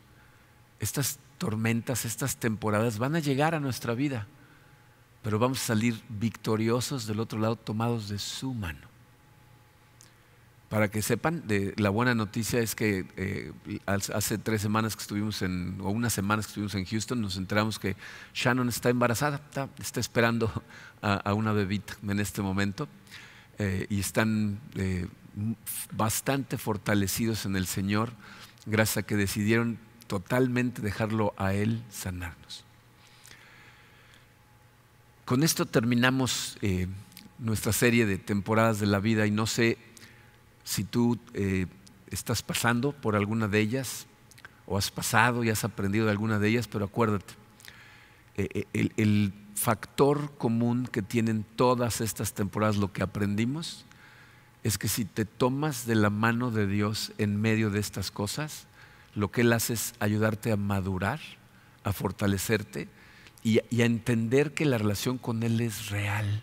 estas 0.80 1.20
tormentas, 1.38 2.04
estas 2.04 2.36
temporadas 2.36 2.98
van 2.98 3.14
a 3.14 3.20
llegar 3.20 3.54
a 3.54 3.60
nuestra 3.60 3.94
vida, 3.94 4.26
pero 5.22 5.38
vamos 5.38 5.62
a 5.62 5.66
salir 5.66 6.02
victoriosos 6.08 7.06
del 7.06 7.20
otro 7.20 7.38
lado, 7.38 7.56
tomados 7.56 8.08
de 8.08 8.18
su 8.18 8.52
mano. 8.52 8.89
Para 10.70 10.88
que 10.88 11.02
sepan, 11.02 11.42
la 11.78 11.90
buena 11.90 12.14
noticia 12.14 12.60
es 12.60 12.76
que 12.76 13.04
eh, 13.16 13.52
hace 13.86 14.38
tres 14.38 14.62
semanas 14.62 14.94
que 14.94 15.02
estuvimos 15.02 15.42
en, 15.42 15.76
o 15.80 15.90
unas 15.90 16.12
semanas 16.12 16.46
que 16.46 16.50
estuvimos 16.50 16.76
en 16.76 16.84
Houston, 16.84 17.20
nos 17.20 17.36
enteramos 17.36 17.80
que 17.80 17.96
Shannon 18.34 18.68
está 18.68 18.88
embarazada, 18.88 19.40
está, 19.80 19.98
esperando 19.98 20.62
a, 21.02 21.34
una 21.34 21.52
bebita 21.52 21.94
en 22.06 22.20
este 22.20 22.40
momento 22.40 22.86
eh, 23.58 23.88
y 23.90 23.98
están 23.98 24.60
eh, 24.76 25.08
bastante 25.90 26.56
fortalecidos 26.56 27.46
en 27.46 27.56
el 27.56 27.66
Señor, 27.66 28.12
gracias 28.64 28.98
a 28.98 29.02
que 29.02 29.16
decidieron 29.16 29.76
totalmente 30.06 30.82
dejarlo 30.82 31.34
a 31.36 31.52
Él 31.52 31.82
sanarnos. 31.90 32.64
Con 35.24 35.42
esto 35.42 35.66
terminamos 35.66 36.58
nuestra 37.40 37.72
serie 37.72 38.06
de 38.06 38.18
temporadas 38.18 38.78
de 38.78 38.86
la 38.86 39.00
vida 39.00 39.26
y 39.26 39.32
no 39.32 39.48
sé 39.48 39.89
si 40.64 40.84
tú 40.84 41.18
eh, 41.34 41.66
estás 42.08 42.42
pasando 42.42 42.92
por 42.92 43.16
alguna 43.16 43.48
de 43.48 43.60
ellas 43.60 44.06
o 44.66 44.78
has 44.78 44.90
pasado 44.90 45.42
y 45.44 45.50
has 45.50 45.64
aprendido 45.64 46.06
de 46.06 46.12
alguna 46.12 46.38
de 46.38 46.48
ellas, 46.48 46.68
pero 46.68 46.84
acuérdate, 46.84 47.34
eh, 48.36 48.64
el, 48.72 48.92
el 48.96 49.32
factor 49.54 50.32
común 50.38 50.88
que 50.90 51.02
tienen 51.02 51.44
todas 51.56 52.00
estas 52.00 52.32
temporadas, 52.32 52.76
lo 52.76 52.92
que 52.92 53.02
aprendimos, 53.02 53.84
es 54.62 54.78
que 54.78 54.88
si 54.88 55.04
te 55.04 55.24
tomas 55.24 55.86
de 55.86 55.94
la 55.94 56.10
mano 56.10 56.50
de 56.50 56.66
Dios 56.66 57.12
en 57.18 57.40
medio 57.40 57.70
de 57.70 57.80
estas 57.80 58.10
cosas, 58.10 58.66
lo 59.14 59.30
que 59.30 59.40
Él 59.40 59.52
hace 59.52 59.74
es 59.74 59.94
ayudarte 60.00 60.52
a 60.52 60.56
madurar, 60.56 61.20
a 61.84 61.92
fortalecerte 61.92 62.88
y, 63.42 63.58
a 63.58 63.84
entender 63.84 64.52
que 64.52 64.66
la 64.66 64.78
relación 64.78 65.18
con 65.18 65.42
Él 65.42 65.60
es 65.60 65.88
real. 65.90 66.42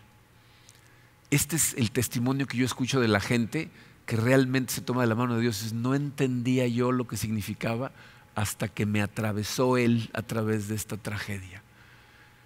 Este 1.30 1.56
es 1.56 1.74
el 1.74 1.90
testimonio 1.90 2.46
que 2.46 2.56
yo 2.56 2.64
escucho 2.64 3.00
de 3.00 3.08
la 3.08 3.20
gente 3.20 3.70
que 4.08 4.16
realmente 4.16 4.72
se 4.72 4.80
toma 4.80 5.02
de 5.02 5.06
la 5.06 5.14
mano 5.14 5.34
de 5.34 5.42
Dios. 5.42 5.62
Es, 5.62 5.74
no 5.74 5.94
entendía 5.94 6.66
yo 6.66 6.92
lo 6.92 7.06
que 7.06 7.18
significaba 7.18 7.92
hasta 8.34 8.66
que 8.66 8.86
me 8.86 9.02
atravesó 9.02 9.76
Él 9.76 10.08
a 10.14 10.22
través 10.22 10.66
de 10.66 10.76
esta 10.76 10.96
tragedia. 10.96 11.62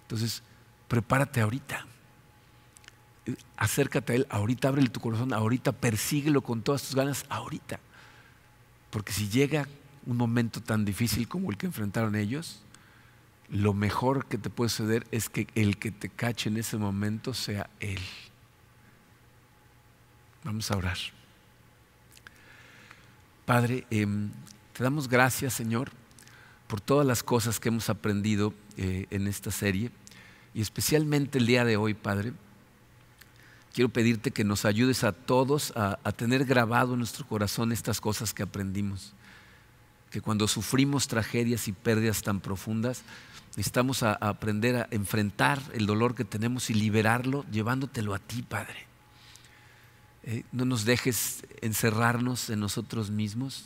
Entonces, 0.01 0.43
prepárate 0.89 1.39
ahorita. 1.39 1.87
acércate 3.55 4.11
a 4.11 4.15
Él, 4.17 4.27
ahorita 4.29 4.67
ábrele 4.67 4.89
tu 4.89 4.99
corazón, 4.99 5.31
ahorita 5.31 5.71
persíguelo 5.71 6.41
con 6.41 6.63
todas 6.63 6.83
tus 6.83 6.95
ganas, 6.95 7.25
ahorita. 7.29 7.79
Porque 8.89 9.13
si 9.13 9.29
llega 9.29 9.65
un 10.05 10.17
momento 10.17 10.61
tan 10.61 10.83
difícil 10.83 11.29
como 11.29 11.49
el 11.49 11.55
que 11.55 11.67
enfrentaron 11.67 12.15
ellos, 12.15 12.61
lo 13.47 13.73
mejor 13.73 14.25
que 14.25 14.37
te 14.37 14.49
puede 14.49 14.67
suceder 14.67 15.07
es 15.11 15.29
que 15.29 15.47
el 15.55 15.77
que 15.77 15.91
te 15.91 16.09
cache 16.09 16.49
en 16.49 16.57
ese 16.57 16.75
momento 16.75 17.33
sea 17.33 17.69
Él. 17.79 18.01
Vamos 20.43 20.69
a 20.69 20.75
orar. 20.75 20.97
Padre, 23.45 23.85
em, 23.89 24.29
te 24.71 24.83
damos 24.83 25.09
gracias, 25.09 25.53
Señor, 25.53 25.91
por 26.67 26.79
todas 26.79 27.05
las 27.05 27.23
cosas 27.23 27.59
que 27.59 27.67
hemos 27.67 27.89
aprendido 27.89 28.53
eh, 28.77 29.05
en 29.09 29.27
esta 29.27 29.51
serie 29.51 29.91
y 30.53 30.61
especialmente 30.61 31.39
el 31.39 31.45
día 31.45 31.65
de 31.65 31.75
hoy, 31.75 31.93
Padre. 31.93 32.33
Quiero 33.73 33.89
pedirte 33.89 34.31
que 34.31 34.45
nos 34.45 34.65
ayudes 34.65 35.03
a 35.03 35.11
todos 35.11 35.73
a, 35.75 35.97
tener 36.13 36.45
grabado 36.45 36.93
en 36.93 36.99
nuestro 36.99 37.27
corazón 37.27 37.71
estas 37.71 37.99
cosas 37.99 38.33
que 38.33 38.43
aprendimos. 38.43 39.13
Que 40.09 40.21
cuando 40.21 40.47
sufrimos 40.47 41.07
tragedias 41.07 41.67
y 41.67 41.71
pérdidas 41.71 42.21
tan 42.21 42.39
profundas, 42.39 43.01
necesitamos 43.57 44.03
a 44.03 44.13
aprender 44.13 44.75
a 44.75 44.87
enfrentar 44.91 45.59
el 45.73 45.87
dolor 45.87 46.13
que 46.13 46.23
tenemos 46.23 46.69
y 46.69 46.75
liberarlo 46.75 47.45
llevándotelo 47.51 48.13
a 48.13 48.19
ti, 48.19 48.43
Padre. 48.43 48.92
Eh, 50.23 50.43
no 50.51 50.65
nos 50.65 50.85
dejes 50.85 51.43
encerrarnos 51.61 52.49
en 52.49 52.59
nosotros 52.59 53.11
mismos, 53.11 53.65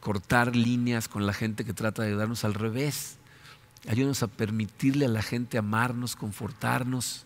cortar 0.00 0.56
líneas 0.56 1.08
con 1.08 1.26
la 1.26 1.32
gente 1.32 1.64
que 1.64 1.72
trata 1.72 2.02
de 2.02 2.08
ayudarnos 2.08 2.44
al 2.44 2.54
revés. 2.54 3.16
Ayúdanos 3.88 4.22
a 4.22 4.28
permitirle 4.28 5.06
a 5.06 5.08
la 5.08 5.22
gente 5.22 5.58
amarnos, 5.58 6.16
confortarnos, 6.16 7.24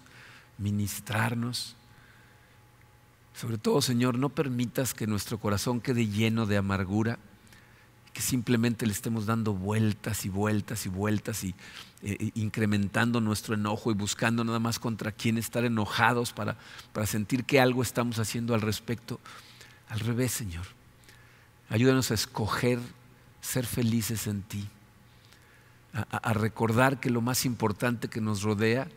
ministrarnos. 0.59 1.75
Sobre 3.35 3.59
todo, 3.59 3.83
Señor, 3.83 4.19
no 4.19 4.29
permitas 4.29 4.95
que 4.95 5.07
nuestro 5.07 5.39
corazón 5.39 5.81
quede 5.81 6.07
lleno 6.07 6.47
de 6.47 6.57
amargura, 6.57 7.19
que 8.15 8.23
simplemente 8.23 8.87
le 8.87 8.93
estemos 8.93 9.27
dando 9.27 9.53
vueltas 9.53 10.25
y 10.25 10.29
vueltas 10.29 10.87
y 10.87 10.89
vueltas 10.89 11.43
y 11.43 11.55
eh, 12.03 12.31
incrementando 12.35 13.21
nuestro 13.21 13.57
enojo 13.57 13.91
y 13.91 13.95
buscando 13.95 14.45
nada 14.45 14.61
más 14.61 14.79
contra 14.79 15.11
quién 15.11 15.37
estar 15.37 15.65
enojados 15.65 16.33
para, 16.33 16.57
para 16.93 17.07
sentir 17.07 17.45
que 17.45 17.61
algo 17.61 17.83
estamos 17.83 18.21
haciendo 18.21 18.55
al 18.55 18.61
respecto. 18.61 19.21
Al 19.89 19.99
revés, 19.99 20.31
Señor. 20.31 20.65
Ayúdanos 21.69 22.13
a 22.13 22.15
escoger 22.15 22.79
ser 23.41 23.67
felices 23.67 24.27
en 24.27 24.43
ti, 24.43 24.67
a 25.93 26.33
recordar 26.33 26.99
que 27.01 27.11
lo 27.11 27.21
más 27.21 27.45
importante 27.45 28.09
que 28.09 28.21
nos 28.21 28.43
rodea 28.43 28.89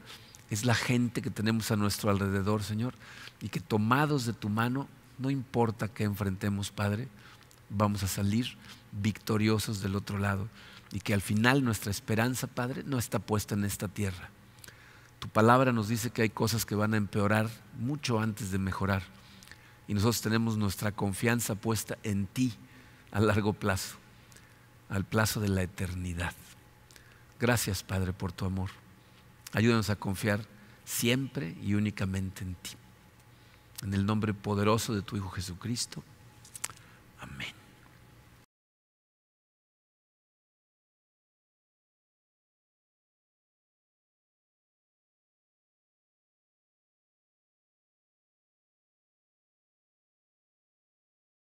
es 0.50 0.64
la 0.64 0.76
gente 0.76 1.22
que 1.22 1.30
tenemos 1.30 1.72
a 1.72 1.76
nuestro 1.76 2.10
alrededor, 2.10 2.64
Señor, 2.64 2.94
y 3.42 3.50
que 3.50 3.60
tomados 3.60 4.26
de 4.26 4.34
tu 4.34 4.50
mano, 4.50 4.88
no 5.18 5.30
importa 5.30 5.88
qué 5.88 6.06
enfrentemos, 6.06 6.72
Padre, 6.72 7.08
vamos 7.70 8.04
a 8.04 8.08
salir 8.08 8.58
victoriosos 9.02 9.82
del 9.82 9.96
otro 9.96 10.18
lado 10.18 10.48
y 10.92 11.00
que 11.00 11.14
al 11.14 11.22
final 11.22 11.64
nuestra 11.64 11.92
esperanza, 11.92 12.48
Padre, 12.48 12.84
no 12.86 12.98
está 12.98 13.20
puesta 13.20 13.56
en 13.56 13.66
esta 13.66 13.88
tierra. 13.88 14.30
Tu 15.20 15.28
palabra 15.28 15.72
nos 15.72 15.88
dice 15.88 16.12
que 16.12 16.22
hay 16.22 16.30
cosas 16.30 16.66
que 16.66 16.76
van 16.76 16.94
a 16.94 16.98
empeorar 16.98 17.50
mucho 17.78 18.20
antes 18.20 18.52
de 18.52 18.60
mejorar 18.60 19.04
y 19.88 19.94
nosotros 19.94 20.22
tenemos 20.22 20.58
nuestra 20.58 20.92
confianza 20.92 21.56
puesta 21.56 21.98
en 22.04 22.28
ti 22.28 22.54
a 23.12 23.20
largo 23.20 23.54
plazo, 23.54 23.96
al 24.90 25.06
plazo 25.06 25.40
de 25.40 25.48
la 25.48 25.64
eternidad. 25.64 26.34
Gracias, 27.40 27.84
Padre, 27.84 28.14
por 28.14 28.32
tu 28.32 28.46
amor. 28.46 28.70
Ayúdanos 29.54 29.90
a 29.90 29.96
confiar 29.96 30.46
siempre 30.84 31.56
y 31.64 31.74
únicamente 31.76 32.44
en 32.44 32.56
ti. 32.56 32.72
En 33.84 33.94
el 33.94 34.06
nombre 34.06 34.34
poderoso 34.34 34.94
de 34.94 35.02
tu 35.02 35.16
Hijo 35.16 35.30
Jesucristo. 35.30 36.04